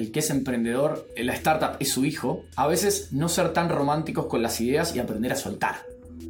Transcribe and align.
el 0.00 0.12
que 0.12 0.20
es 0.20 0.30
emprendedor, 0.30 1.06
la 1.16 1.34
startup 1.34 1.76
es 1.78 1.90
su 1.90 2.04
hijo, 2.04 2.44
a 2.56 2.66
veces 2.66 3.08
no 3.12 3.28
ser 3.28 3.52
tan 3.52 3.68
románticos 3.68 4.26
con 4.26 4.42
las 4.42 4.60
ideas 4.60 4.96
y 4.96 4.98
aprender 4.98 5.32
a 5.32 5.36
soltar. 5.36 5.76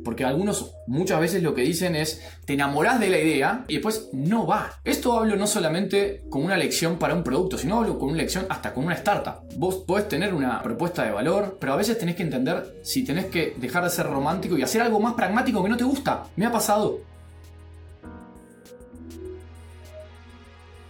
Porque 0.05 0.25
algunos 0.25 0.73
muchas 0.87 1.21
veces 1.21 1.43
lo 1.43 1.55
que 1.55 1.63
dicen 1.63 1.95
es, 1.95 2.23
te 2.45 2.55
enamorás 2.55 3.01
de 3.01 3.11
la 3.11 3.19
idea 3.19 3.65
y 3.69 3.75
después 3.75 4.09
no 4.13 4.47
va. 4.47 4.81
Esto 4.85 5.19
hablo 5.19 5.37
no 5.37 5.47
solamente 5.47 6.25
con 6.31 6.43
una 6.43 6.57
lección 6.57 6.99
para 6.99 7.15
un 7.15 7.23
producto, 7.23 7.59
sino 7.59 7.79
hablo 7.79 7.99
con 7.99 8.11
una 8.11 8.19
lección 8.19 8.47
hasta 8.49 8.73
con 8.73 8.85
una 8.85 8.95
startup. 8.95 9.43
Vos 9.57 9.77
podés 9.87 10.09
tener 10.09 10.33
una 10.33 10.63
propuesta 10.63 11.05
de 11.05 11.11
valor, 11.11 11.59
pero 11.61 11.75
a 11.75 11.77
veces 11.77 11.99
tenés 11.99 12.17
que 12.17 12.23
entender 12.23 12.81
si 12.83 13.05
tenés 13.05 13.27
que 13.27 13.55
dejar 13.59 13.85
de 13.85 13.91
ser 13.91 14.07
romántico 14.07 14.57
y 14.57 14.63
hacer 14.63 14.83
algo 14.83 15.01
más 15.01 15.15
pragmático 15.15 15.63
que 15.63 15.69
no 15.69 15.77
te 15.77 15.85
gusta. 15.85 16.25
Me 16.37 16.47
ha 16.47 16.53
pasado. 16.53 17.01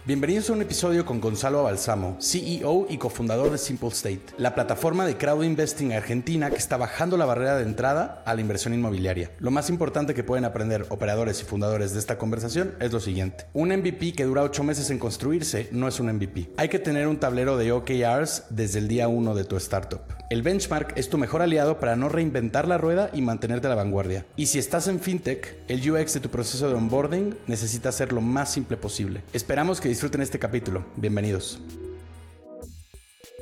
Bienvenidos 0.03 0.49
a 0.49 0.53
un 0.53 0.63
episodio 0.63 1.05
con 1.05 1.21
Gonzalo 1.21 1.61
Balsamo, 1.61 2.17
CEO 2.19 2.87
y 2.89 2.97
cofundador 2.97 3.51
de 3.51 3.59
Simple 3.59 3.89
State, 3.89 4.33
la 4.39 4.55
plataforma 4.55 5.05
de 5.05 5.15
crowd 5.15 5.43
investing 5.43 5.93
argentina 5.93 6.49
que 6.49 6.57
está 6.57 6.75
bajando 6.75 7.17
la 7.17 7.25
barrera 7.25 7.57
de 7.57 7.65
entrada 7.65 8.23
a 8.25 8.33
la 8.33 8.41
inversión 8.41 8.73
inmobiliaria. 8.73 9.29
Lo 9.37 9.51
más 9.51 9.69
importante 9.69 10.15
que 10.15 10.23
pueden 10.23 10.43
aprender 10.43 10.87
operadores 10.89 11.39
y 11.41 11.45
fundadores 11.45 11.93
de 11.93 11.99
esta 11.99 12.17
conversación 12.17 12.73
es 12.79 12.91
lo 12.91 12.99
siguiente. 12.99 13.45
Un 13.53 13.69
MVP 13.69 14.13
que 14.13 14.23
dura 14.23 14.41
8 14.41 14.63
meses 14.63 14.89
en 14.89 14.97
construirse 14.97 15.69
no 15.71 15.87
es 15.87 15.99
un 15.99 16.11
MVP. 16.11 16.49
Hay 16.57 16.69
que 16.69 16.79
tener 16.79 17.07
un 17.07 17.19
tablero 17.19 17.55
de 17.57 17.71
OKRs 17.71 18.45
desde 18.49 18.79
el 18.79 18.87
día 18.87 19.07
1 19.07 19.35
de 19.35 19.43
tu 19.43 19.55
startup. 19.57 20.01
El 20.31 20.41
benchmark 20.43 20.93
es 20.95 21.09
tu 21.09 21.17
mejor 21.17 21.41
aliado 21.41 21.77
para 21.77 21.97
no 21.97 22.07
reinventar 22.07 22.65
la 22.65 22.77
rueda 22.77 23.09
y 23.13 23.21
mantenerte 23.21 23.67
a 23.67 23.69
la 23.69 23.75
vanguardia. 23.75 24.25
Y 24.37 24.45
si 24.45 24.59
estás 24.59 24.87
en 24.87 25.01
fintech, 25.01 25.57
el 25.67 25.91
UX 25.91 26.13
de 26.13 26.21
tu 26.21 26.29
proceso 26.29 26.69
de 26.69 26.75
onboarding 26.75 27.35
necesita 27.47 27.91
ser 27.91 28.13
lo 28.13 28.21
más 28.21 28.51
simple 28.51 28.77
posible. 28.77 29.23
Esperamos 29.33 29.81
que 29.81 29.90
disfruten 29.91 30.21
este 30.21 30.39
capítulo. 30.39 30.85
Bienvenidos. 30.95 31.59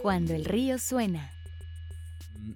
Cuando 0.01 0.33
el 0.33 0.45
río 0.45 0.79
suena. 0.79 1.29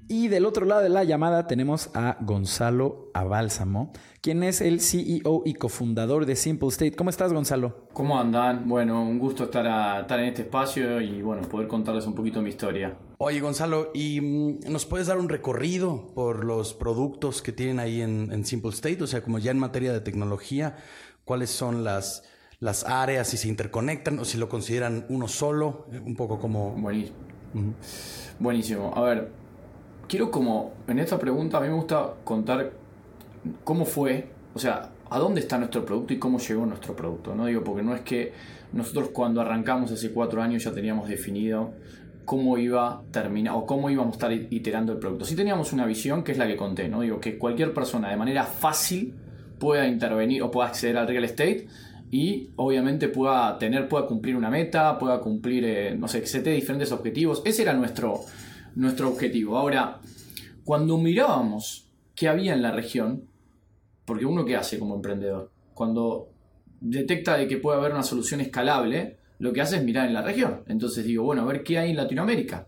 Y 0.08 0.30
del 0.30 0.48
otro 0.48 0.66
lado 0.66 0.82
de 0.82 0.90
la 0.90 1.04
llamada 1.04 1.46
tenemos 1.46 1.92
a 1.94 2.18
Gonzalo 2.22 3.12
Abálsamo, 3.14 3.94
quien 4.22 4.42
es 4.42 4.62
el 4.62 4.82
CEO 4.82 5.44
y 5.46 5.54
cofundador 5.54 6.26
de 6.26 6.36
Simple 6.36 6.70
State. 6.70 6.96
¿Cómo 6.96 7.12
estás, 7.12 7.34
Gonzalo? 7.34 7.88
¿Cómo 7.94 8.20
andan? 8.20 8.68
Bueno, 8.68 9.04
un 9.04 9.20
gusto 9.20 9.44
estar, 9.44 10.02
estar 10.02 10.20
en 10.20 10.26
este 10.26 10.42
espacio 10.42 11.00
y 11.00 11.22
bueno, 11.22 11.48
poder 11.48 11.68
contarles 11.68 12.08
un 12.08 12.16
poquito 12.16 12.42
mi 12.42 12.50
historia. 12.50 12.98
Oye, 13.20 13.42
Gonzalo, 13.42 13.92
¿y 13.94 14.20
mm, 14.22 14.72
nos 14.72 14.88
puedes 14.88 15.06
dar 15.06 15.20
un 15.20 15.30
recorrido 15.30 16.08
por 16.16 16.44
los 16.44 16.74
productos 16.74 17.44
que 17.44 17.52
tienen 17.52 17.80
ahí 17.80 18.02
en, 18.02 18.44
Simple 18.44 18.72
State? 18.72 19.04
O 19.04 19.08
sea, 19.08 19.22
como 19.22 19.38
ya 19.38 19.52
en 19.52 19.60
materia 19.60 19.94
de 19.94 20.02
tecnología, 20.02 20.78
¿cuáles 21.26 21.52
son 21.52 21.84
las, 21.84 22.24
las 22.64 22.86
áreas, 22.86 23.28
si 23.28 23.36
se 23.36 23.50
interconectan 23.50 24.18
o 24.20 24.26
si 24.26 24.38
lo 24.38 24.48
consideran 24.48 25.06
uno 25.10 25.28
solo? 25.28 25.86
Un 26.06 26.16
poco 26.16 26.40
como... 26.40 26.72
Buenísimo. 26.72 27.18
Buenísimo. 28.40 28.94
A 28.96 29.02
ver, 29.02 29.30
quiero 30.08 30.32
como, 30.32 30.72
en 30.88 31.00
esta 31.00 31.20
pregunta 31.20 31.58
a 31.58 31.62
mí 31.62 31.68
me 31.68 31.74
gusta 31.74 32.14
contar 32.24 32.72
cómo 33.66 33.84
fue, 33.84 34.30
o 34.54 34.60
sea, 34.60 34.92
a 35.10 35.20
dónde 35.20 35.42
está 35.42 35.58
nuestro 35.58 35.86
producto 35.86 36.14
y 36.14 36.20
cómo 36.20 36.40
llegó 36.40 36.66
nuestro 36.66 36.96
producto, 36.96 37.36
¿no? 37.36 37.48
Digo, 37.48 37.66
porque 37.66 37.84
no 37.84 37.94
es 37.94 38.02
que 38.02 38.32
nosotros 38.72 39.10
cuando 39.10 39.42
arrancamos 39.42 39.92
hace 39.92 40.14
cuatro 40.14 40.42
años 40.42 40.64
ya 40.64 40.72
teníamos 40.72 41.10
definido 41.10 41.74
cómo 42.24 42.58
iba 42.58 42.88
a 42.88 43.02
terminar 43.12 43.56
o 43.56 43.66
cómo 43.66 43.90
íbamos 43.90 44.14
a 44.14 44.16
estar 44.16 44.32
iterando 44.32 44.94
el 44.94 45.00
producto. 45.00 45.26
Sí 45.26 45.36
teníamos 45.36 45.74
una 45.74 45.86
visión 45.86 46.24
que 46.24 46.32
es 46.32 46.38
la 46.38 46.48
que 46.48 46.56
conté, 46.56 46.88
¿no? 46.88 47.02
Digo, 47.02 47.20
que 47.20 47.38
cualquier 47.38 47.74
persona 47.74 48.10
de 48.10 48.16
manera 48.16 48.46
fácil 48.46 49.16
pueda 49.60 49.86
intervenir 49.86 50.42
o 50.44 50.50
pueda 50.50 50.70
acceder 50.70 50.98
al 50.98 51.10
real 51.10 51.26
estate 51.26 51.68
y 52.14 52.52
obviamente 52.58 53.08
pueda 53.08 53.58
tener, 53.58 53.90
pueda 53.90 54.06
cumplir 54.06 54.36
una 54.36 54.52
meta, 54.52 55.00
pueda 55.00 55.20
cumplir, 55.20 55.66
eh, 55.66 55.96
no 55.98 56.08
sé, 56.08 56.22
que 56.22 56.28
se 56.28 56.42
te 56.42 56.52
diferentes 56.52 56.92
objetivos. 56.92 57.42
Ese 57.44 57.64
era 57.64 57.74
nuestro, 57.74 58.20
nuestro 58.76 59.10
objetivo. 59.10 59.58
Ahora, 59.58 60.00
cuando 60.64 61.00
mirábamos 61.00 61.90
qué 62.14 62.28
había 62.28 62.54
en 62.54 62.62
la 62.62 62.70
región, 62.70 63.24
porque 64.06 64.28
uno 64.28 64.46
qué 64.46 64.56
hace 64.56 64.78
como 64.78 64.94
emprendedor, 64.94 65.50
cuando 65.74 66.30
detecta 66.80 67.36
de 67.36 67.48
que 67.48 67.58
puede 67.58 67.80
haber 67.80 67.94
una 67.94 68.04
solución 68.04 68.42
escalable, 68.42 69.18
lo 69.40 69.52
que 69.52 69.62
hace 69.62 69.78
es 69.78 69.84
mirar 69.84 70.06
en 70.06 70.14
la 70.14 70.22
región. 70.22 70.62
Entonces 70.68 71.06
digo, 71.06 71.24
bueno, 71.24 71.42
a 71.42 71.46
ver 71.46 71.64
qué 71.64 71.80
hay 71.80 71.90
en 71.90 71.98
Latinoamérica. 71.98 72.68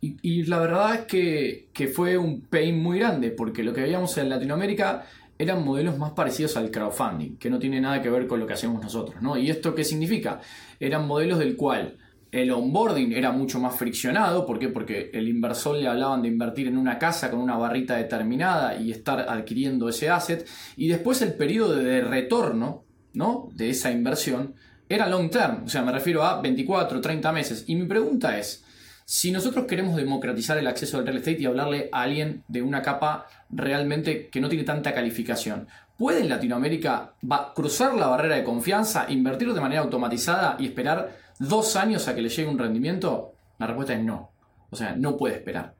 Y, 0.00 0.42
la 0.46 0.58
verdad 0.58 0.94
es 0.96 1.00
que, 1.02 1.68
que, 1.72 1.86
fue 1.86 2.18
un 2.18 2.40
pain 2.40 2.82
muy 2.82 2.98
grande, 2.98 3.30
porque 3.30 3.62
lo 3.62 3.72
que 3.72 3.82
veíamos 3.82 4.18
en 4.18 4.28
Latinoamérica 4.28 5.04
eran 5.42 5.64
modelos 5.64 5.98
más 5.98 6.12
parecidos 6.12 6.56
al 6.56 6.70
crowdfunding, 6.70 7.36
que 7.36 7.50
no 7.50 7.58
tiene 7.58 7.80
nada 7.80 8.00
que 8.00 8.10
ver 8.10 8.26
con 8.26 8.40
lo 8.40 8.46
que 8.46 8.52
hacemos 8.52 8.82
nosotros. 8.82 9.20
¿no? 9.20 9.36
¿Y 9.36 9.50
esto 9.50 9.74
qué 9.74 9.84
significa? 9.84 10.40
Eran 10.78 11.06
modelos 11.06 11.38
del 11.38 11.56
cual 11.56 11.98
el 12.30 12.50
onboarding 12.50 13.12
era 13.12 13.30
mucho 13.30 13.58
más 13.60 13.76
friccionado. 13.76 14.46
¿Por 14.46 14.58
qué? 14.58 14.68
Porque 14.68 15.10
el 15.12 15.28
inversor 15.28 15.76
le 15.76 15.88
hablaban 15.88 16.22
de 16.22 16.28
invertir 16.28 16.66
en 16.66 16.78
una 16.78 16.98
casa 16.98 17.30
con 17.30 17.40
una 17.40 17.56
barrita 17.56 17.96
determinada 17.96 18.76
y 18.76 18.90
estar 18.90 19.20
adquiriendo 19.28 19.88
ese 19.88 20.08
asset. 20.08 20.48
Y 20.76 20.88
después 20.88 21.20
el 21.22 21.34
periodo 21.34 21.76
de 21.76 22.00
retorno 22.00 22.84
¿no? 23.12 23.48
de 23.52 23.70
esa 23.70 23.90
inversión 23.90 24.54
era 24.88 25.08
long 25.08 25.30
term, 25.30 25.64
o 25.64 25.68
sea, 25.68 25.82
me 25.82 25.92
refiero 25.92 26.22
a 26.22 26.40
24, 26.40 27.00
30 27.00 27.32
meses. 27.32 27.64
Y 27.66 27.76
mi 27.76 27.86
pregunta 27.86 28.38
es, 28.38 28.61
si 29.04 29.32
nosotros 29.32 29.66
queremos 29.66 29.96
democratizar 29.96 30.58
el 30.58 30.66
acceso 30.66 30.98
al 30.98 31.04
real 31.04 31.18
estate 31.18 31.40
y 31.40 31.46
hablarle 31.46 31.88
a 31.92 32.02
alguien 32.02 32.44
de 32.48 32.62
una 32.62 32.82
capa 32.82 33.26
realmente 33.50 34.28
que 34.28 34.40
no 34.40 34.48
tiene 34.48 34.64
tanta 34.64 34.94
calificación, 34.94 35.68
¿puede 35.98 36.20
en 36.20 36.28
Latinoamérica 36.28 37.14
cruzar 37.54 37.94
la 37.94 38.06
barrera 38.06 38.36
de 38.36 38.44
confianza, 38.44 39.06
invertir 39.08 39.52
de 39.52 39.60
manera 39.60 39.82
automatizada 39.82 40.56
y 40.58 40.66
esperar 40.66 41.16
dos 41.38 41.76
años 41.76 42.08
a 42.08 42.14
que 42.14 42.22
le 42.22 42.28
llegue 42.28 42.48
un 42.48 42.58
rendimiento? 42.58 43.34
La 43.58 43.66
respuesta 43.66 43.94
es 43.94 44.02
no. 44.02 44.32
O 44.70 44.76
sea, 44.76 44.96
no 44.96 45.16
puede 45.16 45.36
esperar. 45.36 45.74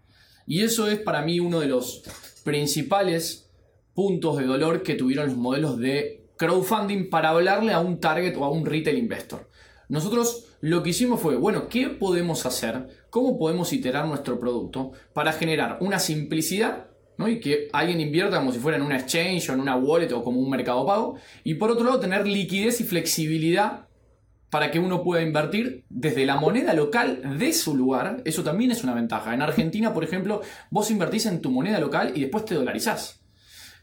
Y 0.47 0.63
eso 0.63 0.89
es 0.89 0.99
para 0.99 1.23
mí 1.23 1.41
uno 1.41 1.61
de 1.61 1.67
los 1.67 2.03
principales 2.45 3.51
puntos 3.95 4.39
de 4.39 4.45
dolor 4.45 4.83
que 4.83 4.95
tuvieron 4.95 5.27
los 5.27 5.37
modelos 5.37 5.79
de 5.79 6.27
crowdfunding 6.37 7.09
para 7.09 7.31
hablarle 7.31 7.73
a 7.73 7.81
un 7.81 8.01
target 8.01 8.37
o 8.37 8.45
a 8.45 8.51
un 8.51 8.67
retail 8.67 8.99
investor. 8.99 9.49
Nosotros 9.89 10.47
lo 10.61 10.83
que 10.83 10.91
hicimos 10.91 11.21
fue, 11.21 11.37
bueno, 11.37 11.69
¿qué 11.69 11.89
podemos 11.89 12.47
hacer? 12.47 12.89
¿Cómo 13.13 13.39
podemos 13.39 13.71
iterar 13.75 14.07
nuestro 14.07 14.41
producto 14.41 14.93
para 15.13 15.35
generar 15.35 15.77
una 15.81 15.99
simplicidad 15.99 16.87
¿no? 17.19 17.29
y 17.29 17.41
que 17.41 17.69
alguien 17.75 18.01
invierta 18.01 18.39
como 18.39 18.53
si 18.53 18.59
fuera 18.59 18.79
en 18.79 18.83
una 18.83 18.97
exchange 18.97 19.51
o 19.51 19.53
en 19.53 19.61
una 19.61 19.77
wallet 19.77 20.11
o 20.15 20.25
como 20.25 20.41
un 20.41 20.49
mercado 20.49 20.87
pago? 20.87 21.17
Y 21.45 21.57
por 21.57 21.71
otro 21.71 21.85
lado, 21.85 22.01
tener 22.01 22.27
liquidez 22.27 22.81
y 22.81 22.85
flexibilidad 22.85 23.87
para 24.49 24.71
que 24.71 24.79
uno 24.79 25.03
pueda 25.03 25.21
invertir 25.21 25.85
desde 25.91 26.25
la 26.25 26.37
moneda 26.37 26.73
local 26.73 27.39
de 27.39 27.53
su 27.53 27.77
lugar. 27.77 28.23
Eso 28.25 28.43
también 28.43 28.71
es 28.71 28.83
una 28.83 28.95
ventaja. 28.95 29.35
En 29.35 29.43
Argentina, 29.43 29.93
por 29.93 30.05
ejemplo, 30.05 30.41
vos 30.71 30.91
invertís 30.91 31.27
en 31.27 31.43
tu 31.43 31.51
moneda 31.51 31.81
local 31.81 32.13
y 32.15 32.23
después 32.23 32.47
te 32.47 32.55
dolarizás. 32.55 33.21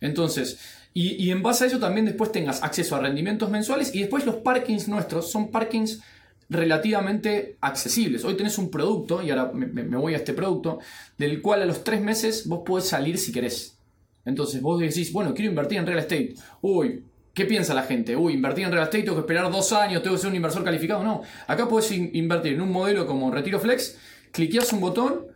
Entonces, 0.02 0.60
y, 0.92 1.30
en 1.30 1.44
base 1.44 1.66
a 1.66 1.68
eso 1.68 1.78
también 1.78 2.08
después 2.08 2.32
tengas 2.32 2.64
acceso 2.64 2.96
a 2.96 3.00
rendimientos 3.00 3.52
mensuales 3.52 3.94
y 3.94 4.00
después 4.00 4.26
los 4.26 4.38
parkings 4.38 4.88
nuestros 4.88 5.32
son 5.32 5.52
parkings 5.52 6.02
relativamente 6.50 7.58
accesibles. 7.62 8.26
Hoy 8.26 8.36
tenés 8.36 8.58
un 8.58 8.70
producto, 8.70 9.22
y 9.22 9.30
ahora 9.30 9.52
me, 9.54 9.84
voy 9.98 10.14
a 10.14 10.18
este 10.18 10.34
producto, 10.34 10.80
del 11.18 11.42
cual 11.42 11.62
a 11.62 11.66
los 11.66 11.84
tres 11.84 12.02
meses 12.02 12.48
vos 12.48 12.62
podés 12.66 12.88
salir 12.88 13.18
si 13.18 13.32
querés. 13.32 13.78
Entonces 14.26 14.62
vos 14.62 14.80
decís, 14.80 15.12
bueno, 15.12 15.34
quiero 15.34 15.50
invertir 15.50 15.78
en 15.78 15.86
real 15.86 16.00
estate. 16.00 16.34
Uy, 16.62 17.04
¿qué 17.34 17.46
piensa 17.46 17.74
la 17.74 17.84
gente? 17.84 18.16
Uy, 18.16 18.34
invertir 18.34 18.66
en 18.66 18.72
real 18.72 18.84
estate, 18.84 19.04
tengo 19.04 19.16
que 19.16 19.22
esperar 19.22 19.52
dos 19.52 19.72
años, 19.74 20.02
tengo 20.02 20.16
que 20.16 20.22
ser 20.22 20.30
un 20.30 20.36
inversor 20.36 20.64
calificado. 20.64 21.04
No, 21.04 21.22
acá 21.48 21.68
podés 21.68 21.92
invertir 21.92 22.54
en 22.54 22.62
un 22.62 22.72
modelo 22.72 23.06
como 23.06 23.32
Retiro 23.32 23.60
Flex, 23.60 23.98
cliqueas 24.32 24.74
un 24.74 24.82
botón, 24.82 25.28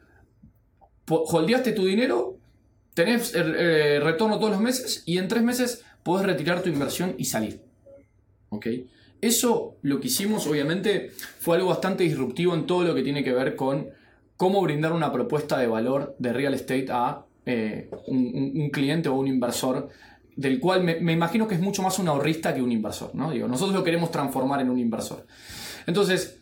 holdeaste 1.07 1.72
tu 1.74 1.85
dinero 1.85 2.40
tenés 2.94 3.34
eh, 3.35 4.00
retorno 4.01 4.38
todos 4.38 4.51
los 4.51 4.62
meses 4.62 5.03
y 5.06 5.18
en 5.18 5.28
tres 5.28 5.44
meses 5.44 5.84
podés 6.03 6.25
retirar 6.25 6.62
tu 6.62 6.69
inversión 6.69 7.16
y 7.18 7.25
salir. 7.25 7.62
¿Ok? 8.50 8.68
Eso 9.24 9.78
lo 9.84 10.02
que 10.02 10.08
hicimos 10.08 10.46
obviamente 10.48 11.12
fue 11.40 11.56
algo 11.56 11.70
bastante 11.70 12.04
disruptivo 12.04 12.54
en 12.56 12.66
todo 12.66 12.84
lo 12.84 12.94
que 12.94 13.04
tiene 13.04 13.24
que 13.24 13.32
ver 13.32 13.56
con 13.56 13.90
cómo 14.36 14.62
brindar 14.62 14.92
una 14.92 15.14
propuesta 15.14 15.58
de 15.58 15.68
valor 15.68 16.14
de 16.20 16.34
real 16.34 16.54
estate 16.54 16.88
a 16.90 17.24
eh, 17.46 17.90
un, 18.08 18.70
cliente 18.70 19.08
o 19.08 19.14
un 19.14 19.28
inversor 19.28 19.88
del 20.36 20.60
cual 20.60 20.84
me, 20.84 21.14
imagino 21.14 21.48
que 21.48 21.56
es 21.56 21.62
mucho 21.62 21.81
más 21.81 22.00
un 22.00 22.10
ahorrista 22.10 22.54
que 22.54 22.62
un 22.62 22.74
inversor. 22.74 23.16
¿no? 23.16 23.31
Digo, 23.31 23.48
nosotros 23.48 23.74
lo 23.74 23.81
queremos 23.81 24.12
transformar 24.12 24.60
en 24.60 24.70
un 24.70 24.78
inversor. 24.78 25.26
Entonces, 25.88 26.40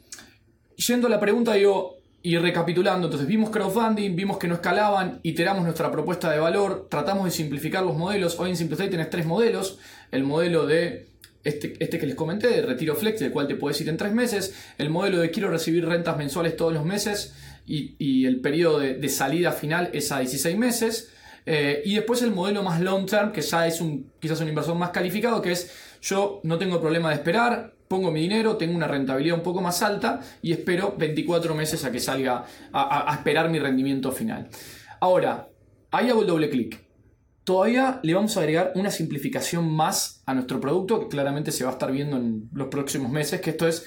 yendo 0.76 1.06
a 1.06 1.12
la 1.12 1.20
pregunta, 1.20 1.54
digo, 1.54 1.98
y 2.24 2.36
recapitulando, 2.40 3.06
entonces 3.06 3.28
vimos 3.28 3.52
crowdfunding, 3.52 4.16
vimos 4.16 4.40
que 4.40 4.48
no 4.48 4.56
escalaban, 4.56 5.20
iteramos 5.22 5.64
nuestra 5.64 5.92
propuesta 5.92 6.32
de 6.32 6.40
valor, 6.40 6.88
tratamos 6.90 7.26
de 7.26 7.32
simplificar 7.32 7.84
los 7.84 7.96
modelos. 7.96 8.40
Hoy 8.40 8.50
en 8.50 8.58
Simplify 8.58 8.90
tenés 8.90 9.12
tres 9.12 9.28
modelos. 9.28 9.78
El 10.10 10.24
modelo 10.24 10.66
de 10.66 11.11
este, 11.44 11.74
este 11.80 12.00
que 12.00 12.06
les 12.06 12.16
comenté, 12.16 12.48
de 12.48 12.62
retiro 12.62 12.96
flex, 12.96 13.20
del 13.20 13.32
cual 13.32 13.48
te 13.48 13.56
puedes 13.56 13.80
ir 13.82 13.90
en 13.90 13.98
tres 13.98 14.14
meses. 14.14 14.54
El 14.78 14.90
modelo 14.90 15.20
de 15.20 15.32
quiero 15.32 15.50
recibir 15.50 15.86
rentas 15.86 16.18
mensuales 16.18 16.56
todos 16.56 16.74
los 16.74 16.86
meses 16.86 17.34
y, 17.66 18.26
el 18.26 18.42
periodo 18.42 18.80
de, 18.80 19.10
salida 19.10 19.52
final 19.52 19.90
es 19.94 20.12
a 20.12 20.20
16 20.20 20.58
meses. 20.58 21.12
Eh, 21.46 21.82
y 21.86 21.96
después 21.96 22.22
el 22.22 22.32
modelo 22.32 22.62
más 22.62 22.80
long 22.82 23.06
term, 23.06 23.32
que 23.32 23.42
ya 23.42 23.66
es 23.66 23.82
un, 23.82 24.12
quizás 24.20 24.40
un 24.42 24.50
inversor 24.50 24.76
más 24.76 24.92
calificado, 24.92 25.42
que 25.42 25.52
es 25.54 25.72
yo 26.02 26.40
no 26.44 26.58
tengo 26.58 26.80
problema 26.80 27.10
de 27.10 27.16
esperar, 27.16 27.74
pongo 27.88 28.12
mi 28.12 28.22
dinero, 28.22 28.58
tengo 28.58 28.76
una 28.76 28.88
rentabilidad 28.88 29.38
un 29.38 29.44
poco 29.44 29.62
más 29.62 29.82
alta 29.82 30.22
y 30.42 30.52
espero 30.52 30.96
24 30.98 31.56
meses 31.56 31.84
a 31.84 31.92
que 31.92 32.00
salga, 32.00 32.46
a, 32.72 33.12
a 33.12 33.16
esperar 33.16 33.50
mi 33.50 33.60
rendimiento 33.60 34.12
final. 34.12 34.50
Ahora, 35.00 35.48
ahí 35.92 36.10
hago 36.10 36.22
el 36.22 36.28
doble 36.28 36.50
clic. 36.50 36.91
Todavía 37.44 38.00
le 38.04 38.14
vamos 38.14 38.38
a 38.38 38.42
agregar 38.42 38.72
una 38.76 38.92
simplificación 38.92 39.68
más 39.72 40.22
a 40.26 40.34
nuestro 40.34 40.62
producto 40.62 41.00
que 41.00 41.08
claramente 41.08 41.52
se 41.52 41.64
va 41.64 41.72
a 41.72 41.74
estar 41.74 41.92
viendo 41.92 42.18
en 42.18 42.50
los 42.54 42.68
próximos 42.68 43.12
meses, 43.12 43.42
que 43.42 43.50
esto 43.50 43.68
es 43.68 43.86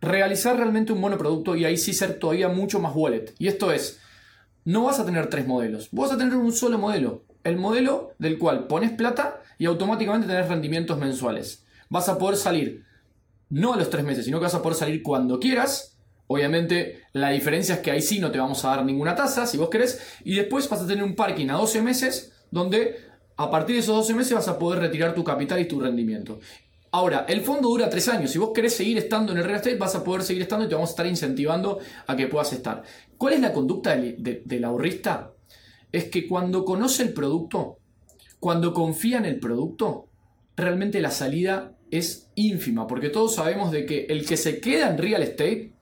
realizar 0.00 0.56
realmente 0.56 0.92
un 0.92 1.00
monoproducto 1.00 1.54
y 1.54 1.64
ahí 1.64 1.76
sí 1.76 1.92
ser 1.92 2.18
todavía 2.18 2.48
mucho 2.48 2.80
más 2.80 2.92
wallet. 2.94 3.32
Y 3.38 3.46
esto 3.46 3.70
es, 3.70 4.00
no 4.64 4.84
vas 4.84 4.98
a 4.98 5.06
tener 5.06 5.28
tres 5.28 5.46
modelos, 5.46 5.88
vas 5.92 6.10
a 6.10 6.18
tener 6.18 6.34
un 6.34 6.52
solo 6.52 6.78
modelo. 6.78 7.24
El 7.44 7.56
modelo 7.56 8.12
del 8.18 8.38
cual 8.38 8.66
pones 8.66 8.90
plata 8.90 9.40
y 9.56 9.66
automáticamente 9.66 10.26
tenés 10.26 10.48
rendimientos 10.48 10.98
mensuales. 10.98 11.64
Vas 11.88 12.08
a 12.08 12.18
poder 12.18 12.36
salir 12.36 12.84
no 13.48 13.72
a 13.72 13.76
los 13.76 13.88
tres 13.88 14.04
meses, 14.04 14.24
sino 14.24 14.38
que 14.38 14.44
vas 14.44 14.54
a 14.54 14.62
poder 14.62 14.76
salir 14.76 15.02
cuando 15.02 15.38
quieras. 15.38 15.96
Obviamente 16.26 17.02
la 17.12 17.30
diferencia 17.30 17.76
es 17.76 17.80
que 17.80 17.90
ahí 17.90 18.02
sí 18.02 18.18
no 18.18 18.30
te 18.30 18.38
vamos 18.38 18.64
a 18.64 18.68
dar 18.68 18.84
ninguna 18.84 19.14
tasa 19.14 19.46
si 19.46 19.56
vos 19.56 19.70
querés. 19.70 20.00
Y 20.24 20.34
después 20.34 20.68
vas 20.68 20.82
a 20.82 20.86
tener 20.86 21.04
un 21.04 21.14
parking 21.14 21.48
a 21.48 21.54
12 21.54 21.82
meses 21.82 22.32
donde 22.50 22.96
a 23.36 23.50
partir 23.50 23.76
de 23.76 23.80
esos 23.80 23.96
12 23.96 24.14
meses 24.14 24.34
vas 24.34 24.48
a 24.48 24.58
poder 24.58 24.80
retirar 24.80 25.14
tu 25.14 25.24
capital 25.24 25.60
y 25.60 25.68
tu 25.68 25.80
rendimiento. 25.80 26.40
Ahora, 26.92 27.24
el 27.28 27.40
fondo 27.42 27.68
dura 27.68 27.88
3 27.88 28.08
años. 28.08 28.30
Si 28.32 28.38
vos 28.38 28.50
querés 28.52 28.74
seguir 28.74 28.98
estando 28.98 29.32
en 29.32 29.38
el 29.38 29.44
real 29.44 29.56
estate, 29.56 29.76
vas 29.76 29.94
a 29.94 30.02
poder 30.02 30.22
seguir 30.22 30.42
estando 30.42 30.64
y 30.64 30.68
te 30.68 30.74
vamos 30.74 30.90
a 30.90 30.92
estar 30.92 31.06
incentivando 31.06 31.78
a 32.06 32.16
que 32.16 32.26
puedas 32.26 32.52
estar. 32.52 32.82
¿Cuál 33.16 33.34
es 33.34 33.40
la 33.40 33.52
conducta 33.52 33.96
del, 33.96 34.64
ahorrista? 34.64 35.32
Es 35.92 36.10
que 36.10 36.26
cuando 36.26 36.64
conoce 36.64 37.04
el 37.04 37.12
producto, 37.12 37.78
cuando 38.40 38.74
confía 38.74 39.18
en 39.18 39.26
el 39.26 39.38
producto, 39.38 40.08
realmente 40.56 41.00
la 41.00 41.10
salida 41.10 41.76
es 41.90 42.28
ínfima, 42.34 42.86
porque 42.86 43.08
todos 43.08 43.36
sabemos 43.36 43.70
de 43.70 43.86
que 43.86 44.06
el 44.08 44.26
que 44.26 44.36
se 44.36 44.60
queda 44.60 44.90
en 44.90 44.98
real 44.98 45.22
estate, 45.22 45.72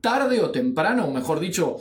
tarde 0.00 0.40
o 0.40 0.50
temprano, 0.50 1.06
o 1.06 1.12
mejor 1.12 1.40
dicho, 1.40 1.76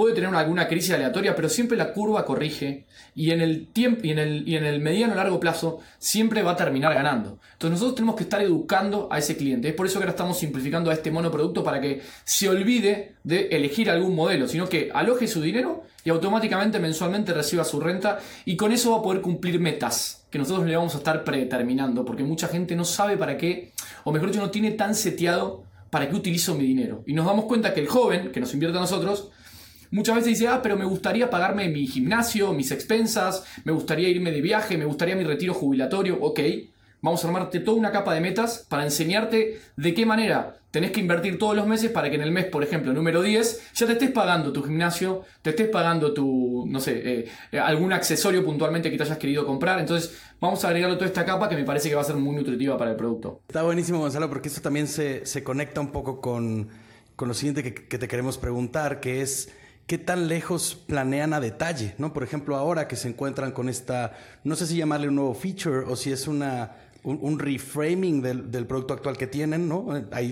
puede 0.00 0.14
tener 0.14 0.34
alguna 0.34 0.66
crisis 0.66 0.92
aleatoria, 0.92 1.36
pero 1.36 1.50
siempre 1.50 1.76
la 1.76 1.92
curva 1.92 2.24
corrige 2.24 2.86
y 3.14 3.32
en 3.32 3.42
el 3.42 3.66
tiempo 3.66 4.00
y 4.02 4.12
en 4.12 4.18
el, 4.18 4.48
y 4.48 4.56
en 4.56 4.82
mediano 4.82 5.14
largo 5.14 5.38
plazo 5.38 5.80
siempre 5.98 6.42
va 6.42 6.52
a 6.52 6.56
terminar 6.56 6.94
ganando. 6.94 7.38
Entonces 7.52 7.72
nosotros 7.72 7.96
tenemos 7.96 8.16
que 8.16 8.22
estar 8.22 8.40
educando 8.40 9.08
a 9.10 9.18
ese 9.18 9.36
cliente. 9.36 9.68
Es 9.68 9.74
por 9.74 9.84
eso 9.84 9.98
que 9.98 10.04
ahora 10.04 10.12
estamos 10.12 10.38
simplificando 10.38 10.90
a 10.90 10.94
este 10.94 11.10
monoproducto 11.10 11.62
para 11.62 11.82
que 11.82 12.00
se 12.24 12.48
olvide 12.48 13.16
de 13.24 13.48
elegir 13.48 13.90
algún 13.90 14.14
modelo, 14.14 14.48
sino 14.48 14.70
que 14.70 14.90
aloje 14.94 15.28
su 15.28 15.42
dinero 15.42 15.82
y 16.02 16.08
automáticamente 16.08 16.78
mensualmente 16.78 17.34
reciba 17.34 17.62
su 17.62 17.78
renta 17.78 18.20
y 18.46 18.56
con 18.56 18.72
eso 18.72 18.92
va 18.92 19.00
a 19.00 19.02
poder 19.02 19.20
cumplir 19.20 19.60
metas 19.60 20.24
que 20.30 20.38
nosotros 20.38 20.66
le 20.66 20.76
vamos 20.76 20.94
a 20.94 20.98
estar 20.98 21.24
predeterminando, 21.24 22.06
porque 22.06 22.22
mucha 22.22 22.48
gente 22.48 22.74
no 22.74 22.86
sabe 22.86 23.18
para 23.18 23.36
qué, 23.36 23.72
o 24.04 24.12
mejor 24.12 24.30
dicho, 24.30 24.40
no 24.40 24.50
tiene 24.50 24.70
tan 24.70 24.94
seteado 24.94 25.64
para 25.90 26.08
qué 26.08 26.16
utilizo 26.16 26.54
mi 26.54 26.64
dinero. 26.64 27.02
Y 27.06 27.12
nos 27.12 27.26
damos 27.26 27.44
cuenta 27.44 27.74
que 27.74 27.80
el 27.80 27.88
joven 27.88 28.32
que 28.32 28.40
nos 28.40 28.54
invierte 28.54 28.78
a 28.78 28.80
nosotros 28.80 29.30
Muchas 29.90 30.16
veces 30.16 30.38
dice, 30.38 30.48
ah, 30.48 30.60
pero 30.62 30.76
me 30.76 30.84
gustaría 30.84 31.30
pagarme 31.30 31.68
mi 31.68 31.86
gimnasio, 31.86 32.52
mis 32.52 32.70
expensas, 32.70 33.44
me 33.64 33.72
gustaría 33.72 34.08
irme 34.08 34.30
de 34.30 34.40
viaje, 34.40 34.78
me 34.78 34.84
gustaría 34.84 35.16
mi 35.16 35.24
retiro 35.24 35.52
jubilatorio, 35.52 36.18
ok. 36.20 36.40
Vamos 37.02 37.24
a 37.24 37.28
armarte 37.28 37.60
toda 37.60 37.78
una 37.78 37.90
capa 37.90 38.14
de 38.14 38.20
metas 38.20 38.66
para 38.68 38.84
enseñarte 38.84 39.60
de 39.76 39.94
qué 39.94 40.04
manera 40.04 40.56
tenés 40.70 40.92
que 40.92 41.00
invertir 41.00 41.38
todos 41.38 41.56
los 41.56 41.66
meses 41.66 41.90
para 41.90 42.08
que 42.10 42.16
en 42.16 42.22
el 42.22 42.30
mes, 42.30 42.44
por 42.44 42.62
ejemplo, 42.62 42.92
número 42.92 43.22
10, 43.22 43.72
ya 43.74 43.86
te 43.86 43.92
estés 43.94 44.10
pagando 44.12 44.52
tu 44.52 44.62
gimnasio, 44.62 45.24
te 45.42 45.50
estés 45.50 45.68
pagando 45.68 46.12
tu, 46.12 46.66
no 46.68 46.78
sé, 46.78 47.26
eh, 47.52 47.58
algún 47.58 47.92
accesorio 47.92 48.44
puntualmente 48.44 48.90
que 48.90 48.96
te 48.96 49.02
hayas 49.02 49.18
querido 49.18 49.46
comprar. 49.46 49.80
Entonces, 49.80 50.14
vamos 50.40 50.64
a 50.64 50.68
agregarle 50.68 50.96
toda 50.96 51.06
esta 51.06 51.24
capa 51.24 51.48
que 51.48 51.56
me 51.56 51.64
parece 51.64 51.88
que 51.88 51.94
va 51.94 52.02
a 52.02 52.04
ser 52.04 52.16
muy 52.16 52.36
nutritiva 52.36 52.76
para 52.78 52.90
el 52.90 52.96
producto. 52.96 53.40
Está 53.48 53.62
buenísimo, 53.62 53.98
Gonzalo, 53.98 54.28
porque 54.28 54.48
esto 54.48 54.60
también 54.60 54.86
se, 54.86 55.24
conecta 55.42 55.80
un 55.80 55.90
poco 55.90 56.20
con, 56.20 56.68
lo 57.18 57.34
siguiente 57.34 57.74
que 57.74 57.98
te 57.98 58.08
queremos 58.08 58.38
preguntar, 58.38 59.00
que 59.00 59.22
es 59.22 59.50
qué 59.90 59.98
tan 59.98 60.28
lejos 60.28 60.76
planean 60.86 61.32
a 61.34 61.40
detalle, 61.40 61.96
¿no? 61.98 62.12
Por 62.12 62.22
ejemplo, 62.22 62.54
ahora 62.54 62.86
que 62.86 62.94
se 62.94 63.08
encuentran 63.08 63.50
con 63.50 63.68
esta, 63.68 64.12
no 64.44 64.54
sé 64.54 64.68
si 64.68 64.76
llamarle 64.76 65.08
un 65.08 65.16
nuevo 65.16 65.34
feature 65.34 65.78
o 65.78 65.96
si 65.96 66.12
es 66.12 66.28
una, 66.28 66.76
un, 67.02 67.40
reframing 67.40 68.22
del, 68.22 68.66
producto 68.68 68.94
actual 68.94 69.16
que 69.16 69.26
tienen, 69.26 69.68
¿no? 69.68 69.88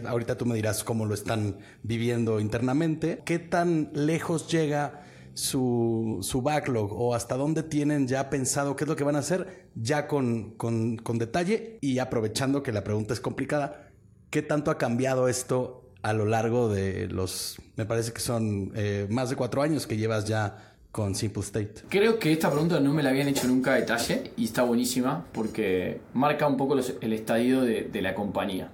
Ahorita 0.06 0.38
tú 0.38 0.46
me 0.46 0.54
dirás 0.54 0.84
cómo 0.84 1.06
lo 1.06 1.14
están 1.14 1.56
viviendo 1.82 2.38
internamente. 2.38 3.20
¿Qué 3.24 3.40
tan 3.40 3.90
lejos 3.94 4.48
llega 4.48 5.02
su, 5.34 6.18
su, 6.22 6.40
backlog 6.40 6.92
o 6.92 7.16
hasta 7.16 7.36
dónde 7.36 7.64
tienen 7.64 8.06
ya 8.06 8.30
pensado 8.30 8.76
qué 8.76 8.84
es 8.84 8.88
lo 8.88 8.94
que 8.94 9.02
van 9.02 9.16
a 9.16 9.18
hacer 9.18 9.70
ya 9.74 10.06
con, 10.06 10.52
con, 10.52 10.98
con 10.98 11.18
detalle 11.18 11.78
y 11.80 11.98
aprovechando 11.98 12.62
que 12.62 12.70
la 12.70 12.84
pregunta 12.84 13.12
es 13.12 13.18
complicada, 13.18 13.90
¿qué 14.30 14.40
tanto 14.40 14.70
ha 14.70 14.78
cambiado 14.78 15.26
esto 15.26 15.87
a 16.02 16.12
lo 16.12 16.26
largo 16.26 16.68
de 16.68 17.08
los, 17.08 17.60
me 17.76 17.84
parece 17.84 18.12
que 18.12 18.20
son 18.20 18.72
eh, 18.74 19.06
más 19.10 19.30
de 19.30 19.36
cuatro 19.36 19.62
años 19.62 19.86
que 19.86 19.96
llevas 19.96 20.26
ya 20.26 20.74
con 20.92 21.14
Simple 21.14 21.42
State? 21.42 21.74
Creo 21.88 22.18
que 22.18 22.32
esta 22.32 22.50
pregunta 22.50 22.80
no 22.80 22.92
me 22.92 23.02
la 23.02 23.10
habían 23.10 23.28
hecho 23.28 23.46
nunca 23.46 23.72
a 23.72 23.76
detalle 23.76 24.32
y 24.36 24.44
está 24.44 24.62
buenísima 24.62 25.26
porque 25.32 26.00
marca 26.14 26.46
un 26.46 26.56
poco 26.56 26.76
el 26.76 27.12
estadio 27.12 27.62
de, 27.62 28.02
la 28.02 28.14
compañía. 28.14 28.70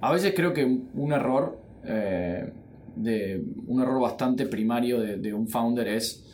A 0.00 0.12
veces 0.12 0.32
creo 0.34 0.52
que 0.52 0.64
un 0.64 1.12
error, 1.12 1.58
eh, 1.84 2.52
de, 2.96 3.42
un 3.66 3.82
error 3.82 4.00
bastante 4.00 4.46
primario 4.46 5.00
de, 5.00 5.34
un 5.34 5.48
founder 5.48 5.88
es 5.88 6.24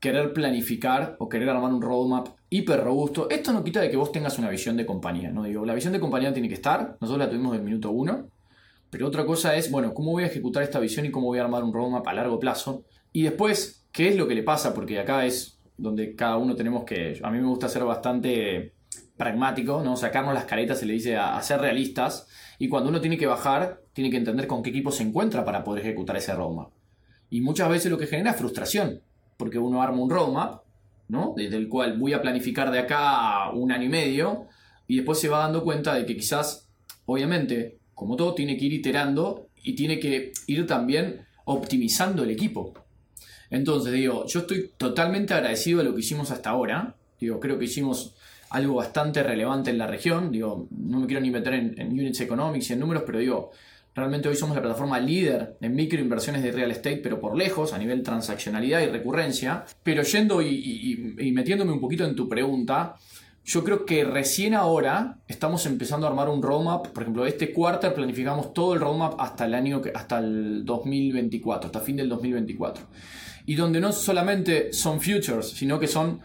querer 0.00 0.32
planificar 0.32 1.16
o 1.18 1.28
querer 1.28 1.48
armar 1.48 1.72
un 1.72 1.80
roadmap 1.80 2.28
hiper 2.50 2.82
robusto. 2.82 3.30
Esto 3.30 3.52
no 3.52 3.64
quita 3.64 3.80
de 3.80 3.90
que 3.90 3.96
vos 3.96 4.12
tengas 4.12 4.38
una 4.38 4.50
visión 4.50 4.76
de 4.76 4.84
compañía, 4.84 5.30
¿no? 5.30 5.44
Digo, 5.44 5.64
la 5.64 5.74
visión 5.74 5.92
de 5.92 6.00
compañía 6.00 6.32
tiene 6.32 6.48
que 6.48 6.54
estar, 6.54 6.98
nosotros 7.00 7.18
la 7.18 7.30
tuvimos 7.30 7.52
del 7.52 7.62
minuto 7.62 7.90
uno, 7.90 8.26
pero 8.92 9.08
otra 9.08 9.24
cosa 9.24 9.56
es, 9.56 9.70
bueno, 9.70 9.94
¿cómo 9.94 10.10
voy 10.10 10.24
a 10.24 10.26
ejecutar 10.26 10.62
esta 10.62 10.78
visión 10.78 11.06
y 11.06 11.10
cómo 11.10 11.28
voy 11.28 11.38
a 11.38 11.44
armar 11.44 11.64
un 11.64 11.72
roadmap 11.72 12.06
a 12.06 12.12
largo 12.12 12.38
plazo? 12.38 12.84
Y 13.10 13.22
después, 13.22 13.86
¿qué 13.90 14.08
es 14.08 14.16
lo 14.16 14.28
que 14.28 14.34
le 14.34 14.42
pasa? 14.42 14.74
Porque 14.74 15.00
acá 15.00 15.24
es 15.24 15.58
donde 15.78 16.14
cada 16.14 16.36
uno 16.36 16.54
tenemos 16.54 16.84
que... 16.84 17.18
A 17.22 17.30
mí 17.30 17.38
me 17.38 17.46
gusta 17.46 17.70
ser 17.70 17.84
bastante 17.84 18.74
pragmático, 19.16 19.82
¿no? 19.82 19.96
Sacarnos 19.96 20.34
las 20.34 20.44
caretas 20.44 20.78
se 20.78 20.84
le 20.84 20.92
dice 20.92 21.16
a, 21.16 21.40
ser 21.40 21.62
realistas. 21.62 22.28
Y 22.58 22.68
cuando 22.68 22.90
uno 22.90 23.00
tiene 23.00 23.16
que 23.16 23.24
bajar, 23.24 23.80
tiene 23.94 24.10
que 24.10 24.18
entender 24.18 24.46
con 24.46 24.62
qué 24.62 24.68
equipo 24.68 24.92
se 24.92 25.04
encuentra 25.04 25.42
para 25.42 25.64
poder 25.64 25.86
ejecutar 25.86 26.18
ese 26.18 26.34
roadmap. 26.34 26.68
Y 27.30 27.40
muchas 27.40 27.70
veces 27.70 27.90
lo 27.90 27.96
que 27.96 28.06
genera 28.06 28.32
es 28.32 28.36
frustración, 28.36 29.00
porque 29.38 29.58
uno 29.58 29.80
arma 29.80 30.02
un 30.02 30.10
roadmap, 30.10 30.64
¿no? 31.08 31.32
Desde 31.34 31.56
el 31.56 31.70
cual 31.70 31.98
voy 31.98 32.12
a 32.12 32.20
planificar 32.20 32.70
de 32.70 32.80
acá 32.80 33.52
un 33.54 33.72
año 33.72 33.86
y 33.86 33.88
medio, 33.88 34.48
y 34.86 34.96
después 34.96 35.18
se 35.18 35.30
va 35.30 35.38
dando 35.38 35.64
cuenta 35.64 35.94
de 35.94 36.04
que 36.04 36.14
quizás, 36.14 36.68
obviamente, 37.06 37.80
como 38.02 38.16
todo, 38.16 38.34
tiene 38.34 38.56
que 38.56 38.64
ir 38.64 38.72
iterando 38.72 39.46
y 39.62 39.74
tiene 39.74 40.00
que 40.00 40.32
ir 40.48 40.66
también 40.66 41.24
optimizando 41.44 42.24
el 42.24 42.30
equipo. 42.30 42.74
Entonces, 43.48 43.92
digo, 43.92 44.26
yo 44.26 44.40
estoy 44.40 44.72
totalmente 44.76 45.34
agradecido 45.34 45.78
de 45.78 45.84
lo 45.84 45.94
que 45.94 46.00
hicimos 46.00 46.32
hasta 46.32 46.50
ahora. 46.50 46.96
Digo, 47.20 47.38
creo 47.38 47.58
que 47.58 47.66
hicimos 47.66 48.16
algo 48.50 48.74
bastante 48.74 49.22
relevante 49.22 49.70
en 49.70 49.78
la 49.78 49.86
región. 49.86 50.32
Digo, 50.32 50.66
no 50.70 50.98
me 50.98 51.06
quiero 51.06 51.20
ni 51.20 51.30
meter 51.30 51.54
en, 51.54 51.92
units 51.92 52.20
economics 52.20 52.70
y 52.70 52.72
en 52.72 52.80
números, 52.80 53.04
pero 53.06 53.18
digo, 53.18 53.52
realmente 53.94 54.28
hoy 54.28 54.34
somos 54.34 54.56
la 54.56 54.62
plataforma 54.62 54.98
líder 54.98 55.58
en 55.60 55.74
microinversiones 55.76 56.42
de 56.42 56.50
real 56.50 56.72
estate, 56.72 56.96
pero 56.96 57.20
por 57.20 57.36
lejos, 57.36 57.72
a 57.72 57.78
nivel 57.78 58.02
transaccionalidad 58.02 58.80
y 58.80 58.86
recurrencia. 58.86 59.64
Pero 59.84 60.02
yendo 60.02 60.42
y 60.42 61.30
metiéndome 61.32 61.70
un 61.70 61.80
poquito 61.80 62.04
en 62.04 62.16
tu 62.16 62.28
pregunta, 62.28 62.96
yo 63.44 63.64
creo 63.64 63.84
que 63.84 64.04
recién 64.04 64.54
ahora 64.54 65.18
estamos 65.26 65.66
empezando 65.66 66.06
a 66.06 66.10
armar 66.10 66.28
un 66.28 66.42
roadmap. 66.42 66.88
Por 66.88 67.02
ejemplo, 67.02 67.26
este 67.26 67.52
quarter 67.52 67.92
planificamos 67.92 68.54
todo 68.54 68.74
el 68.74 68.80
roadmap 68.80 69.20
hasta 69.20 69.46
el 69.46 69.54
año, 69.54 69.82
hasta 69.94 70.18
el 70.18 70.64
2024, 70.64 71.66
hasta 71.66 71.80
fin 71.80 71.96
del 71.96 72.08
2024. 72.08 72.84
Y 73.46 73.56
donde 73.56 73.80
no 73.80 73.92
solamente 73.92 74.72
son 74.72 75.00
futures, 75.00 75.48
sino 75.48 75.80
que 75.80 75.88
son 75.88 76.20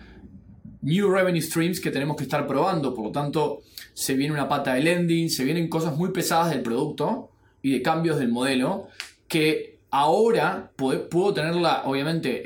new 0.84 1.10
revenue 1.10 1.42
streams 1.42 1.80
que 1.80 1.90
tenemos 1.90 2.16
que 2.18 2.24
estar 2.24 2.46
probando. 2.46 2.94
Por 2.94 3.06
lo 3.06 3.12
tanto, 3.12 3.62
se 3.96 4.14
viene 4.14 4.34
una 4.34 4.48
pata 4.48 4.76
de 4.76 4.82
lending, 4.82 5.32
se 5.32 5.44
vienen 5.44 5.70
cosas 5.70 5.98
muy 5.98 6.12
pesadas 6.12 6.52
del 6.52 6.62
producto 6.62 7.32
y 7.64 7.72
de 7.72 7.82
cambios 7.82 8.20
del 8.20 8.30
modelo 8.30 8.88
que 9.28 9.80
ahora 9.90 10.72
puedo, 10.76 11.34
tener 11.34 11.56
la, 11.56 11.84
obviamente 11.86 12.44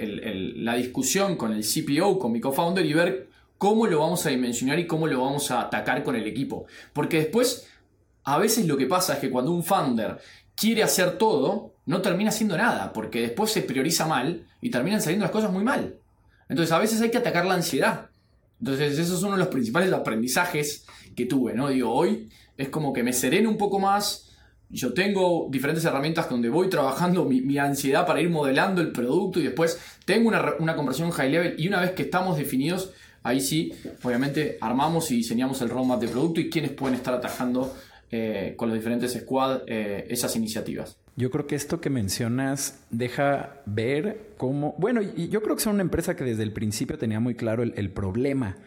la 0.55 0.75
discusión 0.75 1.35
con 1.35 1.51
el 1.51 1.63
CPO, 1.65 2.17
con 2.17 2.31
mi 2.31 2.39
co-founder 2.39 2.85
y 2.85 2.93
ver 2.93 3.30
cómo 3.61 3.85
lo 3.85 3.99
vamos 3.99 4.25
a 4.25 4.29
dimensionar 4.29 4.79
y 4.79 4.87
cómo 4.87 5.05
lo 5.05 5.21
vamos 5.21 5.51
a 5.51 5.61
atacar 5.61 6.01
con 6.01 6.15
el 6.15 6.25
equipo. 6.25 6.65
Porque 6.93 7.17
después, 7.17 7.67
a 8.23 8.39
veces 8.39 8.65
lo 8.65 8.75
que 8.75 8.87
pasa 8.87 9.13
es 9.13 9.19
que 9.19 9.29
cuando 9.29 9.51
un 9.51 9.63
founder 9.63 10.17
quiere 10.55 10.81
hacer 10.81 11.19
todo, 11.19 11.75
no 11.85 12.01
termina 12.01 12.31
haciendo 12.31 12.57
nada, 12.57 12.91
porque 12.91 13.21
después 13.21 13.51
se 13.51 13.61
prioriza 13.61 14.07
mal 14.07 14.47
y 14.61 14.71
terminan 14.71 14.99
saliendo 14.99 15.25
las 15.25 15.31
cosas 15.31 15.51
muy 15.51 15.63
mal. 15.63 15.99
Entonces 16.49 16.71
a 16.71 16.79
veces 16.79 17.01
hay 17.01 17.11
que 17.11 17.19
atacar 17.19 17.45
la 17.45 17.53
ansiedad. 17.53 18.09
Entonces 18.59 18.97
eso 18.97 19.15
es 19.15 19.21
uno 19.21 19.33
de 19.33 19.37
los 19.37 19.49
principales 19.49 19.93
aprendizajes 19.93 20.87
que 21.15 21.27
tuve, 21.27 21.53
¿no? 21.53 21.69
Digo, 21.69 21.93
hoy 21.93 22.29
es 22.57 22.69
como 22.69 22.91
que 22.93 23.03
me 23.03 23.13
sereno 23.13 23.47
un 23.47 23.57
poco 23.57 23.77
más, 23.77 24.31
yo 24.71 24.91
tengo 24.95 25.49
diferentes 25.51 25.85
herramientas 25.85 26.27
donde 26.27 26.49
voy 26.49 26.67
trabajando 26.67 27.25
mi, 27.25 27.57
ansiedad 27.59 28.07
para 28.07 28.21
ir 28.21 28.31
modelando 28.31 28.81
el 28.81 28.91
producto 28.91 29.39
y 29.39 29.43
después 29.43 29.79
tengo 30.05 30.29
una, 30.29 30.55
una 30.57 30.75
conversión 30.75 31.11
high 31.11 31.29
level 31.29 31.55
y 31.59 31.67
una 31.67 31.79
vez 31.81 31.91
que 31.91 32.01
estamos 32.01 32.37
definidos, 32.37 32.91
Ahí 33.23 33.39
sí, 33.39 33.71
obviamente, 34.03 34.57
armamos 34.61 35.11
y 35.11 35.17
diseñamos 35.17 35.61
el 35.61 35.69
roadmap 35.69 36.01
de 36.01 36.07
producto 36.07 36.41
y 36.41 36.49
quiénes 36.49 36.71
pueden 36.71 36.95
estar 36.95 37.13
atajando 37.13 37.75
eh, 38.13 38.55
con 38.57 38.69
los 38.69 38.77
diferentes 38.77 39.13
squad 39.13 39.61
eh, 39.67 40.05
esas 40.09 40.35
iniciativas. 40.35 40.97
Yo 41.15 41.29
creo 41.29 41.45
que 41.45 41.55
esto 41.55 41.79
que 41.79 41.89
mencionas 41.89 42.81
deja 42.89 43.61
ver 43.65 44.33
cómo, 44.37 44.75
bueno, 44.79 45.01
yo 45.01 45.41
creo 45.41 45.55
que 45.55 45.61
es 45.61 45.65
una 45.67 45.81
empresa 45.81 46.15
que 46.15 46.23
desde 46.23 46.43
el 46.43 46.51
principio 46.51 46.97
tenía 46.97 47.19
muy 47.19 47.35
claro 47.35 47.63
el, 47.63 47.89
problema 47.91 48.57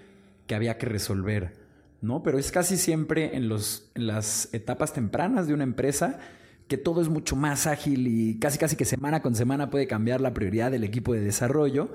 que 0.47 0.55
había 0.55 0.79
que 0.79 0.87
resolver, 0.87 1.53
¿no? 2.01 2.23
Pero 2.23 2.39
es 2.39 2.53
casi 2.53 2.77
siempre 2.77 3.37
en, 3.37 3.49
los, 3.49 3.91
las 3.95 4.49
etapas 4.53 4.93
tempranas 4.93 5.47
de 5.47 5.55
una 5.55 5.65
empresa 5.65 6.21
que 6.69 6.79
todo 6.79 7.03
es 7.03 7.09
mucho 7.09 7.35
más 7.35 7.67
ágil 7.67 8.07
y 8.07 8.39
casi 8.39 8.59
casi 8.59 8.77
que 8.77 8.85
semana 8.85 9.21
con 9.21 9.35
semana 9.35 9.69
puede 9.69 9.87
cambiar 9.87 10.21
la 10.21 10.33
prioridad 10.33 10.71
del 10.71 10.85
equipo 10.85 11.13
de 11.13 11.21
desarrollo. 11.21 11.91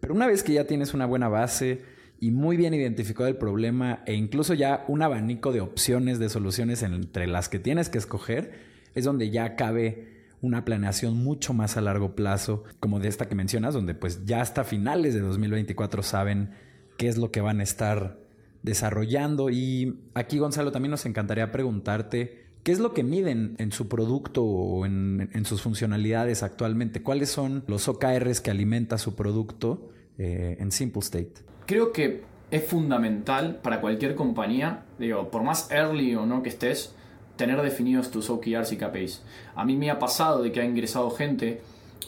Pero 0.00 0.14
una 0.14 0.26
vez 0.26 0.42
que 0.42 0.54
ya 0.54 0.64
tienes 0.64 0.92
una 0.92 1.06
buena 1.06 1.28
base 1.28 1.82
y 2.20 2.30
muy 2.30 2.56
bien 2.56 2.74
identificado 2.74 3.28
el 3.28 3.36
problema 3.36 4.02
e 4.06 4.14
incluso 4.14 4.54
ya 4.54 4.84
un 4.88 5.02
abanico 5.02 5.52
de 5.52 5.60
opciones, 5.60 6.18
de 6.18 6.28
soluciones 6.28 6.82
entre 6.82 7.26
las 7.26 7.48
que 7.48 7.58
tienes 7.58 7.88
que 7.88 7.98
escoger, 7.98 8.52
es 8.94 9.04
donde 9.04 9.30
ya 9.30 9.56
cabe 9.56 10.20
una 10.42 10.64
planeación 10.64 11.16
mucho 11.16 11.52
más 11.52 11.76
a 11.76 11.80
largo 11.80 12.14
plazo, 12.14 12.64
como 12.78 13.00
de 13.00 13.08
esta 13.08 13.28
que 13.28 13.34
mencionas, 13.34 13.74
donde 13.74 13.94
pues 13.94 14.24
ya 14.24 14.40
hasta 14.40 14.64
finales 14.64 15.14
de 15.14 15.20
2024 15.20 16.02
saben 16.02 16.50
qué 16.96 17.08
es 17.08 17.18
lo 17.18 17.30
que 17.30 17.40
van 17.40 17.60
a 17.60 17.62
estar 17.62 18.18
desarrollando. 18.62 19.50
Y 19.50 20.00
aquí, 20.14 20.38
Gonzalo, 20.38 20.72
también 20.72 20.90
nos 20.90 21.06
encantaría 21.06 21.50
preguntarte 21.50 22.50
¿Qué 22.62 22.72
es 22.72 22.78
lo 22.78 22.92
que 22.92 23.02
miden 23.02 23.54
en 23.58 23.72
su 23.72 23.88
producto 23.88 24.44
o 24.44 24.84
en, 24.84 25.44
sus 25.44 25.62
funcionalidades 25.62 26.42
actualmente? 26.42 27.02
¿Cuáles 27.02 27.30
son 27.30 27.64
los 27.66 27.88
OKRs 27.88 28.42
que 28.42 28.50
alimenta 28.50 28.98
su 28.98 29.14
producto 29.14 29.90
eh, 30.18 30.58
en 30.60 30.70
Simple 30.70 31.00
State? 31.00 31.49
Creo 31.66 31.92
que 31.92 32.22
es 32.50 32.64
fundamental 32.64 33.60
para 33.62 33.80
cualquier 33.80 34.14
compañía, 34.14 34.84
digo, 34.98 35.30
por 35.30 35.42
más 35.42 35.70
early 35.70 36.14
o 36.14 36.26
no 36.26 36.42
que 36.42 36.48
estés, 36.48 36.94
tener 37.36 37.60
definidos 37.62 38.10
tus 38.10 38.28
OKRs 38.28 38.72
y 38.72 38.76
KPIs. 38.76 39.22
A 39.54 39.64
mí 39.64 39.76
me 39.76 39.90
ha 39.90 39.98
pasado 39.98 40.42
de 40.42 40.52
que 40.52 40.60
ha 40.60 40.64
ingresado 40.64 41.10
gente 41.10 41.60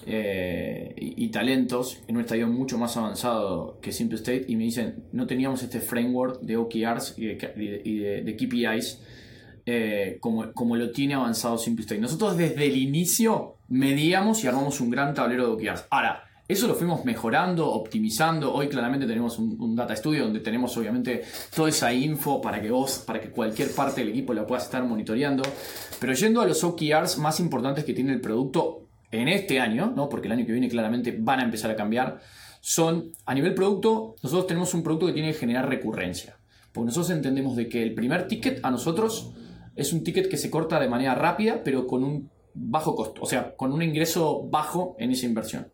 eh, 0.05 0.95
y, 0.97 1.29
talentos 1.29 2.03
en 2.09 2.17
un 2.17 2.23
estadio 2.23 2.49
mucho 2.49 2.77
más 2.77 2.97
avanzado 2.97 3.79
que 3.81 3.93
Simple 3.93 4.17
State 4.17 4.47
y 4.49 4.57
me 4.57 4.65
dicen, 4.65 5.05
no 5.13 5.27
teníamos 5.27 5.63
este 5.63 5.81
framework 5.81 6.41
de 6.41 6.57
OKRs 6.57 7.15
y 7.17 7.27
de 7.27 8.37
KPIs 8.37 9.01
eh, 9.65 10.19
como, 10.21 10.53
como, 10.53 10.75
lo 10.77 10.91
tiene 10.91 11.15
avanzado 11.15 11.57
Simple 11.57 11.99
Nosotros 12.01 12.37
desde 12.37 12.67
el 12.67 12.77
inicio 12.77 13.59
medíamos 13.69 14.43
y 14.43 14.49
armamos 14.49 14.81
un 14.81 14.91
gran 14.91 15.15
tablero 15.15 15.47
de 15.47 15.53
OKRs. 15.53 15.87
Ahora, 15.91 16.25
eso 16.53 16.69
lo 16.69 16.75
fuimos 16.75 17.05
mejorando, 17.05 17.69
optimizando. 17.71 18.53
Hoy 18.53 18.69
claramente 18.69 19.07
tenemos 19.07 19.39
un, 19.39 19.75
data 19.75 19.97
studio 19.97 20.25
donde 20.25 20.41
tenemos 20.41 20.77
obviamente 20.77 21.23
toda 21.55 21.69
esa 21.69 21.93
info 21.93 22.41
para 22.41 22.61
que 22.61 22.71
vos, 22.71 22.99
para 23.07 23.21
que 23.21 23.31
cualquier 23.31 23.75
parte 23.75 24.03
del 24.03 24.11
equipo 24.11 24.35
la 24.35 24.47
puedas 24.47 24.65
estar 24.65 24.85
monitoreando. 24.85 25.43
Pero 25.99 26.13
yendo 26.13 26.41
a 26.41 26.47
los 26.47 26.63
OKRs 26.63 27.19
más 27.19 27.41
importantes 27.41 27.85
que 27.85 27.95
tiene 27.95 28.13
el 28.13 28.21
producto 28.21 28.87
en 29.11 29.29
este 29.29 29.61
año, 29.61 29.93
¿no? 29.95 30.09
porque 30.09 30.29
el 30.29 30.33
año 30.33 30.47
que 30.47 30.53
viene 30.53 30.69
claramente 30.69 31.17
van 31.19 31.41
a 31.41 31.45
empezar 31.45 31.71
a 31.71 31.77
cambiar, 31.77 32.21
son 32.61 33.13
a 33.27 33.35
nivel 33.35 33.55
producto, 33.55 34.15
nosotros 34.23 34.47
tenemos 34.47 34.73
un 34.75 34.83
producto 34.83 35.07
que 35.07 35.13
tiene 35.13 35.33
que 35.33 35.39
generar 35.39 35.69
recurrencia. 35.69 36.39
Porque 36.73 36.87
nosotros 36.87 37.11
entendemos 37.11 37.57
de 37.57 37.69
que 37.69 37.83
el 37.83 37.95
primer 37.95 38.29
ticket 38.29 38.61
a 38.63 38.71
nosotros 38.71 39.33
es 39.75 39.93
un 39.93 40.05
ticket 40.05 40.29
que 40.29 40.37
se 40.37 40.51
corta 40.51 40.79
de 40.81 40.89
manera 40.89 41.15
rápida, 41.15 41.63
pero 41.65 41.87
con 41.87 42.05
un 42.05 42.31
bajo 42.55 42.95
costo, 42.95 43.23
o 43.23 43.27
sea, 43.27 43.55
con 43.57 43.73
un 43.73 43.83
ingreso 43.83 44.47
bajo 44.49 44.97
en 44.99 45.11
esa 45.11 45.27
inversión. 45.27 45.69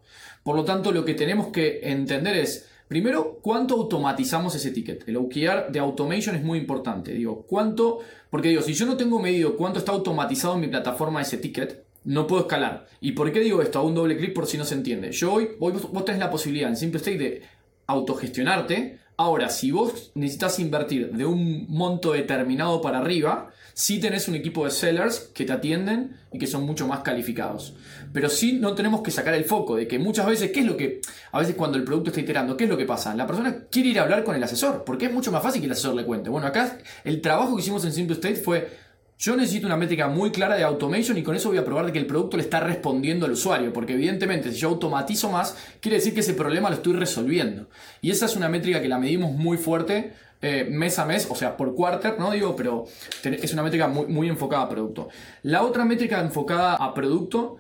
Por 0.49 0.57
lo 0.57 0.65
tanto, 0.65 0.93
lo 0.93 1.05
que 1.05 1.13
tenemos 1.13 1.49
que 1.49 1.81
entender 1.83 2.35
es, 2.35 2.71
primero, 2.89 3.39
cuánto 3.43 3.75
automatizamos 3.75 4.55
ese 4.55 4.71
ticket. 4.71 5.07
El 5.07 5.19
OKR 5.19 5.71
de 5.71 5.79
automation 5.79 6.35
es 6.37 6.43
muy 6.43 6.59
importante. 6.59 7.13
Digo, 7.13 7.45
cuánto, 7.47 7.99
porque 8.31 8.49
digo, 8.49 8.63
si 8.63 8.73
yo 8.73 8.87
no 8.87 8.97
tengo 8.97 9.21
medido 9.21 9.59
cuánto 9.59 9.79
está 9.79 9.93
automatizado 9.93 10.55
en 10.55 10.63
mi 10.63 10.69
plataforma 10.69 11.21
ese 11.21 11.37
ticket, 11.37 11.85
no 12.05 12.27
puedo 12.27 12.45
escalar. 12.45 12.87
¿Y 13.03 13.13
por 13.13 13.31
qué 13.31 13.41
digo 13.41 13.61
esto? 13.61 13.79
A 13.79 13.83
un 13.83 13.95
doble 13.95 14.17
clic 14.17 14.33
por 14.33 14.47
si 14.47 14.57
no 14.57 14.65
se 14.65 14.75
entiende. 14.75 15.13
Yo 15.13 15.35
hoy, 15.35 15.51
vos, 15.59 15.75
tenés 16.07 16.19
la 16.19 16.31
posibilidad 16.31 16.71
en 16.71 16.79
Simple 16.79 16.97
State 16.97 17.19
de 17.19 17.43
autogestionarte. 17.87 19.01
Ahora, 19.19 19.51
si 19.51 19.71
vos 19.71 20.13
necesitas 20.15 20.59
invertir 20.61 21.13
de 21.13 21.27
un 21.27 21.67
monto 21.69 22.13
determinado 22.13 22.81
para 22.81 23.01
arriba, 23.01 23.51
sí 23.75 24.01
tenés 24.01 24.29
un 24.29 24.35
equipo 24.35 24.65
de 24.65 24.71
sellers 24.71 25.31
que 25.35 25.45
te 25.45 25.53
atienden 25.53 26.17
y 26.33 26.39
que 26.39 26.47
son 26.47 26.65
mucho 26.65 26.89
más 26.89 27.01
calificados. 27.01 27.75
Pero 28.13 28.29
sí 28.29 28.55
no 28.55 28.75
tenemos 28.75 29.03
que 29.03 29.11
sacar 29.11 29.35
el 29.35 29.45
foco 29.45 29.77
de 29.77 29.87
que 29.87 29.99
muchas 29.99 30.27
veces, 30.27 30.51
¿qué 30.51 30.61
es 30.61 30.67
lo 30.67 30.77
que, 30.77 31.01
a 31.33 31.39
veces 31.39 31.55
cuando 31.55 31.79
el 31.79 31.85
producto 31.85 32.11
está 32.11 32.21
iterando, 32.21 32.57
¿qué 32.57 32.65
es 32.65 32.71
lo 32.71 32.77
que 32.77 32.87
pasa? 32.87 33.15
La 33.15 33.27
persona 33.27 33.65
quiere 33.71 33.91
ir 33.91 33.99
a 33.99 34.03
hablar 34.03 34.25
con 34.25 34.35
el 34.35 34.43
asesor, 34.43 34.85
porque 34.85 35.07
es 35.07 35.13
mucho 35.13 35.33
más 35.33 35.43
fácil 35.43 35.61
que 35.61 35.67
el 35.67 35.73
asesor 35.73 35.95
le 35.95 36.05
cuente. 36.05 36.31
Bueno, 36.31 36.47
acá 36.47 36.79
el 37.05 37.21
trabajo 37.21 37.55
que 37.55 37.63
hicimos 37.63 37.85
en 37.85 37.93
Simple 37.93 38.15
State 38.15 38.37
fue 38.37 38.89
yo 39.19 39.35
necesito 39.35 39.67
una 39.67 39.77
métrica 39.77 40.07
muy 40.07 40.31
clara 40.31 40.55
de 40.55 40.63
automation 40.63 41.19
y 41.19 41.25
con 41.25 41.35
eso 41.35 41.49
voy 41.49 41.59
a 41.59 41.65
probar 41.65 41.87
de 41.87 41.93
que 41.93 41.99
el 41.99 42.07
producto 42.07 42.37
le 42.37 42.45
está 42.45 42.61
respondiendo 42.61 43.27
al 43.27 43.33
usuario, 43.33 43.73
porque 43.73 43.95
evidentemente 43.95 44.53
si 44.53 44.59
yo 44.59 44.69
automatizo 44.69 45.29
más, 45.29 45.57
quiere 45.81 45.97
decir 45.97 46.15
que 46.15 46.21
ese 46.21 46.35
problema 46.35 46.71
lo 46.71 46.77
estoy 46.77 46.93
resolviendo. 46.93 47.69
Y 48.01 48.13
esa 48.13 48.27
es 48.27 48.37
una 48.37 48.49
métrica 48.49 48.81
que 48.81 48.87
la 48.87 48.97
medimos 48.97 49.33
muy 49.33 49.57
fuerte 49.57 50.13
eh, 50.41 50.69
mes 50.71 51.01
a 51.01 51.05
mes, 51.05 51.27
o 51.29 51.35
sea, 51.35 51.57
por 51.57 51.75
quarter, 51.75 52.17
no 52.17 52.31
digo, 52.31 52.55
pero 52.55 52.85
es 53.25 53.53
una 53.53 53.65
métrica 53.65 53.89
muy, 53.89 54.07
muy 54.07 54.29
enfocada 54.29 54.63
a 54.63 54.69
producto. 54.69 55.09
La 55.43 55.65
otra 55.65 55.85
métrica 55.85 56.21
enfocada 56.21 56.77
a 56.77 56.95
producto 56.95 57.57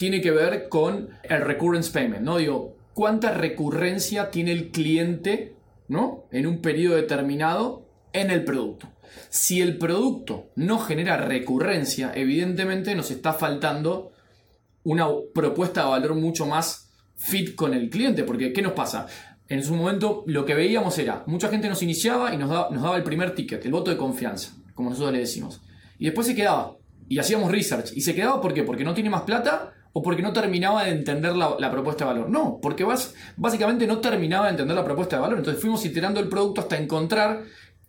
tiene 0.00 0.22
que 0.22 0.30
ver 0.30 0.70
con 0.70 1.10
el 1.24 1.42
recurrence 1.42 1.92
payment, 1.92 2.22
¿no? 2.22 2.38
Digo, 2.38 2.74
cuánta 2.94 3.32
recurrencia 3.32 4.30
tiene 4.30 4.50
el 4.50 4.70
cliente, 4.70 5.56
¿no? 5.88 6.24
En 6.32 6.46
un 6.46 6.62
periodo 6.62 6.96
determinado 6.96 7.86
en 8.14 8.30
el 8.30 8.42
producto. 8.42 8.88
Si 9.28 9.60
el 9.60 9.76
producto 9.76 10.52
no 10.56 10.78
genera 10.78 11.18
recurrencia, 11.18 12.12
evidentemente 12.14 12.94
nos 12.94 13.10
está 13.10 13.34
faltando 13.34 14.12
una 14.84 15.06
propuesta 15.34 15.82
de 15.82 15.90
valor 15.90 16.14
mucho 16.14 16.46
más 16.46 16.90
fit 17.16 17.54
con 17.54 17.74
el 17.74 17.90
cliente, 17.90 18.24
porque 18.24 18.54
¿qué 18.54 18.62
nos 18.62 18.72
pasa? 18.72 19.06
en 19.50 19.62
su 19.62 19.74
momento 19.74 20.24
lo 20.26 20.46
que 20.46 20.54
veíamos 20.54 20.96
era, 20.96 21.24
mucha 21.26 21.48
gente 21.48 21.68
nos 21.68 21.82
iniciaba 21.82 22.32
y 22.32 22.38
nos 22.38 22.48
nos 22.70 22.82
daba 22.82 22.96
el 22.96 23.02
primer 23.02 23.34
ticket, 23.34 23.66
el 23.66 23.72
voto 23.72 23.90
de 23.90 23.98
confianza, 23.98 24.52
como 24.74 24.88
nosotros 24.88 25.12
le 25.12 25.18
decimos. 25.18 25.60
Y 25.98 26.06
después 26.06 26.26
se 26.26 26.34
quedaba. 26.34 26.78
Y 27.06 27.18
hacíamos 27.18 27.50
research. 27.50 27.90
¿Y 27.94 28.00
se 28.00 28.14
quedaba 28.14 28.40
por 28.40 28.54
qué? 28.54 28.62
¿Porque 28.62 28.84
no 28.84 28.94
tiene 28.94 29.10
más 29.10 29.22
plata? 29.22 29.74
¿O 29.92 30.02
porque 30.02 30.22
no 30.22 30.32
terminaba 30.32 30.84
de 30.84 30.90
entender 30.90 31.34
la, 31.34 31.70
propuesta 31.70 32.04
de 32.04 32.12
valor? 32.12 32.30
No, 32.30 32.58
porque 32.62 32.86
básicamente 33.36 33.86
no 33.86 33.98
terminaba 33.98 34.44
de 34.46 34.52
entender 34.52 34.76
la 34.76 34.84
propuesta 34.84 35.16
de 35.16 35.22
valor. 35.22 35.38
Entonces 35.38 35.60
fuimos 35.60 35.84
iterando 35.84 36.20
el 36.20 36.28
producto 36.28 36.60
hasta 36.60 36.78
encontrar 36.78 37.42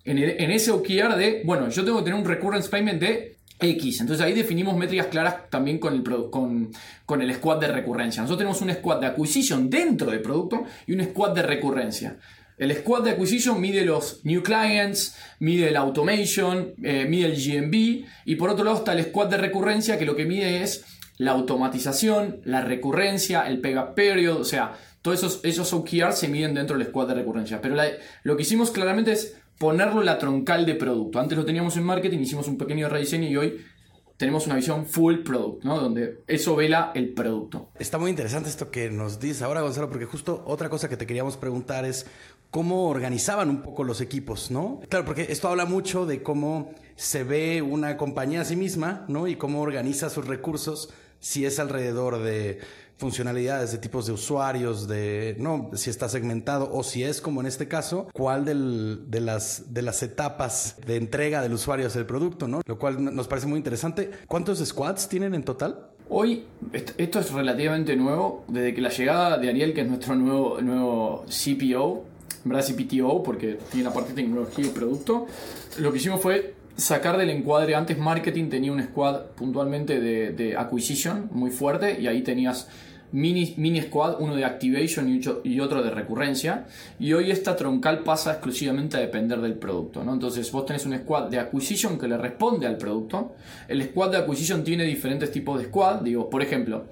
en, 0.03 0.17
en 0.17 0.51
ese 0.51 0.71
OKR 0.71 1.15
de, 1.15 1.43
bueno, 1.45 1.69
yo 1.69 1.85
tengo 1.85 1.99
que 1.99 2.05
tener 2.05 2.19
un 2.19 2.25
recurrence 2.25 2.69
payment 2.69 2.99
de 2.99 3.37
X. 3.61 4.01
Entonces 4.01 4.25
ahí 4.25 4.33
definimos 4.33 4.75
métricas 4.75 5.07
claras 5.07 5.49
también 5.49 5.77
con 5.77 5.93
el, 5.93 6.03
con, 6.03 6.71
con 7.05 7.21
el 7.21 7.33
squad 7.35 7.59
de 7.59 7.67
recurrencia. 7.67 8.21
Nosotros 8.21 8.39
tenemos 8.39 8.61
un 8.61 8.71
squad 8.73 8.99
de 8.99 9.07
acquisition 9.07 9.69
dentro 9.69 10.09
del 10.09 10.21
producto 10.21 10.63
y 10.87 10.93
un 10.93 11.03
squad 11.03 11.31
de 11.31 11.43
recurrencia. 11.43 12.17
El 12.57 12.75
squad 12.75 13.03
de 13.03 13.11
acquisition 13.11 13.59
mide 13.59 13.85
los 13.85 14.23
new 14.23 14.43
clients, 14.43 15.15
mide 15.39 15.69
el 15.69 15.77
automation, 15.77 16.73
eh, 16.83 17.05
mide 17.07 17.27
el 17.27 17.35
GMB 17.35 18.05
y 18.25 18.35
por 18.35 18.49
otro 18.49 18.63
lado 18.63 18.77
está 18.77 18.93
el 18.93 19.03
squad 19.05 19.27
de 19.27 19.37
recurrencia 19.37 19.97
que 19.97 20.05
lo 20.05 20.15
que 20.15 20.25
mide 20.25 20.61
es 20.61 20.85
la 21.21 21.33
automatización, 21.33 22.41
la 22.45 22.61
recurrencia, 22.61 23.47
el 23.47 23.61
period, 23.61 24.41
o 24.41 24.43
sea, 24.43 24.73
todos 25.03 25.19
esos, 25.19 25.39
esos 25.43 25.71
OKR 25.71 26.13
se 26.13 26.27
miden 26.27 26.55
dentro 26.55 26.75
del 26.75 26.87
squad 26.87 27.09
de 27.09 27.13
recurrencia. 27.13 27.61
Pero 27.61 27.75
lo 28.23 28.35
que 28.35 28.41
hicimos 28.41 28.71
claramente 28.71 29.11
es 29.11 29.37
ponerlo 29.59 29.99
en 29.99 30.07
la 30.07 30.17
troncal 30.17 30.65
de 30.65 30.73
producto. 30.73 31.19
Antes 31.19 31.37
lo 31.37 31.45
teníamos 31.45 31.77
en 31.77 31.83
marketing, 31.83 32.17
hicimos 32.21 32.47
un 32.47 32.57
pequeño 32.57 32.89
rediseño 32.89 33.29
y 33.29 33.37
hoy 33.37 33.61
tenemos 34.17 34.47
una 34.47 34.55
visión 34.55 34.87
full 34.87 35.19
product, 35.19 35.63
¿no? 35.63 35.79
Donde 35.79 36.23
eso 36.25 36.55
vela 36.55 36.91
el 36.95 37.13
producto. 37.13 37.69
Está 37.77 37.99
muy 37.99 38.09
interesante 38.09 38.49
esto 38.49 38.71
que 38.71 38.89
nos 38.89 39.19
dices 39.19 39.43
ahora, 39.43 39.61
Gonzalo, 39.61 39.89
porque 39.91 40.05
justo 40.05 40.43
otra 40.47 40.69
cosa 40.69 40.89
que 40.89 40.97
te 40.97 41.05
queríamos 41.05 41.37
preguntar 41.37 41.85
es 41.85 42.07
cómo 42.49 42.87
organizaban 42.87 43.51
un 43.51 43.61
poco 43.61 43.83
los 43.83 44.01
equipos, 44.01 44.49
¿no? 44.49 44.79
Claro, 44.89 45.05
porque 45.05 45.27
esto 45.29 45.49
habla 45.49 45.65
mucho 45.65 46.07
de 46.07 46.23
cómo 46.23 46.71
se 46.95 47.23
ve 47.23 47.61
una 47.61 47.97
compañía 47.97 48.41
a 48.41 48.45
sí 48.45 48.55
misma, 48.55 49.05
¿no? 49.07 49.27
Y 49.27 49.35
cómo 49.35 49.61
organiza 49.61 50.09
sus 50.09 50.27
recursos 50.27 50.89
si 51.21 51.45
es 51.45 51.59
alrededor 51.59 52.21
de 52.21 52.59
funcionalidades 52.97 53.71
de 53.71 53.79
tipos 53.79 54.05
de 54.05 54.11
usuarios, 54.11 54.87
de 54.87 55.35
no 55.39 55.71
si 55.73 55.89
está 55.89 56.07
segmentado 56.07 56.69
o 56.71 56.83
si 56.83 57.03
es 57.03 57.19
como 57.19 57.41
en 57.41 57.47
este 57.47 57.67
caso, 57.67 58.07
cuál 58.13 58.45
de, 58.45 59.21
las, 59.21 59.73
de 59.73 59.81
las 59.81 60.03
etapas 60.03 60.75
de 60.85 60.97
entrega 60.97 61.41
del 61.41 61.53
usuario 61.53 61.87
hacia 61.87 61.99
el 61.99 62.05
producto, 62.05 62.47
¿no? 62.47 62.61
Lo 62.63 62.77
cual 62.77 63.15
nos 63.15 63.27
parece 63.27 63.47
muy 63.47 63.57
interesante. 63.57 64.11
¿Cuántos 64.27 64.59
squads 64.59 65.09
tienen 65.09 65.33
en 65.33 65.43
total? 65.43 65.87
Hoy, 66.09 66.43
esto 66.97 67.19
es 67.19 67.31
relativamente 67.31 67.95
nuevo, 67.95 68.43
desde 68.47 68.75
que 68.75 68.81
la 68.81 68.89
llegada 68.89 69.37
de 69.37 69.49
Ariel, 69.49 69.73
que 69.73 69.81
es 69.81 69.87
nuestro 69.87 70.13
nuevo, 70.13 70.61
nuevo 70.61 71.25
CPO, 71.25 72.03
en 72.43 72.51
verdad 72.51 72.65
CPTO, 72.67 73.23
porque 73.23 73.57
tiene 73.71 73.85
la 73.85 73.93
parte 73.93 74.09
de 74.09 74.21
tecnología 74.21 74.65
y 74.65 74.69
producto, 74.69 75.25
lo 75.79 75.91
que 75.91 75.97
hicimos 75.97 76.21
fue 76.21 76.53
sacar 76.75 77.17
del 77.17 77.29
encuadre, 77.29 77.75
antes 77.75 77.97
marketing 77.97 78.49
tenía 78.49 78.71
un 78.71 78.81
squad 78.81 79.21
puntualmente 79.35 79.99
de, 79.99 80.31
de 80.31 80.57
acquisition 80.57 81.29
muy 81.31 81.51
fuerte 81.51 81.99
y 81.99 82.07
ahí 82.07 82.21
tenías 82.21 82.67
mini, 83.11 83.53
mini 83.57 83.81
squad, 83.81 84.17
uno 84.19 84.35
de 84.35 84.45
activation 84.45 85.21
y, 85.43 85.59
otro 85.59 85.83
de 85.83 85.89
recurrencia. 85.89 86.65
Y 86.99 87.13
hoy 87.13 87.31
esta 87.31 87.55
troncal 87.55 87.99
pasa 87.99 88.33
exclusivamente 88.33 88.97
a 88.97 88.99
depender 88.99 89.41
del 89.41 89.55
producto. 89.55 90.03
¿no? 90.03 90.13
Entonces 90.13 90.51
vos 90.51 90.65
tenés 90.65 90.85
un 90.85 90.97
squad 90.97 91.29
de 91.29 91.39
acquisition 91.39 91.97
que 91.97 92.07
le 92.07 92.17
responde 92.17 92.67
al 92.67 92.77
producto. 92.77 93.35
El 93.67 93.83
squad 93.83 94.11
de 94.11 94.17
acquisition 94.17 94.63
tiene 94.63 94.83
diferentes 94.83 95.31
tipos 95.31 95.59
de 95.59 95.67
squad. 95.67 96.01
Digo, 96.01 96.29
por 96.29 96.41
ejemplo, 96.41 96.85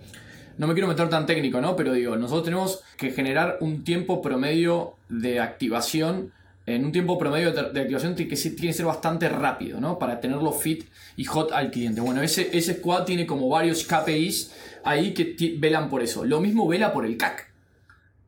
no 0.58 0.68
me 0.68 0.74
quiero 0.74 0.88
meter 0.88 1.10
tan 1.10 1.26
técnico, 1.26 1.62
¿no? 1.62 1.76
Pero 1.76 1.94
digo, 1.94 2.16
nosotros 2.16 2.44
tenemos 2.44 2.84
que 2.98 3.12
generar 3.12 3.58
un 3.62 3.84
tiempo 3.84 4.22
promedio 4.22 4.96
de 5.08 5.40
activación 5.40 6.34
en 6.70 6.86
un 6.86 6.92
tiempo 6.92 7.18
promedio 7.18 7.52
de, 7.52 7.82
activación 7.82 8.16
que 8.16 8.26
tiene 8.26 8.68
que 8.68 8.74
ser 8.74 8.86
bastante 8.86 9.30
rápido, 9.30 9.80
¿no? 9.80 10.00
Para 10.00 10.20
tenerlo 10.20 10.52
fit 10.52 10.86
y 11.18 11.26
hot 11.26 11.52
al 11.52 11.72
cliente. 11.72 12.02
Bueno, 12.02 12.22
ese, 12.22 12.50
ese 12.58 12.76
squad 12.76 13.06
tiene 13.06 13.26
como 13.26 13.50
varios 13.50 13.84
KPIs 13.86 14.52
ahí 14.84 15.14
que 15.14 15.56
velan 15.58 15.90
por 15.90 16.02
eso. 16.02 16.26
Lo 16.26 16.40
mismo 16.40 16.68
vela 16.68 16.94
por 16.94 17.06
el 17.06 17.18
CAC. 17.18 17.50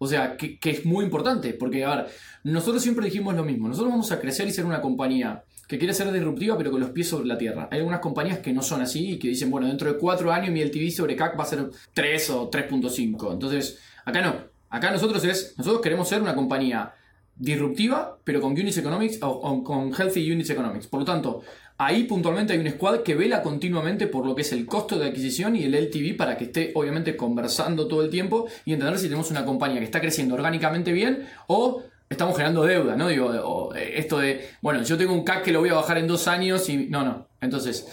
O 0.03 0.07
sea, 0.07 0.35
que, 0.35 0.57
es 0.63 0.83
muy 0.83 1.05
importante, 1.05 1.53
porque, 1.53 1.85
a 1.85 1.95
ver, 1.95 2.07
nosotros 2.43 2.81
siempre 2.81 3.05
dijimos 3.05 3.35
lo 3.35 3.43
mismo. 3.43 3.67
Nosotros 3.67 3.91
vamos 3.91 4.11
a 4.11 4.19
crecer 4.19 4.47
y 4.47 4.51
ser 4.51 4.65
una 4.65 4.81
compañía 4.81 5.43
que 5.67 5.77
quiere 5.77 5.93
ser 5.93 6.11
disruptiva, 6.11 6.57
pero 6.57 6.71
con 6.71 6.81
los 6.81 6.89
pies 6.89 7.07
sobre 7.07 7.27
la 7.27 7.37
tierra. 7.37 7.69
Hay 7.71 7.77
algunas 7.77 7.99
compañías 7.99 8.39
que 8.39 8.51
no 8.51 8.63
son 8.63 8.81
así 8.81 9.11
y 9.11 9.19
que 9.19 9.27
dicen, 9.27 9.51
bueno, 9.51 9.67
dentro 9.67 9.93
de 9.93 9.99
cuatro 9.99 10.31
años 10.31 10.51
mi 10.51 10.59
LTV 10.59 10.91
sobre 10.91 11.15
CAC 11.15 11.39
va 11.39 11.43
a 11.43 11.47
ser 11.47 11.69
3 11.93 12.29
o 12.31 12.49
3.5. 12.49 13.33
Entonces, 13.33 13.79
acá 14.03 14.21
no. 14.21 14.35
Acá 14.71 14.89
nosotros 14.89 15.23
es, 15.23 15.53
nosotros 15.57 15.81
queremos 15.81 16.09
ser 16.09 16.21
una 16.21 16.33
compañía 16.33 16.93
disruptiva, 17.41 18.19
pero 18.23 18.39
con 18.39 18.51
Units 18.51 18.77
Economics 18.77 19.17
o, 19.23 19.63
con 19.63 19.91
Healthy 19.91 20.31
Units 20.31 20.51
Economics. 20.51 20.85
Por 20.85 20.99
lo 20.99 21.05
tanto, 21.05 21.41
ahí 21.77 22.03
puntualmente 22.03 22.53
hay 22.53 22.59
un 22.59 22.69
squad 22.69 22.99
que 22.99 23.15
vela 23.15 23.41
continuamente 23.41 24.05
por 24.05 24.27
lo 24.27 24.35
que 24.35 24.43
es 24.43 24.51
el 24.51 24.67
costo 24.67 24.99
de 24.99 25.07
adquisición 25.07 25.55
y 25.55 25.63
el 25.63 25.73
LTV 25.73 26.15
para 26.15 26.37
que 26.37 26.45
esté 26.45 26.71
obviamente 26.75 27.17
conversando 27.17 27.87
todo 27.87 28.03
el 28.03 28.11
tiempo 28.11 28.45
y 28.63 28.73
entender 28.73 28.99
si 28.99 29.05
tenemos 29.05 29.31
una 29.31 29.43
compañía 29.43 29.79
que 29.79 29.85
está 29.85 29.99
creciendo 29.99 30.35
orgánicamente 30.35 30.91
bien 30.91 31.25
o 31.47 31.81
estamos 32.07 32.35
generando 32.35 32.63
deuda, 32.63 32.95
¿no? 32.95 33.07
Digo, 33.07 33.73
eh, 33.73 33.93
esto 33.95 34.19
de, 34.19 34.47
bueno, 34.61 34.83
yo 34.83 34.95
tengo 34.95 35.13
un 35.13 35.23
CAC 35.23 35.43
que 35.43 35.51
lo 35.51 35.61
voy 35.61 35.69
a 35.69 35.73
bajar 35.73 35.97
en 35.97 36.07
dos 36.07 36.27
años 36.27 36.69
y 36.69 36.89
no, 36.89 37.03
no. 37.03 37.27
Entonces, 37.41 37.87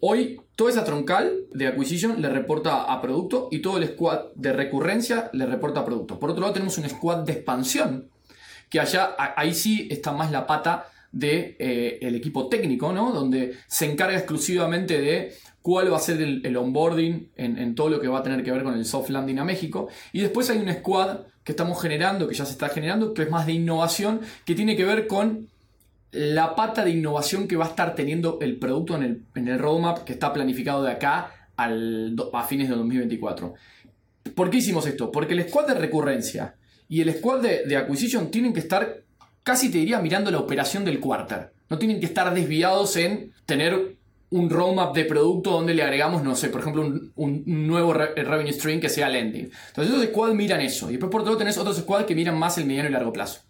hoy 0.00 0.38
toda 0.54 0.70
esa 0.70 0.84
troncal 0.84 1.46
de 1.50 1.66
acquisition 1.66 2.20
le 2.20 2.28
reporta 2.28 2.82
a 2.82 3.00
producto 3.00 3.48
y 3.50 3.60
todo 3.60 3.78
el 3.78 3.88
squad 3.88 4.32
de 4.34 4.52
recurrencia 4.52 5.30
le 5.32 5.46
reporta 5.46 5.80
a 5.80 5.86
producto. 5.86 6.18
Por 6.18 6.30
otro 6.30 6.42
lado, 6.42 6.52
tenemos 6.52 6.76
un 6.76 6.86
squad 6.90 7.24
de 7.24 7.32
expansión 7.32 8.12
que 8.72 8.80
allá, 8.80 9.14
ahí 9.36 9.52
sí 9.52 9.86
está 9.90 10.12
más 10.12 10.32
la 10.32 10.46
pata 10.46 10.86
del 11.12 11.30
de, 11.30 11.56
eh, 11.58 11.98
el 12.00 12.14
equipo 12.14 12.48
técnico, 12.48 12.90
¿no? 12.90 13.12
Donde 13.12 13.58
se 13.66 13.84
encarga 13.84 14.16
exclusivamente 14.16 14.98
de 14.98 15.34
cuál 15.60 15.92
va 15.92 15.98
a 15.98 16.00
ser 16.00 16.22
el, 16.22 16.56
onboarding 16.56 17.32
en, 17.36 17.74
todo 17.74 17.90
lo 17.90 18.00
que 18.00 18.08
va 18.08 18.20
a 18.20 18.22
tener 18.22 18.42
que 18.42 18.50
ver 18.50 18.62
con 18.62 18.72
el 18.72 18.86
soft 18.86 19.10
landing 19.10 19.40
a 19.40 19.44
México. 19.44 19.88
Y 20.14 20.22
después 20.22 20.48
hay 20.48 20.56
un 20.56 20.72
squad 20.72 21.18
que 21.44 21.52
estamos 21.52 21.82
generando, 21.82 22.26
que 22.26 22.34
ya 22.34 22.46
se 22.46 22.52
está 22.52 22.70
generando, 22.70 23.12
que 23.12 23.24
es 23.24 23.30
más 23.30 23.44
de 23.44 23.52
innovación, 23.52 24.22
que 24.46 24.54
tiene 24.54 24.74
que 24.74 24.86
ver 24.86 25.06
con 25.06 25.48
la 26.10 26.56
pata 26.56 26.82
de 26.82 26.92
innovación 26.92 27.46
que 27.46 27.56
va 27.56 27.66
a 27.66 27.68
estar 27.68 27.94
teniendo 27.94 28.38
el 28.40 28.58
producto 28.58 28.96
en 28.96 29.02
el, 29.02 29.22
en 29.34 29.48
el 29.48 29.58
roadmap 29.58 30.04
que 30.04 30.14
está 30.14 30.32
planificado 30.32 30.82
de 30.82 30.92
acá 30.92 31.30
a 31.58 32.44
fines 32.44 32.70
de 32.70 32.74
2024. 32.74 33.52
¿Por 34.34 34.48
qué 34.48 34.56
hicimos 34.56 34.86
esto? 34.86 35.12
Porque 35.12 35.34
el 35.34 35.46
squad 35.46 35.66
de 35.66 35.74
recurrencia 35.74 36.54
y 36.92 37.00
el 37.00 37.10
squad 37.14 37.40
de, 37.40 37.74
acquisition 37.74 38.30
tienen 38.30 38.52
que 38.52 38.60
estar, 38.60 39.00
casi 39.42 39.70
te 39.70 39.78
diría, 39.78 39.98
mirando 40.00 40.30
la 40.30 40.38
operación 40.38 40.84
del 40.84 41.00
quarter. 41.00 41.50
No 41.70 41.78
tienen 41.78 41.98
que 41.98 42.04
estar 42.04 42.34
desviados 42.34 42.98
en 42.98 43.32
tener 43.46 43.96
un 44.28 44.50
roadmap 44.50 44.94
de 44.94 45.06
producto 45.06 45.52
donde 45.52 45.72
le 45.72 45.82
agregamos, 45.82 46.22
no 46.22 46.36
sé, 46.36 46.50
por 46.50 46.60
ejemplo, 46.60 46.82
un, 47.14 47.44
nuevo 47.46 47.94
revenue 47.94 48.52
stream 48.52 48.78
que 48.78 48.90
sea 48.90 49.08
lending. 49.08 49.50
Entonces, 49.68 49.94
esos 49.94 50.06
squads 50.08 50.34
miran 50.34 50.60
eso. 50.60 50.90
Y 50.90 50.92
después, 50.92 51.10
por 51.10 51.22
otro 51.22 51.32
lado, 51.32 51.38
tenés 51.38 51.56
otros 51.56 51.78
squads 51.78 52.04
que 52.04 52.14
miran 52.14 52.38
más 52.38 52.58
el 52.58 52.66
mediano 52.66 52.90
y 52.90 52.92
largo 52.92 53.10
plazo. 53.10 53.40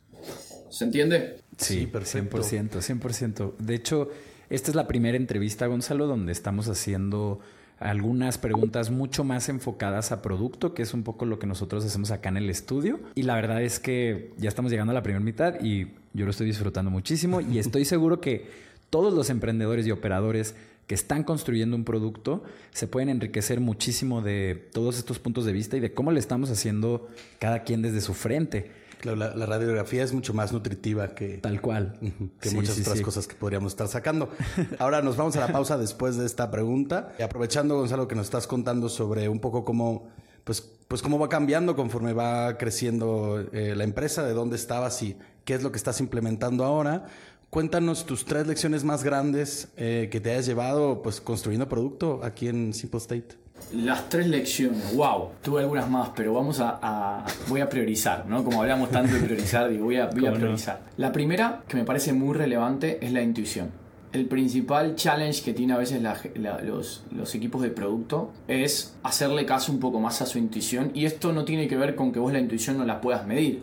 ¿Se 0.71 0.85
entiende? 0.85 1.41
Sí, 1.57 1.89
perfecto. 1.89 2.39
100%, 2.39 2.81
100%. 2.81 3.57
De 3.59 3.75
hecho, 3.75 4.09
esta 4.51 4.71
es 4.71 4.77
la 4.77 4.87
primera 4.87 5.17
entrevista, 5.17 5.67
Gonzalo, 5.67 6.07
donde 6.07 6.31
estamos 6.31 6.69
haciendo 6.69 7.41
algunas 7.83 8.39
preguntas 8.39 8.91
mucho 8.91 9.25
más 9.25 9.49
enfocadas 9.49 10.13
a 10.13 10.23
producto, 10.23 10.75
que 10.75 10.83
es 10.83 10.95
un 10.95 11.03
poco 11.03 11.25
lo 11.25 11.39
que 11.39 11.47
nosotros 11.47 11.85
hacemos 11.85 12.11
acá 12.11 12.29
en 12.29 12.37
el 12.37 12.51
estudio. 12.51 13.01
Y 13.15 13.23
la 13.23 13.35
verdad 13.35 13.63
es 13.63 13.79
que 13.79 14.33
ya 14.39 14.49
estamos 14.49 14.71
llegando 14.71 14.93
a 14.93 14.95
la 14.95 15.03
primera 15.03 15.25
mitad 15.25 15.61
y 15.61 15.89
yo 16.13 16.25
lo 16.25 16.31
estoy 16.31 16.47
disfrutando 16.47 16.91
muchísimo 16.91 17.41
y 17.41 17.59
estoy 17.59 17.85
seguro 17.85 18.21
que 18.21 18.47
todos 18.91 19.13
los 19.13 19.31
emprendedores 19.31 19.87
y 19.87 19.91
operadores 19.91 20.55
que 20.87 20.95
están 20.95 21.25
construyendo 21.25 21.77
un 21.77 21.85
producto 21.85 22.43
se 22.73 22.87
pueden 22.87 23.09
enriquecer 23.09 23.61
muchísimo 23.61 24.21
de 24.21 24.69
todos 24.73 24.99
estos 24.99 25.19
puntos 25.19 25.45
de 25.45 25.53
vista 25.53 25.77
y 25.77 25.81
de 25.81 25.93
cómo 25.95 26.13
le 26.13 26.21
estamos 26.21 26.51
haciendo 26.51 27.09
cada 27.39 27.63
quien 27.63 27.83
desde 27.83 28.01
su 28.01 28.15
frente 28.15 28.82
la, 29.05 29.47
radiografía 29.47 30.03
es 30.03 30.13
mucho 30.13 30.35
más 30.35 30.53
nutritiva 30.53 31.15
que... 31.15 31.39
Tal 31.39 31.61
cual. 31.61 31.99
Que 32.41 32.51
muchas 32.51 32.79
otras 32.81 33.01
cosas 33.01 33.27
que 33.27 33.35
podríamos 33.35 33.73
estar 33.73 33.89
sacando. 33.89 34.31
Ahora 34.79 35.03
nos 35.03 35.17
vamos 35.17 35.37
a 35.37 35.41
la 35.41 35.49
pausa 35.49 35.77
después 35.79 36.17
de 36.17 36.27
esta 36.27 36.51
pregunta. 36.51 37.13
Y 37.19 37.23
aprovechando, 37.23 37.77
Gonzalo, 37.77 38.09
que 38.09 38.15
nos 38.15 38.27
estás 38.27 38.47
contando 38.47 38.89
sobre 38.89 39.29
un 39.29 39.41
poco 39.41 39.65
cómo, 39.65 40.09
pues, 40.45 40.61
pues 40.89 41.03
cómo 41.03 41.19
va 41.19 41.29
cambiando 41.29 41.75
conforme 41.75 42.13
va 42.13 42.57
creciendo 42.59 43.45
eh, 43.53 43.75
la 43.77 43.85
empresa, 43.85 44.23
de 44.25 44.33
dónde 44.33 44.57
estabas 44.57 45.03
y 45.03 45.17
qué 45.45 45.55
es 45.55 45.63
lo 45.63 45.73
que 45.73 45.79
estás 45.79 46.01
implementando 46.01 46.65
ahora. 46.65 47.07
Cuéntanos 47.51 48.07
tus 48.07 48.25
tres 48.25 48.47
lecciones 48.47 48.83
más 48.83 49.05
grandes 49.05 49.69
eh, 49.77 50.09
que 50.11 50.21
te 50.21 50.31
hayas 50.31 50.47
llevado 50.47 51.03
pues 51.03 51.21
construyendo 51.21 51.69
producto 51.69 52.21
aquí 52.23 52.49
en 52.49 52.73
Simple 52.73 52.99
State. 52.99 53.42
Las 53.73 54.09
tres 54.11 54.27
lecciones, 54.27 54.95
wow, 54.95 55.31
tuve 55.43 55.63
algunas 55.63 55.89
más, 55.89 56.11
pero 56.15 56.35
vamos 56.35 56.61
a, 56.61 57.25
voy 57.49 57.61
a 57.61 57.69
priorizar, 57.69 58.27
¿no? 58.27 58.45
Como 58.45 58.61
hablamos 58.61 58.91
tanto 58.91 59.15
de 59.15 59.21
priorizar, 59.21 59.71
digo, 59.71 59.85
voy 59.85 59.97
a, 59.97 60.11
priorizar. 60.11 60.83
La 60.99 61.11
primera, 61.11 61.63
que 61.69 61.77
me 61.77 61.85
parece 61.85 62.13
muy 62.13 62.37
relevante, 62.37 62.99
es 63.01 63.13
la 63.13 63.23
intuición. 63.23 63.71
El 64.13 64.27
principal 64.27 64.95
challenge 64.95 65.43
que 65.43 65.55
tiene 65.55 65.73
a 65.73 65.79
veces 65.79 66.03
los, 66.03 67.05
los, 67.11 67.35
equipos 67.35 67.63
de 67.63 67.71
producto 67.71 68.31
es 68.47 68.95
hacerle 69.03 69.47
caso 69.47 69.73
un 69.73 69.81
poco 69.81 70.01
más 70.01 70.21
a 70.21 70.27
su 70.27 70.37
intuición 70.37 70.91
y 70.93 71.07
esto 71.07 71.33
no 71.33 71.47
tiene 71.47 71.67
que 71.67 71.77
ver 71.77 71.95
con 71.95 72.13
que 72.13 72.19
vos 72.19 72.31
la 72.31 72.41
intuición 72.41 72.77
no 72.77 72.85
la 72.85 73.01
puedas 73.01 73.27
medir. 73.27 73.63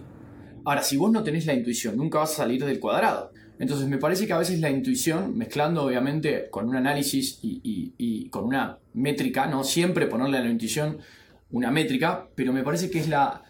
Ahora, 0.66 0.82
si 0.82 0.98
vos 0.98 1.12
no 1.12 1.24
tenés 1.24 1.46
la 1.46 1.54
intuición, 1.54 1.98
nunca 1.98 2.20
vas 2.20 2.32
a 2.34 2.38
salir 2.38 2.66
del 2.66 2.80
cuadrado. 2.80 3.32
Entonces 3.60 3.90
me 3.90 3.98
parece 3.98 4.26
que 4.26 4.34
a 4.34 4.38
veces 4.38 4.60
la 4.62 4.70
intuición, 4.70 5.38
mezclando 5.38 5.84
obviamente 5.84 6.50
con 6.50 6.70
un 6.70 6.78
análisis 6.78 7.40
y, 7.44 8.30
con 8.30 8.46
una 8.46 8.80
métrica, 8.94 9.48
no 9.48 9.66
siempre 9.66 10.08
ponerle 10.08 10.38
a 10.38 10.44
la 10.44 10.50
intuición 10.50 11.00
una 11.52 11.70
métrica, 11.70 12.30
pero 12.36 12.54
me 12.54 12.64
parece 12.64 12.90
que 12.90 13.00
es, 13.00 13.10
la, 13.10 13.44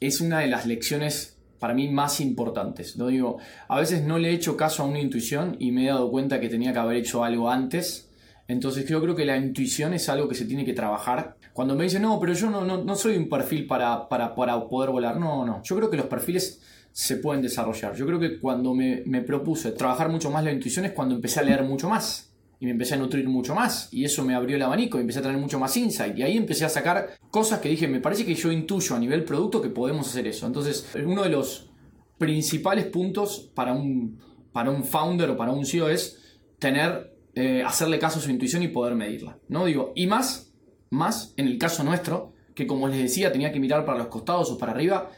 es 0.00 0.20
una 0.20 0.40
de 0.40 0.48
las 0.48 0.66
lecciones 0.66 1.38
para 1.58 1.72
mí 1.72 1.88
más 1.88 2.20
importantes. 2.20 2.98
¿no? 2.98 3.06
Digo, 3.06 3.38
a 3.68 3.80
veces 3.80 4.04
no 4.04 4.18
le 4.18 4.30
he 4.30 4.34
hecho 4.34 4.54
caso 4.54 4.82
a 4.82 4.86
una 4.86 5.00
intuición 5.00 5.56
y 5.58 5.72
me 5.72 5.84
he 5.84 5.88
dado 5.88 6.10
cuenta 6.10 6.40
que 6.40 6.50
tenía 6.50 6.74
que 6.74 6.80
haber 6.80 6.96
hecho 6.98 7.24
algo 7.24 7.50
antes. 7.50 8.10
Entonces 8.48 8.86
yo 8.86 9.00
creo 9.00 9.14
que 9.14 9.24
la 9.24 9.38
intuición 9.38 9.94
es 9.94 10.10
algo 10.10 10.28
que 10.28 10.34
se 10.34 10.44
tiene 10.44 10.66
que 10.66 10.74
trabajar. 10.74 11.38
Cuando 11.54 11.74
me 11.74 11.84
dicen, 11.84 12.02
no, 12.02 12.20
pero 12.20 12.34
yo 12.34 12.50
no, 12.50 12.64
no, 12.64 12.94
soy 12.96 13.16
un 13.16 13.30
perfil 13.30 13.66
para, 13.66 14.10
para, 14.10 14.34
para 14.34 14.68
poder 14.68 14.90
volar. 14.90 15.18
No, 15.18 15.46
no. 15.46 15.62
Yo 15.62 15.74
creo 15.76 15.88
que 15.88 15.96
los 15.96 16.06
perfiles 16.06 16.60
se 16.94 17.16
pueden 17.16 17.42
desarrollar. 17.42 17.96
Yo 17.96 18.06
creo 18.06 18.20
que 18.20 18.38
cuando 18.38 18.72
me, 18.72 19.02
propuse 19.22 19.72
trabajar 19.72 20.08
mucho 20.08 20.30
más 20.30 20.44
la 20.44 20.52
intuición 20.52 20.84
es 20.84 20.92
cuando 20.92 21.16
empecé 21.16 21.40
a 21.40 21.42
leer 21.42 21.64
mucho 21.64 21.88
más 21.88 22.32
y 22.60 22.66
me 22.66 22.70
empecé 22.70 22.94
a 22.94 22.98
nutrir 22.98 23.28
mucho 23.28 23.52
más 23.52 23.88
y 23.92 24.04
eso 24.04 24.24
me 24.24 24.32
abrió 24.32 24.54
el 24.54 24.62
abanico 24.62 24.96
y 24.96 25.00
empecé 25.00 25.18
a 25.18 25.22
tener 25.22 25.36
mucho 25.36 25.58
más 25.58 25.76
insight 25.76 26.16
y 26.16 26.22
ahí 26.22 26.36
empecé 26.36 26.64
a 26.64 26.68
sacar 26.68 27.18
cosas 27.32 27.58
que 27.58 27.68
dije, 27.68 27.88
me 27.88 27.98
parece 27.98 28.24
que 28.24 28.36
yo 28.36 28.52
intuyo 28.52 28.94
a 28.94 29.00
nivel 29.00 29.24
producto 29.24 29.60
que 29.60 29.70
podemos 29.70 30.06
hacer 30.06 30.28
eso. 30.28 30.46
Entonces, 30.46 30.88
uno 31.04 31.24
de 31.24 31.30
los 31.30 31.68
principales 32.16 32.84
puntos 32.86 33.50
para 33.56 33.72
un, 33.72 34.20
para 34.52 34.70
un 34.70 34.84
founder 34.84 35.30
o 35.30 35.36
para 35.36 35.50
un 35.50 35.66
CEO 35.66 35.88
es 35.88 36.38
tener, 36.60 37.12
eh, 37.34 37.64
hacerle 37.66 37.98
caso 37.98 38.20
a 38.20 38.22
su 38.22 38.30
intuición 38.30 38.62
y 38.62 38.68
poder 38.68 38.94
medirla. 38.94 39.36
¿no? 39.48 39.64
Digo, 39.64 39.92
y 39.96 40.06
más, 40.06 40.54
más 40.90 41.34
en 41.36 41.48
el 41.48 41.58
caso 41.58 41.82
nuestro, 41.82 42.34
que 42.54 42.68
como 42.68 42.86
les 42.86 42.98
decía, 42.98 43.32
tenía 43.32 43.50
que 43.50 43.58
mirar 43.58 43.84
para 43.84 43.98
los 43.98 44.06
costados 44.06 44.48
o 44.52 44.58
para 44.58 44.70
arriba, 44.70 45.10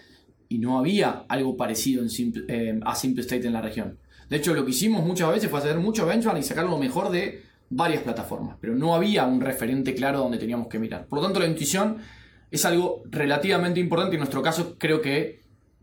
y 0.49 0.59
no 0.59 0.79
había 0.79 1.25
algo 1.29 1.57
parecido 1.57 2.03
en 2.03 2.45
eh, 2.49 2.81
a 2.85 2.95
Simple 2.95 3.23
State 3.23 3.47
en 3.47 3.53
la 3.53 3.63
región. 3.63 3.99
De 4.29 4.37
hecho, 4.37 4.55
lo 4.55 4.65
que 4.65 4.71
hicimos 4.71 5.05
muchas 5.05 5.31
veces 5.31 5.51
fue 5.51 5.59
hacer 5.59 5.79
mucho 5.79 6.07
benchmark 6.07 6.39
y 6.39 6.43
sacar 6.43 6.65
lo 6.65 6.79
mejor 6.79 7.11
de 7.11 7.43
varias 7.71 8.03
plataformas, 8.03 8.57
pero 8.61 8.75
no 8.75 8.95
había 8.95 9.25
un 9.27 9.41
referente 9.41 9.95
claro 9.95 10.21
donde 10.21 10.39
teníamos 10.39 10.69
que 10.69 10.79
mirar. 10.79 11.07
Por 11.07 11.19
lo 11.19 11.25
tanto, 11.25 11.41
la 11.41 11.47
intuición 11.47 11.99
es 12.51 12.65
algo 12.65 13.03
relativamente 13.07 13.81
importante 13.81 14.15
y 14.15 14.17
en 14.17 14.21
nuestro 14.21 14.43
caso 14.43 14.77
creo 14.79 15.01
que 15.01 15.43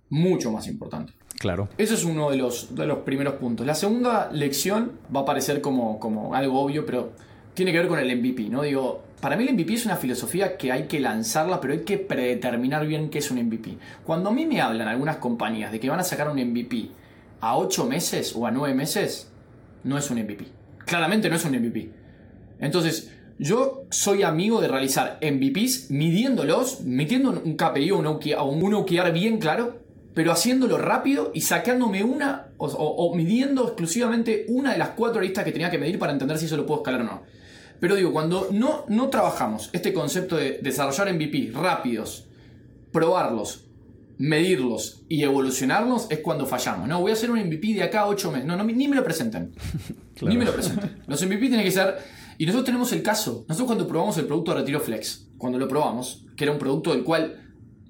mucho 0.09 0.51
más 0.51 0.67
importante. 0.67 1.13
Claro. 1.39 1.67
Eso 1.77 1.93
es 1.93 2.05
uno 2.05 2.31
de 2.31 2.37
los, 2.37 2.73
de 2.73 2.85
los 2.85 2.99
primeros 2.99 3.35
puntos. 3.35 3.65
La 3.65 3.75
segunda 3.75 4.29
lección 4.31 4.93
va 5.13 5.21
a 5.21 5.25
parecer 5.25 5.59
como, 5.59 5.99
como 5.99 6.35
algo 6.35 6.61
obvio, 6.61 6.85
pero 6.85 7.11
tiene 7.53 7.71
que 7.71 7.79
ver 7.79 7.87
con 7.87 7.99
el 7.99 8.17
MVP, 8.17 8.49
¿no? 8.49 8.61
Digo, 8.61 9.03
para 9.23 9.37
mí 9.37 9.45
el 9.47 9.53
MVP 9.53 9.75
es 9.75 9.85
una 9.85 9.95
filosofía 9.95 10.57
que 10.57 10.73
hay 10.73 10.83
que 10.83 10.99
lanzarla, 10.99 11.61
pero 11.61 11.71
hay 11.71 11.83
que 11.85 11.97
predeterminar 11.97 12.85
bien 12.85 13.09
qué 13.09 13.19
es 13.19 13.31
un 13.31 13.41
MVP. 13.41 13.77
Cuando 14.03 14.27
a 14.27 14.33
mí 14.33 14.45
me 14.45 14.59
hablan 14.59 14.89
algunas 14.89 15.15
compañías 15.15 15.71
de 15.71 15.79
que 15.79 15.89
van 15.89 16.01
a 16.01 16.03
sacar 16.03 16.29
un 16.29 16.35
MVP 16.35 16.89
a 17.39 17.55
8 17.55 17.85
meses 17.85 18.35
o 18.35 18.45
a 18.45 18.51
9 18.51 18.75
meses, 18.75 19.31
no 19.85 19.97
es 19.97 20.11
un 20.11 20.19
MVP. 20.19 20.45
Claramente 20.85 21.29
no 21.29 21.37
es 21.37 21.45
un 21.45 21.53
MVP. 21.53 21.89
Entonces, 22.59 23.13
Yo 23.39 23.85
soy 23.89 24.23
amigo 24.23 24.59
de 24.59 24.67
realizar 24.67 25.19
MVPs 25.21 25.89
midiéndolos, 25.89 26.81
metiendo 26.81 27.31
un 27.31 27.55
KPI 27.55 27.91
o 27.91 27.99
un 27.99 28.73
OKR, 28.73 29.11
bien 29.13 29.39
claro, 29.39 29.79
pero 30.13 30.33
haciéndolo 30.33 30.77
rápido 30.77 31.31
y 31.33 31.41
sacándome 31.41 32.03
una 32.03 32.47
o, 32.57 33.15
midiendo 33.15 33.63
exclusivamente 33.63 34.45
una 34.49 34.73
de 34.73 34.77
las 34.77 34.89
cuatro 34.89 35.21
listas 35.21 35.45
que 35.45 35.51
tenía 35.51 35.71
que 35.71 35.77
medir 35.77 35.97
para 35.97 36.11
entender 36.11 36.37
si 36.37 36.45
eso 36.45 36.57
lo 36.57 36.65
puedo 36.65 36.81
escalar 36.81 37.01
o 37.01 37.05
no. 37.05 37.21
Pero 37.79 37.95
digo, 37.95 38.11
cuando 38.11 38.47
no, 38.51 38.85
no 38.87 39.09
trabajamos 39.09 39.69
este 39.73 39.93
concepto 39.93 40.37
de 40.37 40.59
desarrollar 40.61 41.13
MVP 41.13 41.51
rápidos, 41.53 42.27
probarlos, 42.91 43.65
medirlos 44.17 45.03
y 45.09 45.23
evolucionarlos, 45.23 46.07
es 46.09 46.19
cuando 46.19 46.45
fallamos. 46.45 46.87
No, 46.87 47.01
voy 47.01 47.11
a 47.11 47.13
hacer 47.13 47.29
un 47.29 47.39
MVP 47.39 47.73
de 47.73 47.83
acá 47.83 48.01
a 48.01 48.07
8 48.07 48.31
meses. 48.31 48.47
No, 48.47 48.55
no, 48.55 48.63
ni 48.63 48.87
me 48.87 48.95
lo 48.95 49.03
presenten. 49.03 49.53
Ni 50.21 50.37
me 50.37 50.45
lo 50.45 50.53
presenten. 50.53 51.01
Los 51.07 51.21
MVP 51.25 51.47
tienen 51.47 51.65
que 51.65 51.71
ser. 51.71 51.97
Y 52.37 52.45
nosotros 52.45 52.65
tenemos 52.65 52.91
el 52.93 53.01
caso. 53.01 53.45
Nosotros 53.49 53.67
cuando 53.67 53.87
probamos 53.87 54.17
el 54.17 54.25
producto 54.25 54.53
de 54.53 54.59
Retiro 54.59 54.79
Flex, 54.79 55.27
cuando 55.37 55.59
lo 55.59 55.67
probamos, 55.67 56.25
que 56.37 56.45
era 56.45 56.53
un 56.53 56.59
producto 56.59 56.93
del 56.93 57.03
cual. 57.03 57.39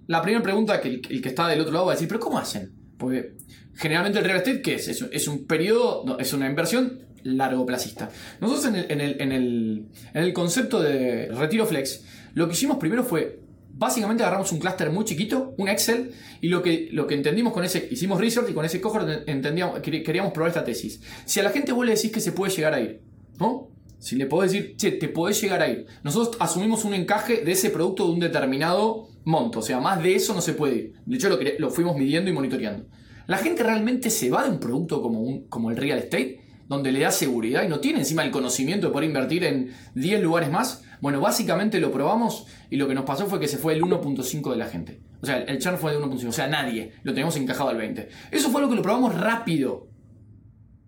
La 0.08 0.22
primera 0.22 0.42
pregunta 0.44 0.82
que 0.82 0.88
el, 0.90 1.22
que 1.22 1.30
está 1.30 1.48
del 1.48 1.62
otro 1.62 1.72
lado 1.72 1.86
va 1.86 1.92
a 1.92 1.96
decir, 1.96 2.08
¿pero 2.08 2.20
cómo 2.20 2.40
hacen? 2.40 2.74
Porque 2.98 3.36
generalmente 3.76 4.20
el 4.20 4.26
real 4.26 4.38
estate, 4.38 4.62
¿qué 4.62 4.76
es? 4.76 4.88
Es, 4.88 5.28
un 5.28 5.46
periodo, 5.46 6.18
es 6.18 6.34
una 6.34 6.48
inversión 6.48 7.00
largo 7.24 7.66
plazista. 7.66 8.10
Nosotros 8.40 8.66
en 8.68 8.76
el, 8.76 8.92
en, 8.92 9.02
el, 9.02 9.22
en, 9.22 9.32
el, 9.32 9.86
en 10.14 10.24
el 10.24 10.34
concepto 10.34 10.82
de 10.82 11.28
Retiro 11.30 11.66
Flex, 11.66 12.04
lo 12.34 12.48
que 12.48 12.54
hicimos 12.54 12.78
primero 12.78 13.04
fue 13.04 13.44
básicamente 13.74 14.24
agarramos 14.24 14.52
un 14.52 14.60
clúster 14.60 14.92
muy 14.92 15.04
chiquito, 15.04 15.56
un 15.58 15.68
Excel, 15.68 16.12
y 16.42 16.48
lo 16.48 16.62
que, 16.62 16.90
lo 16.92 17.08
que 17.08 17.16
entendimos 17.16 17.54
con 17.54 17.64
ese, 17.64 17.88
hicimos 17.90 18.20
research 18.20 18.50
y 18.50 18.54
con 18.54 18.66
ese 18.66 18.80
cohort 18.80 19.28
entendíamos, 19.28 19.80
queríamos 19.82 20.32
probar 20.32 20.50
esta 20.50 20.64
tesis. 20.64 21.02
Si 21.26 21.40
a 21.40 21.44
la 21.44 21.50
gente 21.50 21.72
vos 21.72 21.86
le 21.86 21.96
decís 21.96 22.12
que 22.12 22.20
se 22.20 22.32
puede 22.32 22.54
llegar 22.54 22.74
a 22.74 22.80
ir, 22.80 23.02
¿no? 23.40 23.70
Si 24.00 24.16
le 24.16 24.26
podés 24.26 24.52
decir, 24.52 24.76
che, 24.76 24.92
te 24.92 25.08
podés 25.08 25.42
llegar 25.42 25.62
a 25.62 25.70
ir. 25.70 25.86
Nosotros 26.04 26.36
asumimos 26.40 26.84
un 26.84 26.94
encaje 26.94 27.38
de 27.44 27.52
ese 27.54 27.70
producto 27.70 28.06
de 28.06 28.14
un 28.14 28.20
determinado 28.20 29.08
monto, 29.24 29.60
o 29.60 29.62
sea, 29.62 29.80
más 29.80 30.04
de 30.04 30.16
eso 30.16 30.34
no 30.34 30.42
se 30.42 30.54
puede 30.54 30.76
ir. 30.76 30.94
De 31.06 31.16
hecho, 31.16 31.30
lo, 31.30 31.40
lo 31.58 31.70
fuimos 31.70 31.96
midiendo 31.96 32.30
y 32.30 32.34
monitoreando. 32.34 32.86
¿La 33.28 33.38
gente 33.38 33.64
realmente 33.64 34.10
se 34.10 34.30
va 34.30 34.44
de 34.44 34.50
un 34.50 34.60
producto 34.60 35.02
como, 35.02 35.22
un, 35.22 35.48
como 35.48 35.72
el 35.72 35.78
real 35.78 36.00
estate? 36.00 36.43
Donde 36.68 36.92
le 36.92 37.00
da 37.00 37.12
seguridad 37.12 37.64
y 37.64 37.68
no 37.68 37.80
tiene 37.80 38.00
encima 38.00 38.24
el 38.24 38.32
conocimiento 38.32 38.88
de 38.88 38.94
poder 38.94 39.08
invertir 39.08 39.44
en 39.44 39.72
10 39.96 40.22
lugares 40.22 40.50
más. 40.50 40.84
Bueno, 41.02 41.20
básicamente 41.20 41.80
lo 41.80 41.92
probamos 41.92 42.48
y 42.70 42.78
lo 42.78 42.88
que 42.88 42.96
nos 42.96 43.06
pasó 43.06 43.28
fue 43.28 43.40
que 43.40 43.48
se 43.48 43.58
fue 43.58 43.74
el 43.74 43.82
1.5 43.82 44.52
de 44.52 44.58
la 44.58 44.68
gente. 44.68 45.02
O 45.22 45.26
sea, 45.26 45.38
el 45.38 45.60
churn 45.60 45.78
fue 45.78 45.92
de 45.92 46.00
1.5, 46.00 46.28
o 46.28 46.32
sea, 46.32 46.48
nadie. 46.48 46.94
Lo 47.04 47.14
teníamos 47.14 47.36
encajado 47.36 47.70
al 47.70 47.78
20. 47.78 48.10
Eso 48.32 48.50
fue 48.50 48.62
lo 48.62 48.70
que 48.70 48.76
lo 48.76 48.82
probamos 48.82 49.16
rápido. 49.16 49.88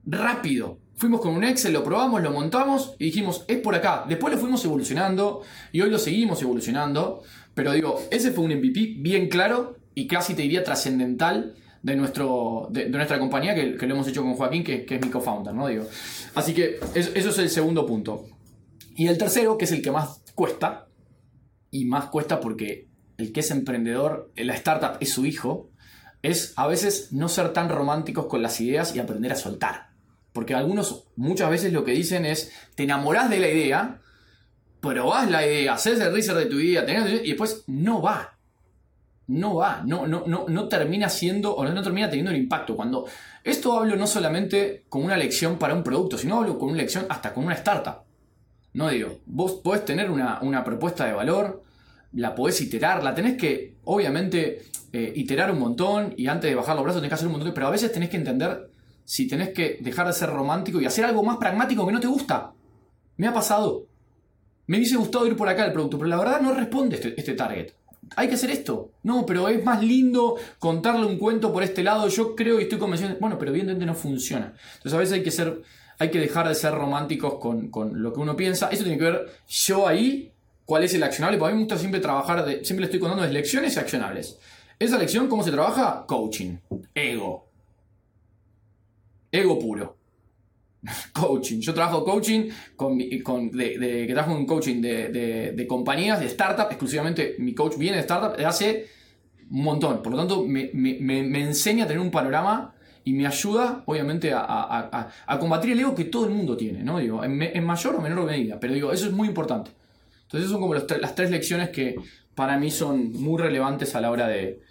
Rápido. 0.05 0.79
Fuimos 0.95 1.19
con 1.19 1.33
un 1.33 1.43
Excel, 1.43 1.73
lo 1.73 1.83
probamos, 1.83 2.21
lo 2.21 2.31
montamos 2.31 2.95
y 2.99 3.05
dijimos, 3.05 3.43
es 3.49 3.57
por 3.59 3.75
acá. 3.75 4.05
Después 4.07 4.33
lo 4.33 4.39
fuimos 4.39 4.63
evolucionando 4.63 5.41
y 5.73 5.81
hoy 5.81 5.89
lo 5.89 5.99
seguimos 5.99 6.41
evolucionando. 6.41 7.21
Pero 7.53 7.73
digo, 7.73 8.01
ese 8.11 8.31
fue 8.31 8.45
un 8.45 8.55
MVP 8.55 8.95
bien 8.99 9.27
claro 9.27 9.77
y 9.93 10.07
casi 10.07 10.35
te 10.35 10.43
diría 10.43 10.63
trascendental 10.63 11.55
de, 11.85 11.95
nuestro, 11.95 12.67
de, 12.71 12.89
nuestra 12.89 13.19
compañía, 13.19 13.53
que, 13.53 13.85
lo 13.85 13.93
hemos 13.93 14.07
hecho 14.07 14.23
con 14.23 14.33
Joaquín, 14.33 14.63
que, 14.63 14.87
es 14.89 15.05
mi 15.05 15.11
co-founder, 15.11 15.53
¿no? 15.53 15.67
Digo. 15.67 15.85
Así 16.33 16.55
que 16.55 16.79
eso 16.95 17.29
es 17.29 17.37
el 17.37 17.49
segundo 17.51 17.85
punto. 17.85 18.25
Y 18.95 19.07
el 19.07 19.19
tercero, 19.19 19.55
que 19.55 19.65
es 19.65 19.71
el 19.71 19.83
que 19.83 19.91
más 19.91 20.23
cuesta, 20.33 20.87
y 21.69 21.85
más 21.85 22.05
cuesta 22.05 22.39
porque 22.39 22.87
el 23.19 23.31
que 23.31 23.41
es 23.41 23.51
emprendedor, 23.51 24.31
la 24.35 24.55
startup 24.55 24.97
es 24.99 25.11
su 25.11 25.27
hijo, 25.27 25.69
es 26.23 26.53
a 26.55 26.65
veces 26.65 27.09
no 27.11 27.29
ser 27.29 27.53
tan 27.53 27.69
románticos 27.69 28.25
con 28.25 28.41
las 28.41 28.59
ideas 28.61 28.95
y 28.95 28.99
aprender 28.99 29.31
a 29.31 29.35
soltar. 29.35 29.89
Porque 30.33 30.55
algunos 30.55 31.03
muchas 31.15 31.51
veces 31.51 31.71
lo 31.71 31.85
que 31.85 31.91
dicen 31.91 32.25
es, 32.25 32.51
te 32.73 32.81
enamorás 32.81 33.29
de 33.29 33.37
la 33.37 33.47
idea, 33.47 34.01
probás 34.81 35.29
la 35.29 35.45
idea, 35.45 35.75
haces 35.75 35.99
el 35.99 36.11
research 36.11 36.39
de 36.39 36.45
tu 36.47 36.59
idea, 36.59 36.83
y 37.23 37.27
después 37.27 37.63
no 37.67 38.01
va 38.01 38.34
no 39.27 39.55
va, 39.55 39.81
no, 39.85 40.05
no, 40.05 40.23
no, 40.27 40.45
no 40.47 40.67
termina 40.67 41.09
siendo 41.09 41.55
o 41.55 41.65
no 41.65 41.81
termina 41.81 42.09
teniendo 42.09 42.31
el 42.31 42.37
impacto. 42.37 42.75
Cuando 42.75 43.05
esto 43.43 43.73
hablo 43.77 43.95
no 43.95 44.05
solamente 44.05 44.85
como 44.87 45.05
una 45.05 45.17
lección 45.17 45.57
para 45.57 45.73
un 45.73 45.83
producto, 45.83 46.17
sino 46.17 46.37
hablo 46.37 46.59
con 46.59 46.69
una 46.69 46.77
lección 46.77 47.05
hasta 47.09 47.33
con 47.33 47.45
una 47.45 47.55
startup. 47.55 48.03
No 48.73 48.89
digo, 48.89 49.19
vos 49.25 49.53
podés 49.63 49.85
tener 49.85 50.11
una, 50.11 50.63
propuesta 50.63 51.05
de 51.05 51.13
valor, 51.13 51.63
la 52.13 52.35
podés 52.35 52.59
iterar, 52.61 53.03
la 53.03 53.15
tenés 53.15 53.37
que, 53.37 53.77
obviamente, 53.85 54.65
eh, 54.91 55.13
iterar 55.15 55.51
un 55.51 55.59
montón 55.59 56.13
y 56.17 56.27
antes 56.27 56.49
de 56.49 56.55
bajar 56.55 56.75
los 56.75 56.83
brazos 56.83 57.01
tenés 57.01 57.09
que 57.09 57.15
hacer 57.15 57.27
un 57.27 57.33
montón, 57.33 57.53
pero 57.53 57.67
a 57.67 57.71
veces 57.71 57.91
tenés 57.91 58.09
que 58.09 58.17
entender 58.17 58.69
si 59.05 59.27
tenés 59.27 59.49
que 59.49 59.79
dejar 59.81 60.07
de 60.07 60.13
ser 60.13 60.29
romántico 60.29 60.81
y 60.81 60.85
hacer 60.85 61.05
algo 61.05 61.23
más 61.23 61.37
pragmático 61.37 61.85
que 61.85 61.93
no 61.93 61.99
te 61.99 62.07
gusta. 62.07 62.51
Me 63.17 63.27
ha 63.27 63.33
pasado. 63.33 63.85
Me 64.67 64.77
hubiese 64.77 64.97
gustado 64.97 65.25
ir 65.27 65.35
por 65.35 65.47
acá 65.47 65.65
el 65.65 65.71
producto, 65.71 65.97
pero 65.97 66.09
la 66.09 66.17
verdad 66.17 66.41
no 66.41 66.53
responde 66.53 66.95
este, 66.95 67.13
este 67.17 67.33
target 67.33 67.71
hay 68.15 68.27
que 68.27 68.35
hacer 68.35 68.51
esto. 68.51 68.91
No, 69.03 69.25
pero 69.25 69.47
es 69.47 69.63
más 69.63 69.83
lindo 69.83 70.35
contarle 70.59 71.05
un 71.05 71.17
cuento 71.17 71.51
por 71.51 71.63
este 71.63 71.83
lado. 71.83 72.07
Yo 72.07 72.35
creo 72.35 72.59
y 72.59 72.63
estoy 72.63 72.79
convencido. 72.79 73.15
Bueno, 73.19 73.37
pero 73.37 73.51
evidentemente 73.51 73.85
no 73.85 73.95
funciona. 73.95 74.53
Entonces 74.77 74.93
a 74.93 74.97
veces 74.97 75.13
hay 75.13 75.23
que 75.23 75.63
hay 75.97 76.11
que 76.11 76.19
dejar 76.19 76.47
de 76.47 76.55
ser 76.55 76.73
románticos 76.73 77.35
con, 77.35 77.71
lo 78.01 78.13
que 78.13 78.19
uno 78.19 78.35
piensa. 78.35 78.69
Eso 78.69 78.83
tiene 78.83 78.97
que 78.97 79.05
ver 79.05 79.27
yo 79.47 79.87
ahí, 79.87 80.31
cuál 80.65 80.83
es 80.83 80.93
el 80.93 81.03
accionable. 81.03 81.37
Porque 81.37 81.51
a 81.51 81.55
mí 81.55 81.59
me 81.59 81.65
gusta 81.65 81.79
siempre 81.79 81.99
trabajar, 81.99 82.45
de, 82.45 82.65
siempre 82.65 82.81
le 82.81 82.85
estoy 82.85 82.99
contando 82.99 83.23
de 83.23 83.31
lecciones 83.31 83.75
y 83.75 83.79
accionables. 83.79 84.37
Esa 84.77 84.97
lección, 84.97 85.27
¿cómo 85.27 85.43
se 85.43 85.51
trabaja? 85.51 86.05
Coaching. 86.05 86.57
Ego. 86.93 87.47
Ego 89.31 89.59
puro. 89.59 89.97
Coaching. 91.13 91.59
Yo 91.59 91.73
trabajo 91.73 92.03
coaching 92.03 92.49
con, 92.75 92.99
con 93.23 93.51
de, 93.51 94.05
que 94.07 94.13
trabajo 94.13 94.37
en 94.37 94.45
coaching 94.45 94.81
de, 94.81 95.65
compañías, 95.67 96.19
de 96.19 96.27
startup, 96.27 96.67
exclusivamente 96.69 97.35
mi 97.39 97.53
coach 97.53 97.77
viene 97.77 97.97
de 97.97 98.01
startup, 98.01 98.39
hace 98.45 98.87
un 99.49 99.63
montón. 99.63 100.01
Por 100.01 100.13
lo 100.13 100.17
tanto, 100.17 100.43
me, 100.45 100.69
enseña 101.41 101.85
a 101.85 101.87
tener 101.87 102.01
un 102.01 102.11
panorama 102.11 102.73
y 103.03 103.13
me 103.13 103.27
ayuda, 103.27 103.83
obviamente, 103.85 104.31
a, 104.33 105.09
combatir 105.39 105.71
el 105.71 105.79
ego 105.79 105.95
que 105.95 106.05
todo 106.05 106.25
el 106.25 106.31
mundo 106.31 106.57
tiene, 106.57 106.83
¿no? 106.83 106.99
Digo, 106.99 107.23
en, 107.23 107.63
mayor 107.65 107.95
o 107.95 108.01
menor 108.01 108.25
medida, 108.25 108.59
pero 108.59 108.73
digo, 108.73 108.91
eso 108.91 109.05
es 109.05 109.11
muy 109.11 109.27
importante. 109.27 109.71
Entonces, 110.23 110.49
son 110.49 110.59
como 110.59 110.73
las 110.73 111.15
tres 111.15 111.29
lecciones 111.29 111.69
que 111.69 111.95
para 112.33 112.57
mí 112.57 112.71
son 112.71 113.11
muy 113.13 113.41
relevantes 113.41 113.95
a 113.95 114.01
la 114.01 114.11
hora 114.11 114.27
de, 114.27 114.61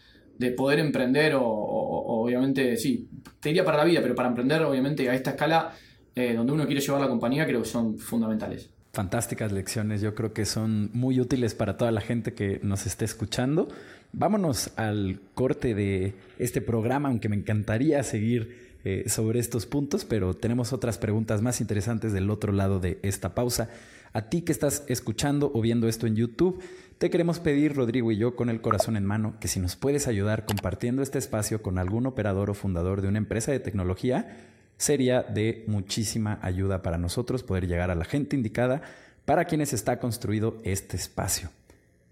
poder 0.56 0.78
emprender 0.78 1.34
o, 1.36 1.42
obviamente, 1.42 2.76
sí, 2.76 3.08
te 3.40 3.48
diría 3.50 3.64
para 3.64 3.78
la 3.78 3.84
vida, 3.84 4.00
pero 4.02 4.14
para 4.14 4.28
emprender, 4.28 4.62
obviamente, 4.62 5.08
a 5.08 5.14
esta 5.14 5.30
escala 5.30 5.72
eh, 6.14 6.34
donde 6.34 6.52
uno 6.52 6.66
quiere 6.66 6.80
llevar 6.80 7.00
la 7.00 7.08
compañía, 7.08 7.46
creo 7.46 7.62
que 7.62 7.68
son 7.68 7.98
fundamentales. 7.98 8.70
Fantásticas 8.92 9.50
lecciones, 9.50 10.00
yo 10.00 10.14
creo 10.14 10.32
que 10.32 10.44
son 10.44 10.90
muy 10.92 11.18
útiles 11.18 11.54
para 11.54 11.76
toda 11.76 11.90
la 11.90 12.00
gente 12.00 12.32
que 12.34 12.60
nos 12.62 12.86
esté 12.86 13.04
escuchando. 13.04 13.68
Vámonos 14.12 14.70
al 14.76 15.20
corte 15.34 15.74
de 15.74 16.14
este 16.38 16.60
programa, 16.60 17.08
aunque 17.08 17.28
me 17.28 17.34
encantaría 17.34 18.02
seguir 18.04 18.78
eh, 18.84 19.08
sobre 19.08 19.40
estos 19.40 19.66
puntos, 19.66 20.04
pero 20.04 20.34
tenemos 20.34 20.72
otras 20.72 20.98
preguntas 20.98 21.42
más 21.42 21.60
interesantes 21.60 22.12
del 22.12 22.30
otro 22.30 22.52
lado 22.52 22.78
de 22.78 23.00
esta 23.02 23.34
pausa. 23.34 23.70
A 24.12 24.28
ti 24.28 24.42
que 24.42 24.52
estás 24.52 24.84
escuchando 24.86 25.50
o 25.52 25.60
viendo 25.60 25.88
esto 25.88 26.06
en 26.06 26.14
YouTube, 26.14 26.62
te 26.98 27.10
queremos 27.10 27.40
pedir, 27.40 27.74
Rodrigo 27.74 28.12
y 28.12 28.16
yo, 28.16 28.36
con 28.36 28.48
el 28.48 28.60
corazón 28.60 28.96
en 28.96 29.04
mano, 29.04 29.34
que 29.40 29.48
si 29.48 29.58
nos 29.58 29.74
puedes 29.74 30.06
ayudar 30.06 30.46
compartiendo 30.46 31.02
este 31.02 31.18
espacio 31.18 31.62
con 31.62 31.78
algún 31.78 32.06
operador 32.06 32.50
o 32.50 32.54
fundador 32.54 33.02
de 33.02 33.08
una 33.08 33.18
empresa 33.18 33.50
de 33.50 33.58
tecnología, 33.58 34.53
sería 34.76 35.22
de 35.22 35.64
muchísima 35.66 36.38
ayuda 36.42 36.82
para 36.82 36.98
nosotros 36.98 37.42
poder 37.42 37.66
llegar 37.66 37.90
a 37.90 37.94
la 37.94 38.04
gente 38.04 38.36
indicada 38.36 38.82
para 39.24 39.44
quienes 39.44 39.72
está 39.72 39.98
construido 39.98 40.60
este 40.64 40.96
espacio. 40.96 41.50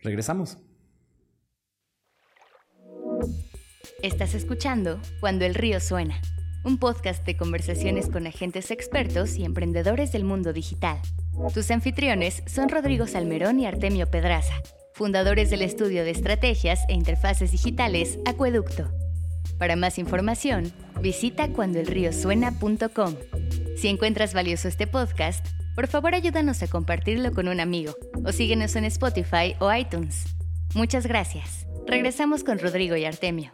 Regresamos. 0.01 0.59
Estás 4.03 4.35
escuchando 4.35 5.01
Cuando 5.21 5.45
el 5.45 5.55
río 5.55 5.79
suena, 5.81 6.21
un 6.65 6.79
podcast 6.79 7.25
de 7.25 7.37
conversaciones 7.37 8.09
con 8.09 8.27
agentes 8.27 8.71
expertos 8.71 9.37
y 9.37 9.45
emprendedores 9.45 10.13
del 10.13 10.25
mundo 10.25 10.53
digital. 10.53 10.99
Tus 11.55 11.71
anfitriones 11.71 12.43
son 12.47 12.69
Rodrigo 12.69 13.07
Salmerón 13.07 13.61
y 13.61 13.67
Artemio 13.67 14.11
Pedraza, 14.11 14.55
fundadores 14.95 15.51
del 15.51 15.63
estudio 15.63 16.05
de 16.05 16.11
estrategias 16.11 16.81
e 16.89 16.95
interfaces 16.95 17.51
digitales 17.51 18.19
Acueducto. 18.27 19.02
Para 19.63 19.77
más 19.77 19.97
información, 19.97 20.73
visita 21.03 21.53
cuandoelriosuena.com. 21.53 23.15
Si 23.77 23.87
encuentras 23.87 24.35
valioso 24.35 24.67
este 24.67 24.89
podcast, 24.89 25.47
por 25.77 25.87
favor 25.87 26.17
ayúdanos 26.17 26.65
a 26.65 26.67
compartirlo 26.67 27.31
con 27.33 27.47
un 27.47 27.61
amigo 27.61 27.95
o 28.25 28.33
síguenos 28.33 28.75
en 28.75 28.87
Spotify 28.87 29.55
o 29.61 29.73
iTunes. 29.73 30.25
Muchas 30.75 31.07
gracias. 31.07 31.69
Regresamos 31.87 32.43
con 32.43 32.59
Rodrigo 32.59 32.97
y 32.97 33.05
Artemio. 33.05 33.53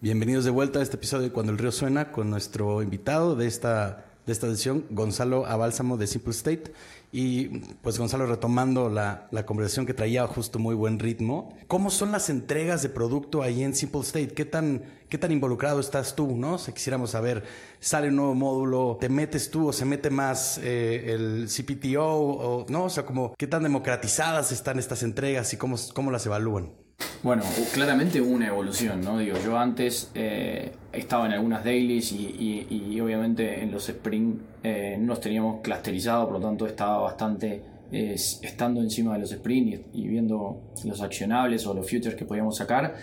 Bienvenidos 0.00 0.44
de 0.44 0.50
vuelta 0.50 0.80
a 0.80 0.82
este 0.82 0.96
episodio 0.96 1.22
de 1.22 1.30
Cuando 1.30 1.52
el 1.52 1.58
río 1.58 1.70
suena 1.70 2.10
con 2.10 2.30
nuestro 2.30 2.82
invitado 2.82 3.36
de 3.36 3.46
esta 3.46 4.06
de 4.26 4.32
esta 4.32 4.46
edición, 4.46 4.86
Gonzalo 4.90 5.46
Abálsamo 5.46 5.96
de 5.96 6.06
Simple 6.06 6.32
State. 6.32 6.72
Y 7.16 7.60
pues 7.80 7.96
Gonzalo, 7.96 8.26
retomando 8.26 8.88
la, 8.88 9.28
la, 9.30 9.46
conversación 9.46 9.86
que 9.86 9.94
traía 9.94 10.26
justo 10.26 10.58
muy 10.58 10.74
buen 10.74 10.98
ritmo, 10.98 11.56
¿cómo 11.68 11.88
son 11.88 12.10
las 12.10 12.28
entregas 12.28 12.82
de 12.82 12.88
producto 12.88 13.40
ahí 13.40 13.62
en 13.62 13.72
Simple 13.72 14.00
State? 14.00 14.34
¿Qué 14.34 14.44
tan, 14.44 14.82
qué 15.08 15.16
tan 15.16 15.30
involucrado 15.30 15.78
estás 15.78 16.16
tú? 16.16 16.34
¿no? 16.34 16.58
Si 16.58 16.72
quisiéramos 16.72 17.12
saber, 17.12 17.44
sale 17.78 18.08
un 18.08 18.16
nuevo 18.16 18.34
módulo, 18.34 18.98
¿te 19.00 19.08
metes 19.08 19.48
tú 19.48 19.68
o 19.68 19.72
se 19.72 19.84
mete 19.84 20.10
más 20.10 20.58
eh, 20.58 21.12
el 21.12 21.46
CPTO? 21.46 22.04
O, 22.04 22.66
¿no? 22.68 22.86
o 22.86 22.90
sea, 22.90 23.06
como, 23.06 23.32
¿qué 23.38 23.46
tan 23.46 23.62
democratizadas 23.62 24.50
están 24.50 24.80
estas 24.80 25.04
entregas 25.04 25.52
y 25.52 25.56
cómo, 25.56 25.76
cómo 25.94 26.10
las 26.10 26.26
evalúan? 26.26 26.83
Bueno, 27.22 27.42
claramente 27.72 28.20
hubo 28.20 28.34
una 28.34 28.48
evolución, 28.48 29.00
¿no? 29.00 29.18
Digo, 29.18 29.38
yo 29.42 29.56
antes 29.56 30.10
eh, 30.14 30.72
estaba 30.92 31.24
en 31.24 31.32
algunas 31.32 31.64
dailies 31.64 32.12
y, 32.12 33.00
obviamente 33.00 33.62
en 33.62 33.70
los 33.72 33.88
sprint 33.88 34.42
eh, 34.62 34.98
nos 35.00 35.20
teníamos 35.20 35.62
clusterizados, 35.62 36.26
por 36.26 36.34
lo 36.34 36.40
tanto 36.40 36.66
estaba 36.66 36.98
bastante 36.98 37.62
eh, 37.90 38.12
estando 38.14 38.82
encima 38.82 39.14
de 39.14 39.20
los 39.20 39.32
sprint 39.32 39.86
y, 39.94 40.06
viendo 40.06 40.60
los 40.84 41.00
accionables 41.00 41.66
o 41.66 41.72
los 41.72 41.90
futures 41.90 42.14
que 42.14 42.26
podíamos 42.26 42.58
sacar. 42.58 42.94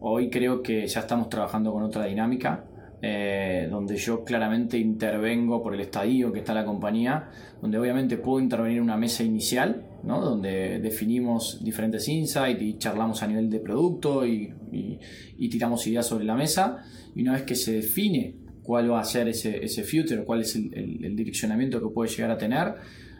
Hoy 0.00 0.28
creo 0.28 0.62
que 0.62 0.86
ya 0.86 1.00
estamos 1.00 1.30
trabajando 1.30 1.72
con 1.72 1.82
otra 1.82 2.04
dinámica 2.04 2.64
eh, 3.02 3.66
donde 3.70 3.96
yo 3.96 4.24
claramente 4.24 4.76
intervengo 4.76 5.62
por 5.62 5.72
el 5.72 5.80
estadio 5.80 6.32
que 6.32 6.40
está 6.40 6.52
la 6.52 6.66
compañía, 6.66 7.30
donde 7.62 7.78
obviamente 7.78 8.18
puedo 8.18 8.40
intervenir 8.40 8.76
en 8.76 8.84
una 8.84 8.98
mesa 8.98 9.22
inicial, 9.22 9.84
donde 10.02 10.80
definimos 10.80 11.62
diferentes 11.62 12.08
insights 12.08 12.62
y 12.62 12.78
charlamos 12.78 13.22
a 13.22 13.26
nivel 13.26 13.50
de 13.50 13.60
producto 13.60 14.26
y, 14.26 14.52
tiramos 15.50 15.86
ideas 15.86 16.06
sobre 16.06 16.24
la 16.24 16.34
mesa, 16.34 16.84
y 17.14 17.22
una 17.22 17.32
vez 17.32 17.42
que 17.42 17.54
se 17.54 17.72
define 17.72 18.34
cuál 18.62 18.90
va 18.90 19.00
a 19.00 19.04
ser 19.04 19.28
ese, 19.28 19.64
ese 19.64 19.82
future, 19.82 20.24
cuál 20.24 20.42
es 20.42 20.54
el, 20.54 21.16
direccionamiento 21.16 21.80
que 21.80 21.92
puede 21.92 22.10
llegar 22.10 22.30
a 22.30 22.38
tener, 22.38 22.74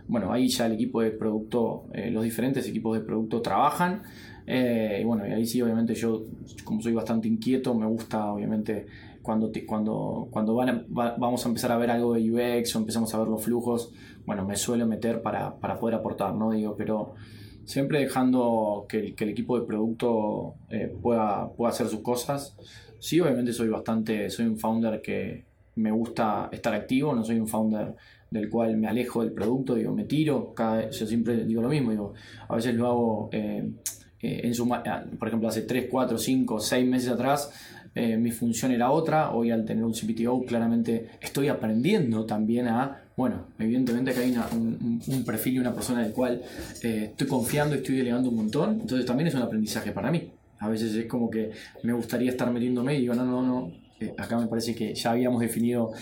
bueno, 0.06 0.32
ahí 0.32 0.48
ya 0.48 0.66
el 0.66 0.72
equipo 0.72 1.02
de 1.02 1.12
producto, 1.12 1.86
eh, 1.92 2.10
los 2.10 2.24
diferentes 2.24 2.66
equipos 2.68 2.98
de 2.98 3.04
producto 3.04 3.40
trabajan. 3.40 4.02
Eh, 4.46 4.98
y 5.00 5.04
bueno, 5.04 5.24
y 5.26 5.30
ahí 5.30 5.46
sí, 5.46 5.62
obviamente 5.62 5.94
yo, 5.94 6.24
como 6.64 6.82
soy 6.82 6.92
bastante 6.92 7.28
inquieto, 7.28 7.74
me 7.74 7.86
gusta 7.86 8.32
obviamente 8.32 8.86
cuando, 9.22 9.50
cuando, 9.66 10.28
cuando 10.30 10.54
vamos 10.54 11.44
a 11.44 11.48
empezar 11.48 11.72
a 11.72 11.76
ver 11.76 11.90
algo 11.90 12.14
de 12.14 12.30
UX 12.30 12.74
o 12.74 12.78
empezamos 12.78 13.14
a 13.14 13.18
ver 13.18 13.28
los 13.28 13.42
flujos, 13.42 13.92
bueno, 14.24 14.44
me 14.44 14.56
suelo 14.56 14.86
meter 14.86 15.22
para, 15.22 15.58
poder 15.58 15.96
aportar, 15.96 16.34
¿no? 16.34 16.50
Digo, 16.50 16.74
pero 16.76 17.14
siempre 17.64 18.00
dejando 18.00 18.86
que, 18.88 19.14
el 19.16 19.28
equipo 19.28 19.58
de 19.58 19.66
producto 19.66 20.54
eh, 20.70 20.94
pueda, 21.02 21.50
pueda 21.52 21.70
hacer 21.70 21.88
sus 21.88 22.00
cosas. 22.00 22.56
Sí, 22.98 23.20
obviamente 23.20 23.52
soy 23.52 23.68
bastante, 23.68 24.30
soy 24.30 24.46
un 24.46 24.58
founder 24.58 25.00
que 25.00 25.44
me 25.76 25.90
gusta 25.90 26.48
estar 26.52 26.74
activo, 26.74 27.14
no 27.14 27.24
soy 27.24 27.38
un 27.38 27.48
founder 27.48 27.94
del 28.30 28.48
cual 28.48 28.76
me 28.76 28.86
alejo 28.86 29.22
del 29.22 29.32
producto, 29.32 29.74
digo, 29.74 29.92
me 29.92 30.04
tiro, 30.04 30.54
cada, 30.54 30.90
yo 30.90 31.06
siempre 31.06 31.44
digo 31.44 31.62
lo 31.62 31.68
mismo, 31.68 31.90
digo, 31.90 32.12
a 32.48 32.56
veces 32.56 32.74
lo 32.74 32.86
hago 32.86 33.28
eh, 33.32 33.70
eh, 34.20 34.40
en 34.44 34.54
su, 34.54 34.68
por 34.68 35.28
ejemplo, 35.28 35.48
hace 35.48 35.62
3, 35.62 35.88
4, 35.90 36.18
5, 36.18 36.60
6 36.60 36.88
meses 36.88 37.08
atrás 37.10 37.50
eh, 37.94 38.16
mi 38.16 38.30
función 38.30 38.70
era 38.70 38.92
otra, 38.92 39.32
hoy 39.32 39.50
al 39.50 39.64
tener 39.64 39.84
un 39.84 39.92
CPTO 39.92 40.44
claramente 40.44 41.10
estoy 41.20 41.48
aprendiendo 41.48 42.24
también 42.24 42.68
a, 42.68 43.02
bueno, 43.16 43.46
evidentemente 43.58 44.12
que 44.12 44.20
hay 44.20 44.36
un, 44.52 45.24
perfil 45.24 45.54
y 45.54 45.58
una 45.58 45.74
persona 45.74 46.02
del 46.02 46.12
cual 46.12 46.40
eh, 46.82 47.08
estoy 47.10 47.26
confiando 47.26 47.74
y 47.74 47.78
estoy 47.78 47.96
delegando 47.96 48.28
un 48.28 48.36
montón, 48.36 48.80
entonces 48.80 49.04
también 49.04 49.26
es 49.26 49.34
un 49.34 49.42
aprendizaje 49.42 49.90
para 49.90 50.10
mí. 50.10 50.30
A 50.60 50.68
veces 50.68 50.94
es 50.94 51.06
como 51.06 51.30
que 51.30 51.50
me 51.82 51.92
gustaría 51.92 52.30
estar 52.30 52.50
metiéndome 52.52 52.94
y 52.94 53.00
digo, 53.00 53.14
no, 53.14 53.24
no, 53.24 53.42
no, 53.42 53.72
eh, 53.98 54.14
acá 54.16 54.38
me 54.38 54.46
parece 54.46 54.74
que 54.74 54.94
ya 54.94 55.10
habíamos 55.10 55.40
definido 55.40 55.92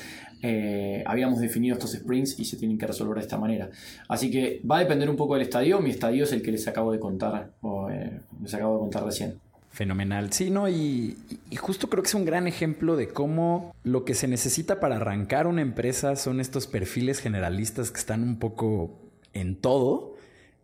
habíamos 1.05 1.41
definido 1.41 1.75
estos 1.75 1.95
sprints 1.95 2.39
y 2.39 2.45
se 2.45 2.57
tienen 2.57 2.79
que 2.79 2.87
resolver 2.87 3.17
de 3.17 3.23
esta 3.23 3.39
manera. 3.39 3.71
Así 4.09 4.31
que 4.31 4.63
va 4.71 4.77
a 4.77 4.81
depender 4.81 5.11
un 5.11 5.17
poco 5.17 5.35
del 5.35 5.43
estadio. 5.43 5.81
Mi 5.81 5.91
estadio 5.91 6.23
es 6.23 6.33
el 6.33 6.43
que 6.43 6.53
les 6.53 6.69
acabo 6.69 6.93
de 6.93 7.01
contar, 7.01 7.51
o 7.61 7.89
les 7.89 8.55
acabo 8.55 8.75
de 8.75 8.79
contar 8.79 9.05
recién. 9.05 9.41
Fenomenal. 9.71 10.33
Sí, 10.33 10.51
¿no? 10.51 10.69
Y, 10.69 11.17
justo 11.59 11.89
creo 11.89 12.03
que 12.03 12.09
es 12.09 12.15
un 12.15 12.25
gran 12.25 12.47
ejemplo 12.47 12.97
de 12.97 13.09
cómo 13.09 13.75
lo 13.85 14.05
que 14.05 14.15
se 14.15 14.27
necesita 14.27 14.81
para 14.81 14.97
arrancar 14.97 15.47
una 15.47 15.63
empresa 15.63 16.17
son 16.17 16.41
estos 16.41 16.67
perfiles 16.67 17.21
generalistas 17.21 17.91
que 17.91 18.01
están 18.01 18.23
un 18.23 18.39
poco 18.39 18.99
en 19.35 19.57
todo, 19.57 20.17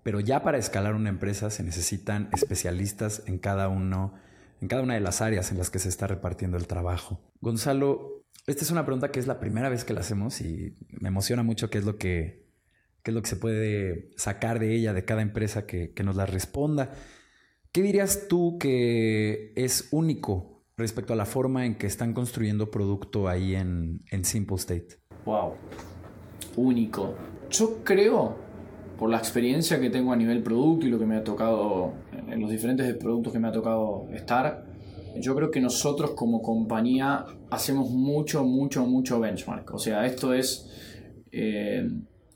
pero 0.03 0.21
ya 0.21 0.43
para 0.43 0.59
escalar 0.59 0.95
una 0.95 1.11
empresa 1.11 1.51
se 1.51 1.63
necesitan 1.63 2.29
especialistas 2.33 3.23
en 3.27 3.39
cada 3.39 3.69
uno, 3.69 4.15
en 4.61 4.69
cada 4.69 4.83
una 4.83 4.95
de 4.95 5.01
las 5.01 5.21
áreas 5.21 5.53
en 5.53 5.59
las 5.59 5.71
que 5.71 5.79
se 5.79 5.89
está 5.89 6.07
repartiendo 6.07 6.57
el 6.57 6.67
trabajo. 6.67 7.21
Gonzalo, 7.41 8.25
esta 8.47 8.65
es 8.65 8.71
una 8.71 8.85
pregunta 8.85 9.11
que 9.11 9.21
es 9.21 9.27
la 9.27 9.39
primera 9.39 9.69
vez 9.69 9.85
que 9.85 9.95
la 9.95 10.01
hacemos 10.01 10.41
y 10.41 10.77
me 10.89 11.09
emociona 11.09 11.43
mucho 11.43 11.71
qué 11.71 11.79
es 11.79 11.85
lo 11.85 11.99
que, 11.99 12.47
qué 13.03 13.11
es 13.11 13.15
lo 13.15 13.23
que 13.23 13.29
se 13.29 13.37
puede 13.37 14.11
sacar 14.17 14.59
de 14.59 14.75
ella, 14.75 14.93
de 14.93 15.05
cada 15.05 15.23
empresa 15.23 15.67
que, 15.67 15.93
que 15.93 16.03
nos 16.03 16.17
la 16.17 16.27
responda. 16.27 16.93
¿Qué 17.75 17.83
dirías 17.83 18.29
tú 18.29 18.57
que 18.57 19.53
es 19.57 19.89
único 19.91 20.63
respecto 20.77 21.13
a 21.13 21.17
la 21.17 21.27
forma 21.27 21.67
en 21.67 21.75
que 21.75 21.89
están 21.89 22.15
construyendo 22.15 22.71
producto 22.71 23.27
ahí 23.27 23.57
en, 23.57 24.01
Simple 24.23 24.55
State? 24.59 25.01
Wow, 25.25 25.55
único. 26.55 27.17
Yo 27.51 27.83
creo, 27.83 28.37
por 28.97 29.11
la 29.11 29.19
experiencia 29.19 29.81
que 29.81 29.91
tengo 29.91 30.13
a 30.13 30.17
nivel 30.17 30.45
producto 30.45 30.87
y 30.87 30.91
lo 30.91 31.01
que 31.01 31.05
me 31.05 31.17
ha 31.17 31.25
tocado, 31.25 31.95
en 32.13 32.41
los 32.41 32.49
diferentes 32.49 32.95
productos 32.95 33.33
que 33.33 33.41
me 33.41 33.49
ha 33.49 33.53
tocado 33.53 34.07
estar, 34.13 34.67
yo 35.17 35.35
creo 35.35 35.51
que 35.51 35.61
nosotros 35.61 36.13
como 36.13 36.43
compañía 36.43 37.27
hacemos 37.51 37.91
mucho, 37.91 38.45
mucho, 38.45 38.87
mucho 38.87 39.19
benchmark. 39.19 39.75
O 39.75 39.81
sea, 39.81 40.07
esto 40.07 40.33
es 40.33 40.71
eh, 41.33 41.91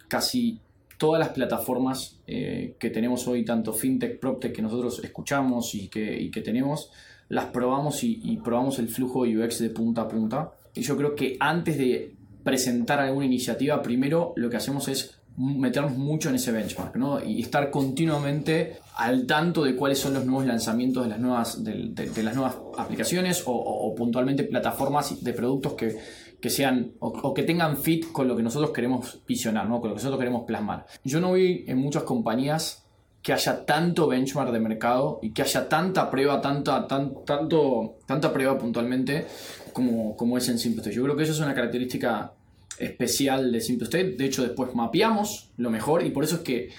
casi 0.08 0.62
todas 0.98 1.20
las 1.20 1.30
plataformas 1.30 2.18
eh, 2.26 2.74
que 2.78 2.90
tenemos 2.90 3.26
hoy, 3.28 3.44
tanto 3.44 3.72
fintech, 3.72 4.20
proptech 4.20 4.52
que 4.52 4.62
nosotros 4.62 5.00
escuchamos 5.02 5.74
y 5.74 5.88
que, 5.88 6.42
tenemos, 6.44 6.90
las 7.28 7.46
probamos 7.46 8.02
y, 8.02 8.38
probamos 8.44 8.78
el 8.78 8.88
flujo 8.88 9.20
UX 9.20 9.60
de 9.60 9.70
punta 9.70 10.02
a 10.02 10.08
punta. 10.08 10.50
Y 10.74 10.82
yo 10.82 10.96
creo 10.96 11.14
que 11.14 11.36
antes 11.40 11.78
de 11.78 12.14
presentar 12.42 13.00
alguna 13.00 13.26
iniciativa, 13.26 13.80
primero 13.80 14.32
lo 14.36 14.50
que 14.50 14.56
hacemos 14.56 14.88
es 14.88 15.18
meternos 15.38 15.96
mucho 15.96 16.30
en 16.30 16.34
ese 16.34 16.50
benchmark 16.50 16.96
¿no? 16.96 17.24
y 17.24 17.40
estar 17.40 17.70
continuamente 17.70 18.78
al 18.96 19.24
tanto 19.24 19.62
de 19.62 19.76
cuáles 19.76 20.00
son 20.00 20.14
los 20.14 20.26
nuevos 20.26 20.44
lanzamientos 20.46 21.04
de 21.04 21.10
las 21.10 21.20
nuevas, 21.20 21.62
de, 21.62 22.22
las 22.24 22.34
nuevas 22.34 22.56
aplicaciones 22.76 23.44
o, 23.46 23.94
puntualmente 23.96 24.42
plataformas 24.42 25.22
de 25.22 25.32
productos 25.32 25.74
que, 25.74 25.96
que 26.40 26.50
sean 26.50 26.92
o, 27.00 27.34
que 27.34 27.42
tengan 27.42 27.76
fit 27.76 28.12
con 28.12 28.28
lo 28.28 28.36
que 28.36 28.42
nosotros 28.42 28.70
queremos 28.70 29.20
visionar, 29.26 29.68
¿no? 29.68 29.80
con 29.80 29.90
lo 29.90 29.96
que 29.96 30.00
nosotros 30.00 30.18
queremos 30.18 30.44
plasmar. 30.46 30.86
Yo 31.04 31.20
no 31.20 31.32
vi 31.32 31.64
en 31.66 31.78
muchas 31.78 32.04
compañías 32.04 32.84
que 33.22 33.32
haya 33.32 33.66
tanto 33.66 34.06
benchmark 34.06 34.52
de 34.52 34.60
mercado 34.60 35.18
y 35.22 35.32
que 35.32 35.42
haya 35.42 35.68
tanta 35.68 36.10
prueba, 36.10 36.40
tanta, 36.40 36.86
tan, 36.86 37.24
tanto, 37.24 37.96
tanta 38.06 38.32
prueba 38.32 38.56
puntualmente 38.56 39.26
como, 39.72 40.16
como 40.16 40.38
es 40.38 40.48
en 40.48 40.58
Simple 40.58 40.90
Yo 40.92 41.02
creo 41.02 41.16
que 41.16 41.24
eso 41.24 41.32
es 41.32 41.40
una 41.40 41.54
característica 41.54 42.32
especial 42.78 43.50
de 43.50 43.60
Simple 43.60 43.84
State. 43.86 44.16
De 44.16 44.24
hecho, 44.24 44.42
después 44.42 44.74
mapeamos 44.74 45.50
lo 45.56 45.70
mejor 45.70 46.04
y 46.04 46.10
por 46.10 46.22
eso 46.22 46.36
es 46.36 46.42
que 46.42 46.70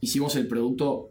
hicimos 0.00 0.36
el 0.36 0.46
producto 0.46 1.10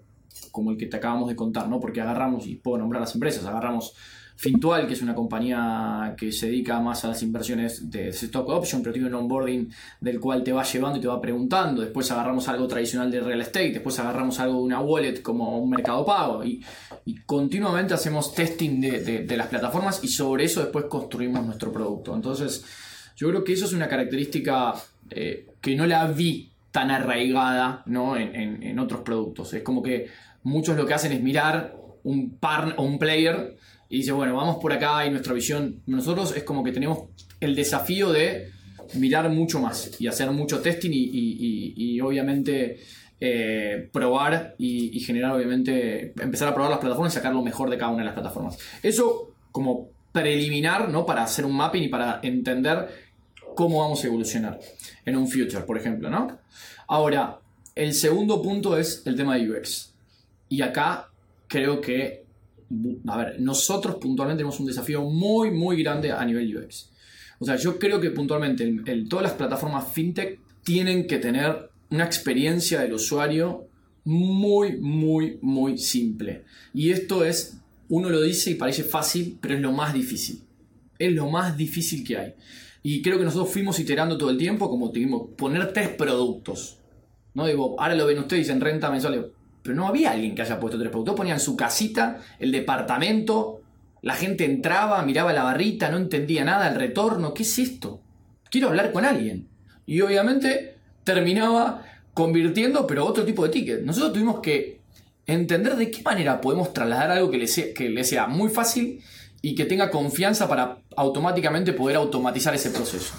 como 0.52 0.72
el 0.72 0.78
que 0.78 0.88
te 0.88 0.98
acabamos 0.98 1.28
de 1.30 1.36
contar, 1.36 1.68
¿no? 1.68 1.80
Porque 1.80 2.02
agarramos, 2.02 2.48
y 2.48 2.56
puedo 2.56 2.78
nombrar 2.78 3.02
las 3.02 3.14
empresas, 3.14 3.46
agarramos 3.46 3.94
Fintual, 4.40 4.86
que 4.86 4.94
es 4.94 5.02
una 5.02 5.16
compañía 5.16 6.14
que 6.16 6.32
se 6.32 6.46
dedica 6.46 6.80
más 6.80 7.04
a 7.04 7.08
las 7.08 7.24
inversiones 7.24 7.90
de 7.90 8.10
stock 8.10 8.48
option, 8.50 8.84
pero 8.84 8.94
tiene 8.94 9.08
un 9.08 9.16
onboarding 9.16 9.68
del 10.00 10.20
cual 10.20 10.44
te 10.44 10.54
va 10.54 10.64
llevando 10.64 11.00
y 11.00 11.02
te 11.02 11.08
va 11.08 11.20
preguntando. 11.20 11.82
Después 11.82 12.12
agarramos 12.12 12.48
algo 12.48 12.68
tradicional 12.68 13.10
de 13.10 13.20
real 13.20 13.42
estate, 13.42 13.72
después 13.72 13.98
agarramos 13.98 14.40
algo 14.40 14.58
de 14.58 14.62
una 14.62 14.80
wallet 14.80 15.24
como 15.24 15.58
un 15.58 15.72
mercado 15.72 16.06
pago. 16.06 16.46
Y, 16.46 16.64
continuamente 17.26 17.96
hacemos 17.96 18.36
testing 18.36 18.80
de, 18.80 19.36
las 19.36 19.48
plataformas 19.48 20.04
y 20.04 20.08
sobre 20.08 20.44
eso 20.44 20.62
después 20.62 20.86
construimos 20.86 21.44
nuestro 21.44 21.74
producto. 21.74 22.14
Entonces, 22.14 22.64
yo 23.16 23.30
creo 23.30 23.44
que 23.44 23.54
eso 23.54 23.66
es 23.66 23.74
una 23.74 23.88
característica 23.88 24.76
eh, 25.10 25.48
que 25.60 25.76
no 25.76 25.88
la 25.88 26.06
vi 26.06 26.52
tan 26.70 26.92
arraigada 26.92 27.82
¿no? 27.88 28.16
en, 28.16 28.62
en 28.62 28.78
otros 28.78 29.02
productos. 29.02 29.52
Es 29.56 29.64
como 29.64 29.82
que 29.82 30.10
muchos 30.44 30.78
lo 30.78 30.86
que 30.86 30.94
hacen 30.94 31.12
es 31.12 31.24
mirar 31.24 31.76
un 32.04 32.38
par 32.38 32.76
o 32.78 32.84
un 32.84 33.00
player 33.00 33.58
y 33.90 33.98
dice, 33.98 34.12
bueno, 34.12 34.36
vamos 34.36 34.58
por 34.58 34.74
acá 34.74 35.06
y 35.06 35.10
nuestra 35.10 35.34
visión, 35.34 35.82
nosotros 35.86 36.36
es 36.36 36.44
como 36.44 36.64
que 36.64 36.72
tenemos 36.72 37.06
el 37.40 37.56
desafío 37.56 38.12
de 38.12 38.52
mirar 38.96 39.30
mucho 39.30 39.60
más 39.60 40.00
y 40.00 40.08
hacer 40.08 40.32
mucho 40.32 40.62
testing 40.62 40.92
y, 40.94 42.00
obviamente 42.02 42.80
eh, 43.20 43.90
probar 43.92 44.56
y, 44.58 45.00
generar, 45.00 45.32
obviamente, 45.32 46.14
empezar 46.20 46.50
a 46.50 46.54
probar 46.54 46.72
las 46.72 46.80
plataformas 46.80 47.14
y 47.14 47.16
sacar 47.16 47.34
lo 47.34 47.42
mejor 47.42 47.70
de 47.70 47.78
cada 47.78 47.92
una 47.92 48.00
de 48.00 48.06
las 48.06 48.14
plataformas. 48.14 48.58
Eso 48.84 49.32
como 49.52 49.90
preliminar, 50.12 50.90
¿no? 50.90 51.06
Para 51.06 51.24
hacer 51.24 51.46
un 51.46 51.56
mapping 51.56 51.84
y 51.84 51.88
para 51.88 52.20
entender 52.24 52.88
cómo 53.56 53.80
vamos 53.80 54.04
a 54.04 54.08
evolucionar 54.08 54.60
en 55.06 55.18
un 55.18 55.28
future, 55.28 55.64
por 55.64 55.78
ejemplo, 55.78 56.10
¿no? 56.10 56.38
Ahora, 56.88 57.40
el 57.76 57.94
segundo 57.94 58.42
punto 58.42 58.78
es 58.78 59.04
el 59.06 59.16
tema 59.16 59.36
de 59.36 59.52
UX. 59.52 59.94
Y 60.50 60.62
acá 60.62 61.10
creo 61.48 61.82
que 61.82 62.27
a 63.08 63.18
ver, 63.18 63.42
nosotros 63.42 63.96
puntualmente 63.96 64.40
tenemos 64.40 64.60
un 64.60 64.66
desafío 64.66 65.04
muy, 65.04 65.52
muy 65.52 65.82
grande 65.82 66.12
a 66.12 66.24
nivel 66.26 66.58
UX. 66.58 66.92
O 67.40 67.46
sea, 67.46 67.56
yo 67.56 67.78
creo 67.80 68.02
que 68.02 68.12
puntualmente 68.12 68.82
todas 69.10 69.24
las 69.24 69.34
plataformas 69.34 69.92
fintech 69.94 70.40
tienen 70.64 71.08
que 71.08 71.20
tener 71.20 71.70
una 71.90 72.04
experiencia 72.04 72.82
del 72.82 72.94
usuario 72.94 73.68
muy, 74.04 74.78
muy, 74.78 75.38
muy 75.42 75.78
simple. 75.78 76.44
Y 76.74 76.92
esto 76.92 77.24
es, 77.24 77.58
uno 77.90 78.10
lo 78.10 78.22
dice 78.22 78.52
y 78.52 78.56
parece 78.56 78.84
fácil, 78.84 79.38
pero 79.40 79.56
es 79.56 79.62
lo 79.62 79.72
más 79.72 79.94
difícil. 79.94 80.42
Es 80.98 81.12
lo 81.14 81.30
más 81.30 81.56
difícil 81.56 82.04
que 82.04 82.18
hay. 82.18 82.34
Y 82.84 83.02
creo 83.02 83.18
que 83.18 83.26
nosotros 83.26 83.52
fuimos 83.52 83.80
iterando 83.80 84.18
todo 84.18 84.30
el 84.30 84.38
tiempo, 84.38 84.70
como 84.70 84.92
tuvimos, 84.92 85.30
poner 85.38 85.74
tres 85.74 85.90
productos. 85.90 86.78
No 87.34 87.46
digo, 87.46 87.80
ahora 87.80 87.96
lo 87.96 88.06
ven 88.08 88.20
ustedes 88.20 88.50
en 88.50 88.62
renta 88.62 88.90
mensual. 88.90 89.32
Pero 89.68 89.76
no 89.76 89.88
había 89.90 90.12
alguien 90.12 90.34
que 90.34 90.42
haya 90.42 90.62
puesto 90.62 90.80
tres 90.80 90.90
productos. 90.90 91.18
Ponían 91.18 91.42
su 91.42 91.58
casita, 91.58 92.22
el 92.40 92.54
departamento, 92.54 93.60
la 94.02 94.14
gente 94.14 94.46
entraba, 94.46 95.04
miraba 95.04 95.34
la 95.34 95.44
barrita, 95.44 95.92
no 95.92 95.98
entendía 95.98 96.46
nada, 96.46 96.70
el 96.70 96.76
retorno. 96.76 97.34
¿Qué 97.34 97.44
es 97.44 97.60
esto? 97.60 98.00
Quiero 98.50 98.70
hablar 98.70 98.94
con 98.94 99.04
alguien. 99.04 99.50
Y 99.86 100.00
obviamente 100.00 100.78
terminaba 101.04 101.84
convirtiendo, 102.14 102.88
pero 102.88 103.06
otro 103.06 103.26
tipo 103.26 103.44
de 103.44 103.50
ticket. 103.50 103.82
Nosotros 103.82 104.14
tuvimos 104.14 104.40
que 104.40 104.80
entender 105.26 105.76
de 105.76 105.92
qué 105.92 106.02
manera 106.02 106.40
podemos 106.40 106.72
trasladar 106.72 107.12
algo 107.12 107.30
que 107.30 107.40
le 107.40 107.48
sea, 107.48 107.74
que 107.74 107.90
le 107.90 108.06
sea 108.06 108.28
muy 108.28 108.48
fácil 108.48 109.04
y 109.42 109.56
que 109.56 109.66
tenga 109.66 109.90
confianza 109.90 110.48
para 110.48 110.80
automáticamente 110.96 111.74
poder 111.74 111.98
automatizar 111.98 112.54
ese 112.56 112.72
proceso. 112.72 113.14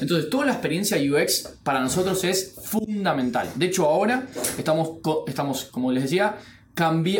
Entonces, 0.00 0.30
toda 0.30 0.46
la 0.46 0.52
experiencia 0.52 0.98
UX 0.98 1.58
para 1.62 1.80
nosotros 1.80 2.24
es 2.24 2.56
fundamental. 2.64 3.48
De 3.54 3.66
hecho, 3.66 3.86
ahora 3.86 4.26
estamos, 4.58 4.98
estamos 5.26 5.64
como 5.66 5.92
les 5.92 6.04
decía, 6.04 6.36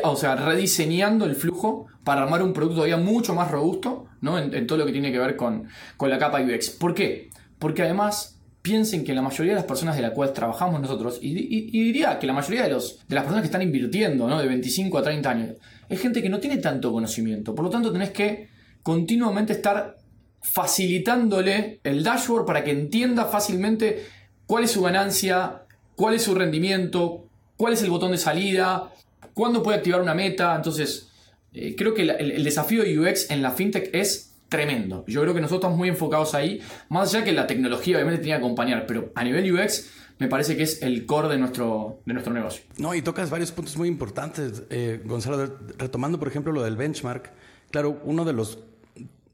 o 0.03 0.17
sea, 0.17 0.37
rediseñando 0.37 1.25
el 1.25 1.37
flujo 1.37 1.87
para 2.03 2.23
armar 2.23 2.43
un 2.43 2.53
producto 2.53 2.77
todavía 2.77 2.97
mucho 2.97 3.35
más 3.35 3.51
robusto 3.51 4.07
¿no? 4.21 4.39
en, 4.39 4.67
todo 4.67 4.79
lo 4.79 4.87
que 4.87 4.93
tiene 4.93 5.13
que 5.13 5.19
ver 5.19 5.37
con, 5.37 5.69
con 5.97 6.11
la 6.11 6.19
capa 6.19 6.41
UX. 6.43 6.71
¿Por 6.71 6.95
qué? 6.95 7.31
Porque 7.59 7.83
además 7.83 8.34
piensen 8.65 9.05
que 9.05 9.13
la 9.13 9.21
mayoría 9.21 9.53
de 9.53 9.57
las 9.57 9.67
personas 9.67 9.95
de 9.95 10.01
las 10.01 10.13
cuales 10.13 10.33
trabajamos 10.33 10.81
nosotros, 10.81 11.19
y, 11.21 11.35
diría 11.35 12.19
que 12.19 12.27
la 12.27 12.33
mayoría 12.33 12.63
de, 12.63 12.71
los, 12.71 13.07
de 13.07 13.15
las 13.15 13.25
personas 13.25 13.43
que 13.43 13.49
están 13.49 13.61
invirtiendo, 13.61 14.27
¿no? 14.27 14.41
de 14.41 14.49
25 14.49 14.97
a 14.97 15.03
30 15.03 15.31
años, 15.31 15.51
es 15.87 16.01
gente 16.01 16.23
que 16.23 16.31
no 16.31 16.41
tiene 16.41 16.57
tanto 16.57 16.91
conocimiento. 16.91 17.55
Por 17.55 17.67
lo 17.67 17.71
tanto, 17.71 17.93
tenés 17.93 18.09
que 18.09 18.49
continuamente 18.83 19.53
estar 19.53 19.99
facilitándole 20.41 21.81
el 21.85 22.03
dashboard 22.03 22.47
para 22.47 22.65
que 22.65 22.71
entienda 22.71 23.27
fácilmente 23.27 24.07
cuál 24.47 24.65
es 24.65 24.71
su 24.71 24.81
ganancia, 24.81 25.65
cuál 25.95 26.15
es 26.15 26.23
su 26.23 26.35
rendimiento, 26.35 27.27
cuál 27.59 27.75
es 27.75 27.83
el 27.83 27.91
botón 27.91 28.13
de 28.13 28.19
salida, 28.19 28.95
cuándo 29.35 29.63
puede 29.63 29.77
activar 29.77 30.01
una 30.01 30.15
meta. 30.15 30.57
Entonces, 30.57 31.11
eh, 31.53 31.77
creo 31.77 31.93
que 31.93 32.01
el, 32.01 32.11
el 32.11 32.43
desafío 32.43 32.83
de 32.83 32.99
UX 32.99 33.31
en 33.31 33.43
la 33.43 33.51
fintech 33.51 33.95
es 33.95 34.34
tremendo. 34.49 35.05
Yo 35.07 35.23
creo 35.23 35.35
que 35.35 35.41
nosotros 35.41 35.61
estamos 35.61 35.79
muy 35.79 35.89
enfocados 35.89 36.35
ahí, 36.35 36.61
más 36.89 37.15
allá 37.15 37.25
que 37.25 37.33
la 37.33 37.47
tecnología 37.47 37.97
obviamente 37.97 38.21
tenía 38.21 38.37
que 38.37 38.45
acompañar, 38.45 38.87
pero 38.87 39.13
a 39.15 39.25
nivel 39.25 39.53
UX 39.53 39.91
me 40.19 40.29
parece 40.29 40.57
que 40.57 40.63
es 40.63 40.83
el 40.83 41.07
core 41.07 41.29
de 41.29 41.39
nuestro, 41.39 42.01
de 42.07 42.13
nuestro 42.13 42.33
negocio. 42.33 42.65
No, 42.79 42.95
y 42.95 43.03
tocas 43.03 43.31
varios 43.31 43.53
puntos 43.53 43.77
muy 43.77 43.89
importantes, 43.89 44.63
eh, 44.71 45.01
Gonzalo, 45.05 45.59
retomando 45.79 46.19
por 46.19 46.29
ejemplo 46.29 46.53
lo 46.53 46.63
del 46.63 46.77
benchmark. 46.77 47.33
Claro, 47.71 48.01
uno 48.05 48.25
de 48.25 48.33
los, 48.33 48.61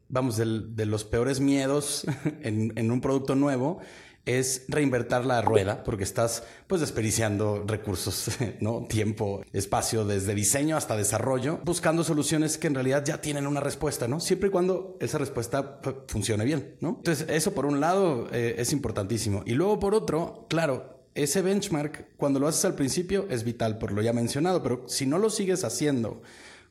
vamos, 0.08 0.36
de 0.38 0.86
los 0.86 1.04
peores 1.04 1.40
miedos 1.40 2.06
en, 2.42 2.72
en 2.76 2.90
un 2.90 3.00
producto 3.00 3.34
nuevo 3.34 3.80
es 4.26 4.64
reinvertir 4.68 5.24
la 5.24 5.42
rueda 5.42 5.82
porque 5.82 6.04
estás 6.04 6.44
pues 6.66 6.80
desperdiciando 6.80 7.64
recursos, 7.66 8.28
¿no? 8.60 8.86
Tiempo, 8.88 9.42
espacio 9.52 10.04
desde 10.04 10.34
diseño 10.34 10.76
hasta 10.76 10.96
desarrollo, 10.96 11.60
buscando 11.64 12.04
soluciones 12.04 12.58
que 12.58 12.66
en 12.66 12.74
realidad 12.74 13.04
ya 13.04 13.20
tienen 13.20 13.46
una 13.46 13.60
respuesta, 13.60 14.06
¿no? 14.08 14.20
Siempre 14.20 14.48
y 14.48 14.52
cuando 14.52 14.96
esa 15.00 15.18
respuesta 15.18 15.80
pues, 15.80 15.96
funcione 16.08 16.44
bien, 16.44 16.76
¿no? 16.80 16.96
Entonces, 16.98 17.26
eso 17.28 17.52
por 17.52 17.66
un 17.66 17.80
lado 17.80 18.28
eh, 18.32 18.56
es 18.58 18.72
importantísimo. 18.72 19.42
Y 19.46 19.54
luego 19.54 19.80
por 19.80 19.94
otro, 19.94 20.46
claro, 20.48 21.00
ese 21.14 21.42
benchmark 21.42 22.16
cuando 22.16 22.38
lo 22.38 22.46
haces 22.46 22.64
al 22.64 22.74
principio 22.74 23.26
es 23.30 23.42
vital 23.42 23.78
por 23.78 23.92
lo 23.92 24.02
ya 24.02 24.12
mencionado, 24.12 24.62
pero 24.62 24.84
si 24.86 25.06
no 25.06 25.18
lo 25.18 25.30
sigues 25.30 25.64
haciendo 25.64 26.22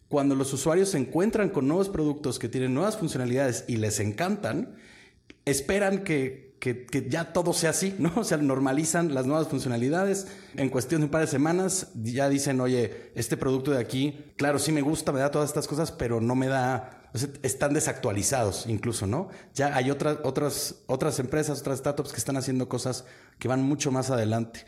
cuando 0.09 0.33
los 0.33 0.51
usuarios 0.53 0.89
se 0.89 0.97
encuentran 0.97 1.49
con 1.49 1.67
nuevos 1.67 1.87
productos 1.87 2.39
que 2.39 2.49
tienen 2.49 2.73
nuevas 2.73 2.97
funcionalidades 2.97 3.63
y 3.67 3.77
les 3.77 3.99
encantan, 3.99 4.75
esperan 5.45 6.03
que 6.03 6.48
que, 6.59 7.07
ya 7.09 7.33
todo 7.33 7.53
sea 7.53 7.71
así, 7.71 7.95
¿no? 7.97 8.11
O 8.19 8.23
sea, 8.23 8.37
normalizan 8.37 9.13
las 9.13 9.25
nuevas 9.25 9.47
funcionalidades. 9.47 10.27
En 10.55 10.69
cuestión 10.69 11.01
de 11.01 11.05
un 11.05 11.11
par 11.11 11.21
de 11.21 11.27
semanas 11.27 11.87
ya 11.95 12.29
dicen, 12.29 12.59
oye, 12.61 13.11
este 13.15 13.37
producto 13.37 13.71
de 13.71 13.79
aquí, 13.79 14.33
claro, 14.37 14.59
sí 14.59 14.71
me 14.71 14.81
gusta, 14.81 15.11
me 15.11 15.19
da 15.19 15.31
todas 15.31 15.49
estas 15.49 15.67
cosas, 15.67 15.91
pero 15.91 16.21
no 16.21 16.35
me 16.35 16.47
da, 16.47 17.09
o 17.13 17.17
sea, 17.17 17.29
están 17.43 17.73
desactualizados 17.73 18.65
incluso, 18.67 19.07
¿no? 19.07 19.29
Ya 19.55 19.75
hay 19.75 19.89
otras, 19.89 20.17
otras, 20.23 20.75
otras 20.87 21.19
empresas, 21.19 21.61
otras 21.61 21.79
startups 21.79 22.11
que 22.11 22.17
están 22.17 22.37
haciendo 22.37 22.67
cosas 22.67 23.05
que 23.39 23.47
van 23.47 23.63
mucho 23.63 23.91
más 23.91 24.09
adelante. 24.09 24.65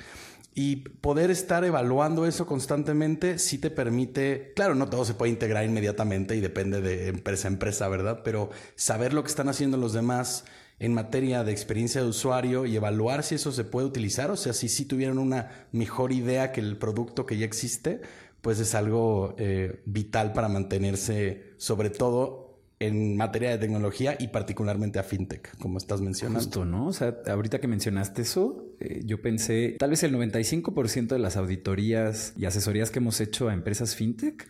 Y 0.54 0.78
poder 0.78 1.32
estar 1.32 1.64
evaluando 1.64 2.26
eso 2.26 2.46
constantemente 2.46 3.40
sí 3.40 3.58
te 3.58 3.70
permite, 3.70 4.52
claro, 4.54 4.76
no 4.76 4.90
todo 4.90 5.06
se 5.06 5.14
puede 5.14 5.32
integrar 5.32 5.64
inmediatamente 5.64 6.36
y 6.36 6.42
depende 6.42 6.82
de 6.82 7.08
empresa 7.08 7.48
a 7.48 7.52
empresa, 7.52 7.88
¿verdad? 7.88 8.20
Pero 8.26 8.50
saber 8.76 9.14
lo 9.14 9.24
que 9.24 9.30
están 9.30 9.48
haciendo 9.48 9.78
los 9.78 9.94
demás, 9.94 10.44
en 10.82 10.96
materia 10.96 11.44
de 11.44 11.52
experiencia 11.52 12.02
de 12.02 12.08
usuario 12.08 12.66
y 12.66 12.76
evaluar 12.76 13.22
si 13.22 13.36
eso 13.36 13.52
se 13.52 13.64
puede 13.64 13.86
utilizar, 13.86 14.32
o 14.32 14.36
sea, 14.36 14.52
si 14.52 14.68
sí 14.68 14.86
tuvieron 14.86 15.20
una 15.20 15.68
mejor 15.72 16.12
idea 16.12 16.52
que 16.52 16.60
el 16.60 16.76
producto 16.76 17.28
que 17.28 17.38
ya 17.38 17.46
existe, 17.46 18.02
pues 18.42 18.60
es 18.60 18.74
algo 18.74 19.36
eh, 19.38 19.84
vital 19.86 20.34
para 20.34 20.50
mantenerse, 20.50 21.54
sobre 21.58 21.92
todo 21.92 22.58
en 22.80 23.16
materia 23.16 23.52
de 23.52 23.60
tecnología 23.60 24.18
y 24.20 24.30
particularmente 24.30 24.98
a 24.98 25.04
fintech, 25.04 25.56
como 25.60 25.78
estás 25.78 26.02
mencionando. 26.02 26.40
Justo, 26.40 26.66
¿no? 26.66 26.88
O 26.88 26.94
sea, 26.94 27.16
ahorita 27.28 27.62
que 27.62 27.68
mencionaste 27.68 28.24
eso, 28.24 28.66
eh, 28.80 29.04
yo 29.06 29.22
pensé, 29.22 29.76
tal 29.78 29.92
vez 29.92 30.02
el 30.02 30.16
95% 30.16 31.10
de 31.10 31.20
las 31.20 31.38
auditorías 31.38 32.34
y 32.36 32.46
asesorías 32.46 32.90
que 32.90 32.98
hemos 32.98 33.22
hecho 33.22 33.50
a 33.50 33.54
empresas 33.54 33.96
fintech 33.96 34.48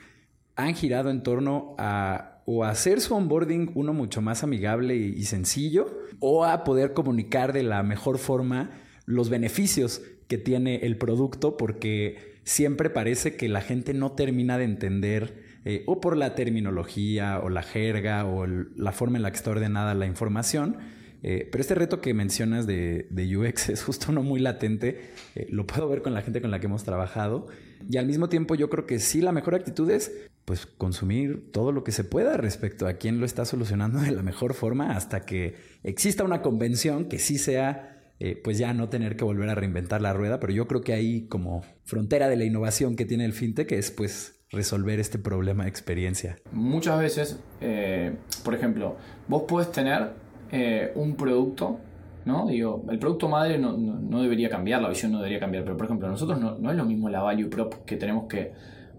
han 0.55 0.75
girado 0.75 1.09
en 1.09 1.23
torno 1.23 1.75
a 1.77 2.30
o 2.45 2.63
hacer 2.63 3.01
su 3.01 3.15
onboarding 3.15 3.71
uno 3.75 3.93
mucho 3.93 4.21
más 4.21 4.43
amigable 4.43 4.95
y, 4.95 5.23
sencillo, 5.23 5.99
o 6.19 6.45
a 6.45 6.63
poder 6.63 6.93
comunicar 6.93 7.53
de 7.53 7.63
la 7.63 7.83
mejor 7.83 8.17
forma 8.17 8.71
los 9.05 9.29
beneficios 9.29 10.01
que 10.27 10.37
tiene 10.37 10.77
el 10.77 10.97
producto, 10.97 11.57
porque 11.57 12.39
siempre 12.43 12.89
parece 12.89 13.35
que 13.35 13.49
la 13.49 13.61
gente 13.61 13.93
no 13.93 14.13
termina 14.13 14.57
de 14.57 14.63
entender 14.63 15.43
eh, 15.65 15.83
o 15.85 16.01
por 16.01 16.17
la 16.17 16.33
terminología 16.33 17.39
o 17.39 17.49
la 17.49 17.63
jerga 17.63 18.25
o 18.25 18.47
la 18.47 18.91
forma 18.91 19.17
en 19.17 19.23
la 19.23 19.31
que 19.31 19.37
está 19.37 19.51
ordenada 19.51 19.93
la 19.93 20.07
información. 20.07 20.77
Eh, 21.23 21.47
pero 21.51 21.61
este 21.61 21.75
reto 21.75 22.01
que 22.01 22.13
mencionas 22.13 22.65
de, 22.65 23.07
UX 23.11 23.69
es 23.69 23.83
justo 23.83 24.07
uno 24.09 24.23
muy 24.23 24.39
latente, 24.39 25.11
eh, 25.35 25.47
lo 25.49 25.67
puedo 25.67 25.87
ver 25.87 26.01
con 26.01 26.13
la 26.13 26.21
gente 26.21 26.41
con 26.41 26.51
la 26.51 26.59
que 26.59 26.65
hemos 26.65 26.83
trabajado 26.83 27.47
y 27.89 27.97
al 27.97 28.05
mismo 28.05 28.29
tiempo 28.29 28.55
yo 28.55 28.69
creo 28.69 28.85
que 28.85 28.99
sí 28.99 29.21
la 29.21 29.31
mejor 29.31 29.55
actitud 29.55 29.89
es 29.89 30.11
pues 30.45 30.65
consumir 30.65 31.51
todo 31.51 31.71
lo 31.71 31.83
que 31.83 31.91
se 31.91 32.03
pueda 32.03 32.37
respecto 32.37 32.87
a 32.87 32.93
quién 32.93 33.19
lo 33.19 33.25
está 33.25 33.45
solucionando 33.45 33.99
de 33.99 34.11
la 34.11 34.23
mejor 34.23 34.53
forma 34.53 34.95
hasta 34.95 35.21
que 35.21 35.55
exista 35.83 36.23
una 36.23 36.41
convención 36.41 37.05
que 37.05 37.19
sí 37.19 37.37
sea 37.37 37.99
eh, 38.19 38.39
pues 38.43 38.57
ya 38.57 38.73
no 38.73 38.89
tener 38.89 39.15
que 39.15 39.23
volver 39.23 39.49
a 39.49 39.55
reinventar 39.55 40.01
la 40.01 40.13
rueda, 40.13 40.39
pero 40.39 40.53
yo 40.53 40.67
creo 40.67 40.81
que 40.81 40.93
ahí 40.93 41.27
como 41.27 41.63
frontera 41.85 42.29
de 42.29 42.35
la 42.35 42.43
innovación 42.43 42.95
que 42.95 43.05
tiene 43.05 43.25
el 43.25 43.33
fintech 43.33 43.71
es 43.71 43.89
pues 43.89 44.43
resolver 44.51 44.99
este 44.99 45.17
problema 45.17 45.63
de 45.63 45.69
experiencia. 45.69 46.37
Muchas 46.51 46.99
veces, 46.99 47.39
por 48.43 48.53
ejemplo, 48.53 48.97
vos 49.27 49.45
puedes 49.47 49.71
tener 49.71 50.11
eh, 50.51 50.91
un 50.95 51.15
producto 51.15 51.79
¿no? 52.25 52.47
Digo, 52.47 52.85
el 52.89 52.99
producto 52.99 53.27
madre 53.27 53.57
no, 53.57 53.75
no, 53.75 54.21
debería 54.21 54.49
cambiar, 54.49 54.81
la 54.81 54.89
visión 54.89 55.11
no 55.11 55.17
debería 55.17 55.39
cambiar, 55.39 55.63
pero 55.63 55.75
por 55.75 55.85
ejemplo, 55.85 56.07
nosotros 56.07 56.39
no, 56.39 56.57
no, 56.57 56.71
es 56.71 56.77
lo 56.77 56.85
mismo 56.85 57.09
la 57.09 57.21
value 57.21 57.49
prop 57.49 57.73
que 57.85 57.97
tenemos 57.97 58.27
que 58.27 58.51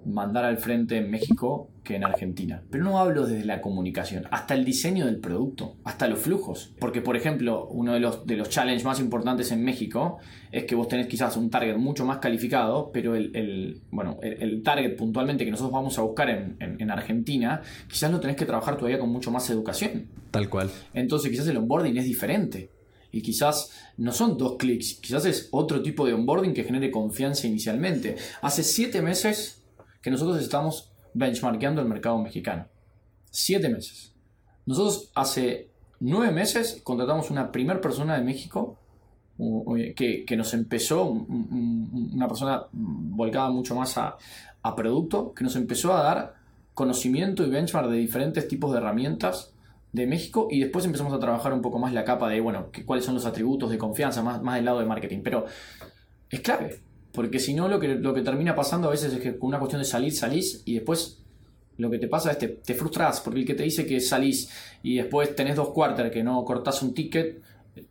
mandar 0.04 0.44
al 0.44 0.58
frente 0.58 0.96
en 0.96 1.10
México 1.10 1.68
que 1.84 1.96
en 1.96 2.04
Argentina. 2.04 2.62
Pero 2.70 2.84
no 2.84 2.98
hablo 2.98 3.26
desde 3.26 3.44
la 3.44 3.60
comunicación, 3.60 4.26
hasta 4.30 4.54
el 4.54 4.64
diseño 4.64 5.06
del 5.06 5.18
producto, 5.18 5.76
hasta 5.84 6.06
los 6.06 6.20
flujos. 6.20 6.72
Porque, 6.78 7.00
por 7.00 7.16
ejemplo, 7.16 7.66
uno 7.68 7.94
de 7.94 8.00
los, 8.00 8.26
de 8.26 8.36
los 8.36 8.48
challenges 8.48 8.84
más 8.84 9.00
importantes 9.00 9.50
en 9.50 9.64
México 9.64 10.18
es 10.52 10.64
que 10.64 10.74
vos 10.74 10.88
tenés 10.88 11.06
quizás 11.06 11.36
un 11.36 11.50
target 11.50 11.76
mucho 11.76 12.04
más 12.04 12.18
calificado, 12.18 12.90
pero 12.92 13.14
el, 13.14 13.80
bueno, 13.90 14.18
el, 14.22 14.62
target 14.62 14.96
puntualmente 14.96 15.44
que 15.44 15.50
nosotros 15.50 15.72
vamos 15.72 15.98
a 15.98 16.02
buscar 16.02 16.30
en, 16.30 16.56
en, 16.60 16.90
Argentina, 16.90 17.62
quizás 17.88 18.12
lo 18.12 18.20
tenés 18.20 18.36
que 18.36 18.44
trabajar 18.44 18.76
todavía 18.76 18.98
con 18.98 19.10
mucho 19.10 19.30
más 19.30 19.48
educación. 19.50 20.06
Tal 20.30 20.48
cual. 20.48 20.70
Entonces 20.94 21.30
quizás 21.30 21.48
el 21.48 21.56
onboarding 21.56 21.96
es 21.96 22.04
diferente. 22.04 22.70
Y 23.10 23.20
quizás 23.20 23.70
no 23.98 24.10
son 24.12 24.38
dos 24.38 24.56
clics, 24.56 24.94
quizás 24.94 25.26
es 25.26 25.48
otro 25.50 25.82
tipo 25.82 26.06
de 26.06 26.14
onboarding 26.14 26.54
que 26.54 26.64
genere 26.64 26.90
confianza 26.90 27.46
inicialmente. 27.46 28.16
Hace 28.40 28.62
siete 28.62 29.02
meses 29.02 29.62
que 30.00 30.10
nosotros 30.10 30.40
estamos 30.40 30.91
benchmarkeando 31.14 31.80
el 31.80 31.88
mercado 31.88 32.18
mexicano. 32.18 32.66
Siete 33.30 33.68
meses. 33.68 34.14
Nosotros 34.66 35.10
hace 35.14 35.70
nueve 36.00 36.32
meses 36.32 36.80
contratamos 36.82 37.30
una 37.30 37.50
primera 37.50 37.80
persona 37.80 38.16
de 38.16 38.24
México 38.24 38.78
que, 39.96 40.34
nos 40.36 40.54
empezó, 40.54 41.04
una 41.04 42.28
persona 42.28 42.64
volcada 42.72 43.50
mucho 43.50 43.74
más 43.74 43.96
a, 43.98 44.16
producto, 44.76 45.32
que 45.34 45.44
nos 45.44 45.56
empezó 45.56 45.92
a 45.94 46.02
dar 46.02 46.34
conocimiento 46.74 47.44
y 47.44 47.50
benchmark 47.50 47.88
de 47.88 47.96
diferentes 47.96 48.46
tipos 48.48 48.72
de 48.72 48.78
herramientas 48.78 49.52
de 49.92 50.06
México 50.06 50.48
y 50.50 50.60
después 50.60 50.84
empezamos 50.86 51.12
a 51.12 51.18
trabajar 51.18 51.52
un 51.52 51.60
poco 51.60 51.78
más 51.78 51.92
la 51.92 52.04
capa 52.04 52.28
de, 52.28 52.40
bueno, 52.40 52.70
que, 52.70 52.84
cuáles 52.84 53.04
son 53.04 53.14
los 53.14 53.26
atributos 53.26 53.70
de 53.70 53.78
confianza, 53.78 54.22
más, 54.22 54.40
más 54.42 54.56
del 54.56 54.64
lado 54.64 54.78
de 54.78 54.86
marketing. 54.86 55.20
Pero 55.22 55.46
es 56.30 56.40
clave, 56.40 56.80
porque 57.12 57.38
si 57.38 57.54
no 57.54 57.68
lo 57.68 57.78
que, 57.78 57.88
lo 57.88 58.14
que 58.14 58.22
termina 58.22 58.54
pasando 58.54 58.88
a 58.88 58.90
veces 58.90 59.12
es 59.12 59.20
que 59.20 59.38
con 59.38 59.48
una 59.48 59.58
cuestión 59.58 59.80
de 59.80 59.86
salir, 59.86 60.12
salís 60.12 60.62
y 60.64 60.74
después 60.74 61.18
lo 61.78 61.90
que 61.90 61.98
te 61.98 62.08
pasa 62.08 62.32
es 62.32 62.36
que 62.36 62.48
te, 62.48 62.54
te 62.54 62.74
frustras, 62.74 63.20
porque 63.20 63.40
el 63.40 63.46
que 63.46 63.54
te 63.54 63.62
dice 63.62 63.86
que 63.86 64.00
salís 64.00 64.50
y 64.82 64.96
después 64.96 65.34
tenés 65.34 65.56
dos 65.56 65.70
cuartos 65.70 66.10
que 66.10 66.22
no 66.22 66.44
cortás 66.44 66.82
un 66.82 66.94
ticket, 66.94 67.42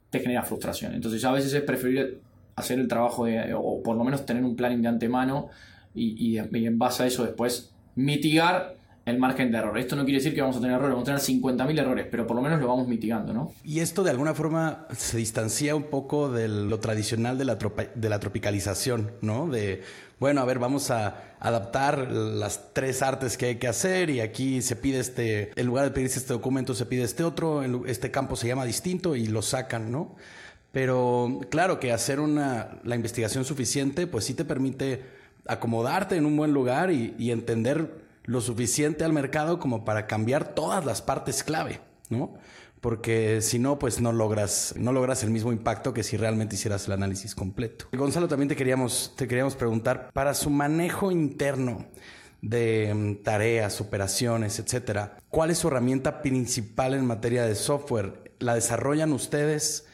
te 0.10 0.20
genera 0.20 0.44
frustración. 0.44 0.94
Entonces 0.94 1.24
a 1.26 1.32
veces 1.32 1.54
es 1.54 1.62
preferible 1.62 2.20
hacer 2.56 2.80
el 2.80 2.88
trabajo 2.88 3.26
de, 3.26 3.54
o 3.54 3.82
por 3.82 3.96
lo 3.96 4.04
menos 4.04 4.26
tener 4.26 4.44
un 4.44 4.56
planning 4.56 4.82
de 4.82 4.88
antemano 4.88 5.50
y, 5.94 6.36
y, 6.36 6.40
y 6.40 6.66
en 6.66 6.78
base 6.78 7.04
a 7.04 7.08
eso 7.08 7.24
después 7.24 7.72
mitigar 7.96 8.81
el 9.06 9.18
margen 9.18 9.52
de 9.52 9.58
error. 9.58 9.78
Esto 9.78 9.96
no 9.96 10.04
quiere 10.04 10.20
decir 10.20 10.36
que 10.36 10.42
vamos 10.42 10.58
a 10.58 10.62
tener 10.62 10.76
errores, 10.76 10.94
vamos 10.94 11.10
a 11.10 11.18
tener 11.18 11.42
50.000 11.42 11.80
errores, 11.80 12.08
pero 12.10 12.28
por 12.28 12.36
lo 12.36 12.42
menos 12.42 12.60
lo 12.60 12.68
vamos 12.68 12.88
mitigando, 12.88 13.34
¿no? 13.34 13.54
Y 13.64 13.80
esto 13.80 14.04
de 14.04 14.12
alguna 14.12 14.34
forma 14.34 14.86
se 14.96 15.18
distancia 15.18 15.76
un 15.76 15.84
poco 15.84 16.30
de 16.30 16.48
lo 16.48 16.80
tradicional 16.80 17.38
de 17.38 17.46
la, 17.46 17.58
de 17.96 18.10
la 18.10 18.20
tropicalización, 18.20 19.12
¿no? 19.22 19.48
De, 19.48 19.82
bueno, 20.20 20.42
a 20.42 20.46
ver, 20.46 20.60
vamos 20.60 20.92
a 20.92 21.36
adaptar 21.40 22.12
las 22.12 22.74
tres 22.74 23.02
artes 23.02 23.38
que 23.38 23.48
hay 23.48 23.56
que 23.56 23.68
hacer 23.68 24.12
y 24.12 24.20
aquí 24.20 24.62
se 24.62 24.76
pide 24.76 25.00
este, 25.00 25.52
en 25.60 25.66
lugar 25.66 25.86
de 25.86 25.92
pedirse 25.92 26.20
este 26.20 26.34
documento 26.34 26.76
se 26.76 26.86
pide 26.86 27.02
este 27.02 27.24
otro, 27.24 27.64
este 27.88 28.12
campo 28.12 28.36
se 28.36 28.48
llama 28.48 28.66
distinto 28.66 29.16
y 29.16 29.26
lo 29.26 29.42
sacan, 29.42 29.92
¿no? 29.92 30.16
Pero 30.72 31.42
claro 31.50 31.80
que 31.80 31.92
hacer 31.92 32.20
una, 32.20 32.80
la 32.84 32.96
investigación 32.96 33.44
suficiente, 33.46 34.06
pues 34.06 34.26
sí 34.26 34.36
te 34.36 34.46
permite 34.46 35.02
acomodarte 35.48 36.16
en 36.16 36.28
un 36.28 36.38
buen 36.38 36.54
lugar 36.54 36.92
y, 36.92 37.16
y 37.18 37.32
entender 37.32 38.01
lo 38.24 38.42
suficiente 38.42 39.04
al 39.04 39.14
mercado 39.14 39.60
como 39.60 39.86
para 39.86 40.08
cambiar 40.08 40.54
todas 40.54 40.86
las 40.86 41.02
partes 41.02 41.44
clave, 41.44 41.82
¿no? 42.10 42.34
Porque 42.80 43.42
si 43.42 43.60
no, 43.60 43.78
pues 43.78 44.02
no 44.02 44.12
logras, 44.12 44.74
no 44.76 44.92
logras 44.92 45.24
el 45.24 45.30
mismo 45.30 45.52
impacto 45.52 45.94
que 45.94 46.04
si 46.04 46.18
realmente 46.18 46.56
hicieras 46.56 46.88
el 46.88 46.94
análisis 46.94 47.36
completo. 47.36 47.86
Gonzalo, 47.94 48.28
también 48.28 48.50
te 48.50 48.56
queríamos, 48.56 49.14
te 49.16 49.28
queríamos 49.28 49.56
preguntar, 49.56 50.10
para 50.14 50.34
su 50.34 50.50
manejo 50.50 51.12
interno 51.12 51.86
de 52.42 52.92
mm, 52.94 53.24
tareas, 53.24 53.82
operaciones, 53.82 54.58
etcétera, 54.58 55.18
¿cuál 55.30 55.52
es 55.52 55.60
su 55.60 55.68
herramienta 55.68 56.24
principal 56.24 56.96
en 56.96 57.06
materia 57.06 57.46
de 57.46 57.54
software? 57.54 58.34
¿La 58.40 58.56
desarrollan 58.56 59.14
ustedes? 59.14 59.86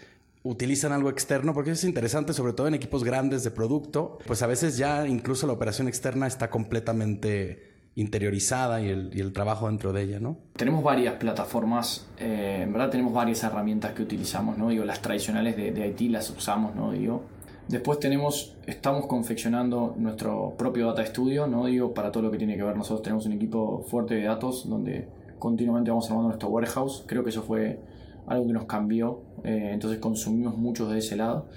utilizan 0.44 0.94
algo 0.94 1.10
externo, 1.10 1.54
porque 1.54 1.72
es 1.72 1.84
interesante, 1.84 2.32
sobre 2.32 2.54
todo 2.54 2.68
en 2.68 2.74
equipos 2.74 3.04
grandes 3.04 3.44
de 3.44 3.52
producto, 3.52 4.20
pues 4.26 4.42
a 4.42 4.48
veces 4.48 4.78
ya 4.78 5.06
incluso 5.06 5.46
la 5.46 5.54
operación 5.54 5.90
externa 5.90 6.26
está 6.26 6.50
completamente 6.50 7.67
interiorizada 7.98 8.80
y 8.80 8.90
el, 8.90 9.34
trabajo 9.34 9.66
dentro 9.66 9.92
de 9.92 10.04
ella, 10.04 10.20
¿no? 10.20 10.38
Tenemos 10.56 10.84
varias 10.84 11.16
plataformas, 11.16 12.08
eh, 12.20 12.60
en 12.62 12.72
verdad 12.72 12.92
tenemos 12.92 13.12
varias 13.12 13.44
herramientas 13.44 13.94
que 13.94 14.04
utilizamos, 14.04 14.56
¿no? 14.56 14.70
Digo, 14.70 14.86
las 14.86 15.02
tradicionales 15.02 15.58
de, 15.58 15.72
de 15.72 15.88
IT 15.88 16.12
las 16.12 16.30
usamos, 16.30 16.76
¿no? 16.76 16.92
Digo, 16.92 17.24
después 17.68 18.00
tenemos, 18.00 18.56
estamos 18.68 19.08
confeccionando 19.08 19.96
nuestro 19.98 20.54
propio 20.60 20.86
data 20.86 21.04
studio, 21.08 21.48
¿no? 21.48 21.66
Digo, 21.66 21.96
para 21.96 22.12
todo 22.12 22.22
lo 22.22 22.32
que 22.32 22.38
tiene 22.38 22.56
que 22.56 22.62
ver, 22.62 22.78
nosotros 22.78 23.02
tenemos 23.02 23.26
un 23.26 23.34
equipo 23.34 23.84
fuerte 23.90 24.14
de 24.14 24.26
datos 24.26 24.70
donde 24.70 25.08
continuamente 25.40 25.90
vamos 25.90 26.06
armando 26.06 26.28
nuestro 26.28 26.50
warehouse, 26.50 27.04
creo 27.08 27.24
que 27.24 27.32
eso 27.32 27.42
fue 27.42 27.80
algo 28.28 28.46
que 28.46 28.54
nos 28.54 28.66
cambió, 28.66 29.24
eh, 29.44 29.72
entonces 29.74 30.00
consumimos 30.00 30.56
mucho 30.56 30.88
de 30.88 31.00
ese 31.00 31.16
lado. 31.16 31.48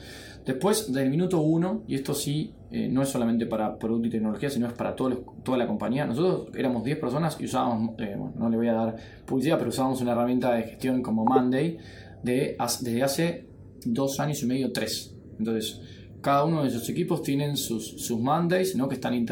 Después, 0.47 0.91
del 0.91 1.11
minuto 1.11 1.39
uno, 1.41 1.83
y 1.87 1.97
esto 1.97 2.15
sí, 2.15 2.55
eh, 2.73 2.89
no 2.89 3.03
es 3.03 3.09
solamente 3.09 3.47
para 3.47 3.77
producto 3.79 4.07
y 4.07 4.11
tecnología, 4.11 4.49
sino 4.49 4.69
es 4.69 4.73
para 4.73 4.95
toda 4.95 5.59
la 5.59 5.67
compañía. 5.67 6.07
Nosotros 6.07 6.55
éramos 6.57 6.85
10 6.85 6.99
personas 6.99 7.37
y 7.41 7.47
usábamos, 7.47 7.99
eh, 7.99 8.15
bueno, 8.17 8.33
no 8.37 8.49
le 8.49 8.57
voy 8.57 8.69
a 8.69 8.75
dar 8.75 8.97
publicidad, 9.27 9.59
pero 9.59 9.71
usábamos 9.71 10.01
una 10.01 10.13
herramienta 10.13 10.53
de 10.53 10.63
gestión 10.63 11.03
como 11.03 11.25
Monday 11.25 11.79
de, 12.23 12.57
desde 12.81 13.03
hace 13.03 13.47
dos 13.85 14.21
años 14.21 14.43
y 14.43 14.47
medio, 14.47 14.73
tres. 14.73 15.17
Entonces, 15.39 15.81
cada 16.21 16.45
uno 16.45 16.63
de 16.63 16.69
esos 16.69 16.89
equipos 16.89 17.23
tienen 17.23 17.57
sus, 17.57 18.11
Mondays, 18.11 18.77
¿no? 18.77 18.89
que, 18.89 18.95
están 18.95 19.27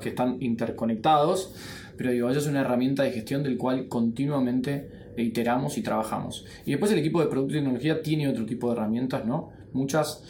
que 0.00 0.08
están 0.08 0.36
interconectados, 0.40 1.54
pero 1.96 2.10
digo, 2.10 2.30
eso 2.30 2.40
es 2.40 2.46
una 2.46 2.62
herramienta 2.62 3.02
de 3.02 3.12
gestión 3.12 3.42
del 3.42 3.56
cual 3.58 3.88
continuamente 3.88 5.12
iteramos 5.16 5.78
y 5.78 5.82
trabajamos. 5.82 6.44
Y 6.64 6.70
después 6.70 6.90
el 6.92 6.98
equipo 6.98 7.20
de 7.20 7.28
producto 7.28 7.54
y 7.54 7.58
tecnología 7.58 8.02
tiene 8.02 8.28
otro 8.28 8.44
tipo 8.44 8.68
de 8.68 8.76
herramientas, 8.76 9.24
¿no? 9.24 9.50
Muchas 9.72 10.22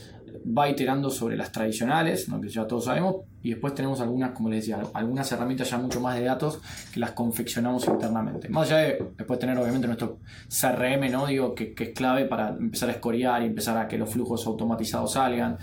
va 0.47 0.69
iterando 0.69 1.11
sobre 1.11 1.37
las 1.37 1.53
tradicionales, 1.53 2.29
¿no? 2.29 2.41
que 2.41 2.49
ya 2.49 2.67
todos 2.67 2.85
sabemos, 2.87 3.17
y 3.43 3.51
después 3.51 3.75
tenemos 3.75 4.01
algunas, 4.01 4.33
como 4.33 4.49
les 4.49 4.61
decía, 4.61 4.83
algunas 4.93 5.31
herramientas 5.31 5.71
ya 5.71 5.79
mucho 5.79 6.01
más 6.01 6.17
de 6.17 6.25
datos 6.25 6.61
que 6.93 6.99
las 7.01 7.13
confeccionamos 7.13 7.87
internamente. 7.87 8.49
Más 8.49 8.71
allá 8.71 8.79
de 8.79 9.05
después 9.17 9.39
tener 9.39 9.57
obviamente 9.57 9.87
nuestro 9.87 10.19
CRM, 10.49 11.11
¿no? 11.11 11.27
Digo, 11.27 11.55
que, 11.55 11.73
que 11.73 11.85
es 11.85 11.91
clave 11.91 12.25
para 12.25 12.49
empezar 12.49 12.89
a 12.89 12.93
escorear 12.93 13.43
y 13.43 13.47
empezar 13.47 13.79
a 13.79 13.87
que 13.87 13.99
los 13.99 14.11
flujos 14.11 14.47
automatizados 14.47 15.13
salgan. 15.13 15.59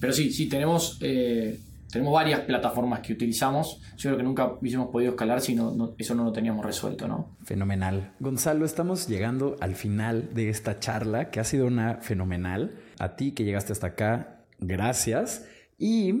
Pero 0.00 0.12
sí, 0.12 0.32
sí, 0.32 0.48
tenemos... 0.48 0.98
Eh, 1.00 1.60
tenemos 1.90 2.12
varias 2.12 2.40
plataformas 2.40 3.00
que 3.00 3.12
utilizamos. 3.12 3.80
Yo 3.96 4.10
creo 4.10 4.16
que 4.18 4.22
nunca 4.22 4.46
hubiésemos 4.46 4.90
podido 4.90 5.12
escalar 5.12 5.40
si 5.40 5.54
no, 5.54 5.94
eso 5.98 6.14
no 6.14 6.24
lo 6.24 6.32
teníamos 6.32 6.64
resuelto, 6.64 7.08
¿no? 7.08 7.36
Fenomenal. 7.42 8.12
Gonzalo, 8.20 8.64
estamos 8.64 9.08
llegando 9.08 9.56
al 9.60 9.74
final 9.74 10.30
de 10.34 10.50
esta 10.50 10.78
charla 10.78 11.30
que 11.30 11.40
ha 11.40 11.44
sido 11.44 11.66
una 11.66 11.96
fenomenal. 11.96 12.70
A 13.00 13.16
ti 13.16 13.32
que 13.32 13.44
llegaste 13.44 13.72
hasta 13.72 13.88
acá, 13.88 14.44
gracias. 14.58 15.46
Y 15.78 16.12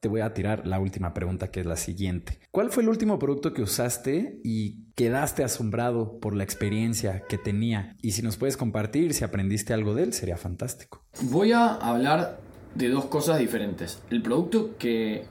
te 0.00 0.08
voy 0.08 0.20
a 0.20 0.34
tirar 0.34 0.66
la 0.66 0.80
última 0.80 1.14
pregunta 1.14 1.52
que 1.52 1.60
es 1.60 1.66
la 1.66 1.76
siguiente. 1.76 2.40
¿Cuál 2.50 2.70
fue 2.70 2.82
el 2.82 2.88
último 2.88 3.18
producto 3.20 3.54
que 3.54 3.62
usaste 3.62 4.40
y 4.42 4.84
quedaste 4.96 5.44
asombrado 5.44 6.18
por 6.18 6.34
la 6.34 6.42
experiencia 6.42 7.22
que 7.28 7.38
tenía? 7.38 7.96
Y 8.02 8.10
si 8.10 8.22
nos 8.22 8.36
puedes 8.36 8.56
compartir 8.56 9.14
si 9.14 9.22
aprendiste 9.22 9.72
algo 9.72 9.94
de 9.94 10.02
él, 10.02 10.12
sería 10.12 10.36
fantástico. 10.36 11.04
Voy 11.22 11.52
a 11.52 11.68
hablar 11.68 12.40
de 12.74 12.88
dos 12.88 13.04
cosas 13.04 13.38
diferentes. 13.38 14.02
El 14.10 14.20
producto 14.20 14.76
que 14.76 15.24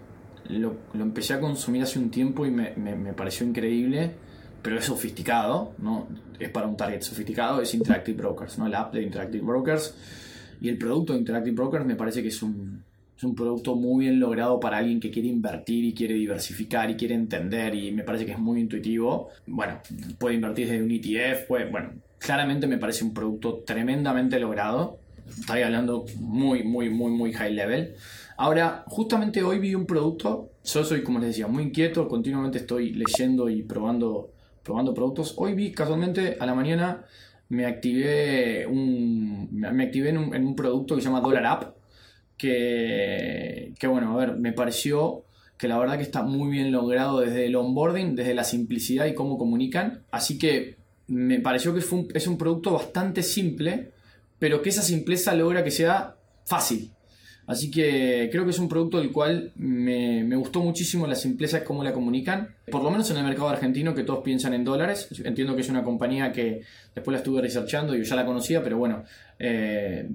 lo, 0.47 0.77
empecé 0.93 1.33
a 1.33 1.41
consumir 1.41 1.83
hace 1.83 1.99
un 1.99 2.09
tiempo 2.09 2.45
y 2.45 2.51
me, 2.51 3.13
pareció 3.13 3.45
increíble, 3.45 4.11
pero 4.61 4.79
es 4.79 4.85
sofisticado, 4.85 5.73
¿no? 5.79 6.07
Es 6.39 6.49
para 6.49 6.65
un 6.65 6.77
target 6.77 7.01
sofisticado, 7.01 7.61
es 7.61 7.73
Interactive 7.73 8.17
Brokers, 8.17 8.57
¿no? 8.57 8.69
La 8.69 8.81
app 8.81 8.93
de 8.93 9.03
Interactive 9.03 9.43
Brokers. 9.43 9.93
Y 10.63 10.69
el 10.69 10.79
producto 10.79 11.13
de 11.13 11.19
Interactive 11.19 11.55
Brokers 11.55 11.85
me 11.85 11.95
parece 11.95 12.23
que 12.23 12.29
es 12.29 12.41
un, 12.41 12.83
es 13.15 13.23
un 13.23 13.35
producto 13.35 13.75
muy 13.75 14.05
bien 14.05 14.19
logrado 14.19 14.59
para 14.59 14.77
alguien 14.77 14.99
que 14.99 15.11
quiere 15.11 15.27
invertir 15.27 15.83
y 15.83 15.93
quiere 15.93 16.15
diversificar 16.15 16.89
y 16.89 16.95
quiere 16.95 17.13
entender 17.13 17.75
y 17.75 17.91
me 17.91 18.01
parece 18.01 18.25
que 18.25 18.31
es 18.31 18.39
muy 18.39 18.61
intuitivo. 18.61 19.29
Bueno, 19.45 19.79
puede 20.17 20.33
invertir 20.33 20.67
desde 20.67 20.81
un 20.81 20.89
ETF, 20.89 21.47
puede, 21.47 21.69
bueno, 21.69 21.91
claramente 22.17 22.65
me 22.65 22.79
parece 22.79 23.03
un 23.03 23.13
producto 23.13 23.61
tremendamente 23.65 24.39
logrado 24.39 24.97
Estoy 25.27 25.61
hablando 25.61 26.05
muy, 26.19 26.63
muy, 26.63 26.89
muy, 26.89 27.11
muy 27.11 27.33
high 27.33 27.53
level. 27.53 27.95
Ahora, 28.37 28.83
justamente 28.87 29.43
hoy 29.43 29.59
vi 29.59 29.75
un 29.75 29.85
producto. 29.85 30.49
Yo 30.63 30.83
soy, 30.83 31.03
como 31.03 31.19
les 31.19 31.29
decía, 31.29 31.47
muy 31.47 31.63
inquieto. 31.63 32.07
Continuamente 32.07 32.59
estoy 32.59 32.93
leyendo 32.93 33.49
y 33.49 33.63
probando, 33.63 34.31
probando 34.63 34.93
productos. 34.93 35.33
Hoy 35.37 35.53
vi 35.53 35.71
casualmente 35.71 36.37
a 36.39 36.45
la 36.45 36.53
mañana 36.53 37.05
me 37.49 37.65
activé, 37.65 38.65
un, 38.65 39.49
me 39.51 39.83
activé 39.83 40.09
en, 40.09 40.17
un, 40.17 40.35
en 40.35 40.45
un 40.45 40.55
producto 40.55 40.95
que 40.95 41.01
se 41.01 41.07
llama 41.07 41.21
Dollar 41.21 41.45
App. 41.45 41.75
Que, 42.37 43.73
que, 43.79 43.87
bueno, 43.87 44.13
a 44.13 44.25
ver, 44.25 44.37
me 44.37 44.53
pareció 44.53 45.23
que 45.57 45.67
la 45.67 45.77
verdad 45.77 45.97
que 45.97 46.03
está 46.03 46.23
muy 46.23 46.51
bien 46.51 46.71
logrado 46.71 47.19
desde 47.19 47.45
el 47.45 47.55
onboarding, 47.55 48.15
desde 48.15 48.33
la 48.33 48.43
simplicidad 48.43 49.05
y 49.05 49.13
cómo 49.13 49.37
comunican. 49.37 50.03
Así 50.11 50.37
que 50.37 50.77
me 51.07 51.39
pareció 51.39 51.73
que 51.73 51.81
fue 51.81 51.99
un, 51.99 52.07
es 52.13 52.27
un 52.27 52.37
producto 52.37 52.73
bastante 52.73 53.23
simple 53.23 53.93
pero 54.43 54.61
que 54.61 54.71
esa 54.71 54.81
simpleza 54.81 55.33
logra 55.33 55.63
que 55.63 55.71
sea 55.71 56.17
fácil. 56.43 56.91
Así 57.45 57.69
que 57.69 58.29
creo 58.31 58.45
que 58.45 58.51
es 58.51 58.59
un 58.59 58.69
producto 58.69 58.99
del 58.99 59.11
cual 59.11 59.51
me, 59.55 60.23
gustó 60.35 60.61
muchísimo 60.61 61.05
la 61.07 61.15
simpleza 61.15 61.59
de 61.59 61.65
cómo 61.65 61.83
la 61.83 61.91
comunican. 61.91 62.55
Por 62.71 62.83
lo 62.83 62.89
menos 62.89 63.09
en 63.11 63.17
el 63.17 63.23
mercado 63.23 63.49
argentino, 63.49 63.93
que 63.93 64.03
todos 64.03 64.23
piensan 64.23 64.53
en 64.53 64.63
dólares. 64.63 65.09
Entiendo 65.23 65.55
que 65.55 65.61
es 65.61 65.69
una 65.69 65.83
compañía 65.83 66.31
que 66.31 66.61
después 66.95 67.13
la 67.13 67.17
estuve 67.17 67.41
researchando 67.41 67.95
y 67.95 68.03
ya 68.03 68.15
la 68.15 68.25
conocía, 68.25 68.63
pero 68.63 68.77
bueno, 68.77 69.03
eh, 69.39 70.07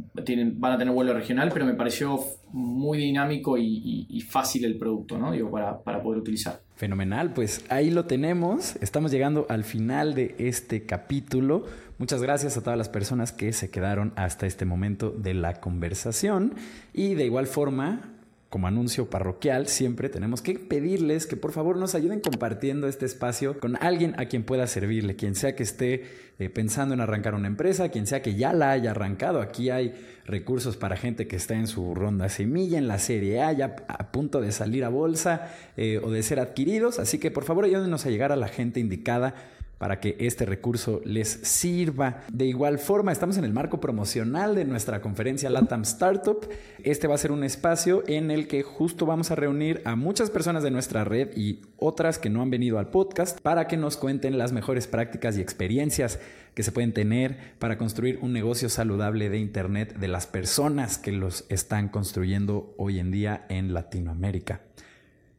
van 0.54 0.72
a 0.72 0.78
tener 0.78 0.94
vuelo 0.94 1.12
regional, 1.12 1.50
pero 1.52 1.66
me 1.66 1.74
pareció 1.74 2.18
muy 2.50 2.98
dinámico 2.98 3.58
y, 3.58 4.24
fácil 4.28 4.64
el 4.64 4.78
producto, 4.78 5.18
¿no? 5.18 5.32
Digo, 5.32 5.50
para 5.50 6.02
poder 6.02 6.20
utilizar. 6.20 6.60
Fenomenal, 6.78 7.32
pues 7.32 7.64
ahí 7.70 7.90
lo 7.90 8.04
tenemos. 8.04 8.76
Estamos 8.76 9.10
llegando 9.10 9.46
al 9.48 9.64
final 9.64 10.14
de 10.14 10.36
este 10.38 10.86
capítulo. 10.86 11.66
Muchas 11.98 12.22
gracias 12.22 12.56
a 12.56 12.62
todas 12.62 12.78
las 12.78 12.88
personas 12.88 13.32
que 13.32 13.52
se 13.52 13.70
quedaron 13.70 14.12
hasta 14.14 14.46
este 14.46 14.64
momento 14.64 15.10
de 15.10 15.34
la 15.34 15.54
conversación. 15.60 16.54
Y 16.94 17.14
de 17.14 17.24
igual 17.24 17.48
forma, 17.48 18.14
como 18.50 18.68
anuncio 18.68 19.10
parroquial, 19.10 19.66
siempre 19.66 20.08
tenemos 20.08 20.40
que 20.40 20.60
pedirles 20.60 21.26
que 21.26 21.36
por 21.36 21.50
favor 21.50 21.76
nos 21.76 21.96
ayuden 21.96 22.20
compartiendo 22.20 22.86
este 22.86 23.04
espacio 23.04 23.58
con 23.58 23.76
alguien 23.82 24.14
a 24.16 24.26
quien 24.26 24.44
pueda 24.44 24.68
servirle, 24.68 25.16
quien 25.16 25.34
sea 25.34 25.56
que 25.56 25.64
esté 25.64 26.04
eh, 26.38 26.48
pensando 26.48 26.94
en 26.94 27.00
arrancar 27.00 27.34
una 27.34 27.48
empresa, 27.48 27.88
quien 27.88 28.06
sea 28.06 28.22
que 28.22 28.36
ya 28.36 28.52
la 28.52 28.70
haya 28.70 28.92
arrancado. 28.92 29.40
Aquí 29.40 29.68
hay 29.70 29.92
recursos 30.24 30.76
para 30.76 30.96
gente 30.96 31.26
que 31.26 31.34
está 31.34 31.54
en 31.54 31.66
su 31.66 31.96
ronda 31.96 32.28
semilla, 32.28 32.78
en 32.78 32.86
la 32.86 33.00
serie 33.00 33.42
A, 33.42 33.52
ya 33.52 33.74
a 33.88 34.12
punto 34.12 34.40
de 34.40 34.52
salir 34.52 34.84
a 34.84 34.88
bolsa 34.88 35.52
eh, 35.76 36.00
o 36.00 36.12
de 36.12 36.22
ser 36.22 36.38
adquiridos. 36.38 37.00
Así 37.00 37.18
que 37.18 37.32
por 37.32 37.42
favor 37.42 37.64
ayúdenos 37.64 38.06
a 38.06 38.10
llegar 38.10 38.30
a 38.30 38.36
la 38.36 38.46
gente 38.46 38.78
indicada 38.78 39.34
para 39.78 40.00
que 40.00 40.16
este 40.18 40.44
recurso 40.44 41.00
les 41.04 41.28
sirva. 41.28 42.22
De 42.32 42.46
igual 42.46 42.78
forma, 42.78 43.12
estamos 43.12 43.38
en 43.38 43.44
el 43.44 43.52
marco 43.52 43.80
promocional 43.80 44.54
de 44.54 44.64
nuestra 44.64 45.00
conferencia 45.00 45.50
LATAM 45.50 45.82
Startup. 45.82 46.38
Este 46.82 47.06
va 47.06 47.14
a 47.14 47.18
ser 47.18 47.32
un 47.32 47.44
espacio 47.44 48.02
en 48.06 48.30
el 48.30 48.48
que 48.48 48.62
justo 48.62 49.06
vamos 49.06 49.30
a 49.30 49.36
reunir 49.36 49.80
a 49.84 49.96
muchas 49.96 50.30
personas 50.30 50.62
de 50.62 50.70
nuestra 50.70 51.04
red 51.04 51.30
y 51.36 51.62
otras 51.76 52.18
que 52.18 52.30
no 52.30 52.42
han 52.42 52.50
venido 52.50 52.78
al 52.78 52.90
podcast 52.90 53.40
para 53.40 53.66
que 53.66 53.76
nos 53.76 53.96
cuenten 53.96 54.38
las 54.38 54.52
mejores 54.52 54.86
prácticas 54.86 55.38
y 55.38 55.40
experiencias 55.40 56.18
que 56.54 56.62
se 56.64 56.72
pueden 56.72 56.92
tener 56.92 57.54
para 57.58 57.78
construir 57.78 58.18
un 58.20 58.32
negocio 58.32 58.68
saludable 58.68 59.30
de 59.30 59.38
Internet 59.38 59.96
de 59.96 60.08
las 60.08 60.26
personas 60.26 60.98
que 60.98 61.12
los 61.12 61.46
están 61.48 61.88
construyendo 61.88 62.74
hoy 62.78 62.98
en 62.98 63.12
día 63.12 63.46
en 63.48 63.72
Latinoamérica. 63.74 64.62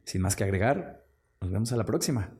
Sin 0.04 0.22
más 0.22 0.34
que 0.34 0.44
agregar, 0.44 1.04
nos 1.40 1.50
vemos 1.50 1.72
a 1.72 1.76
la 1.76 1.84
próxima. 1.84 2.39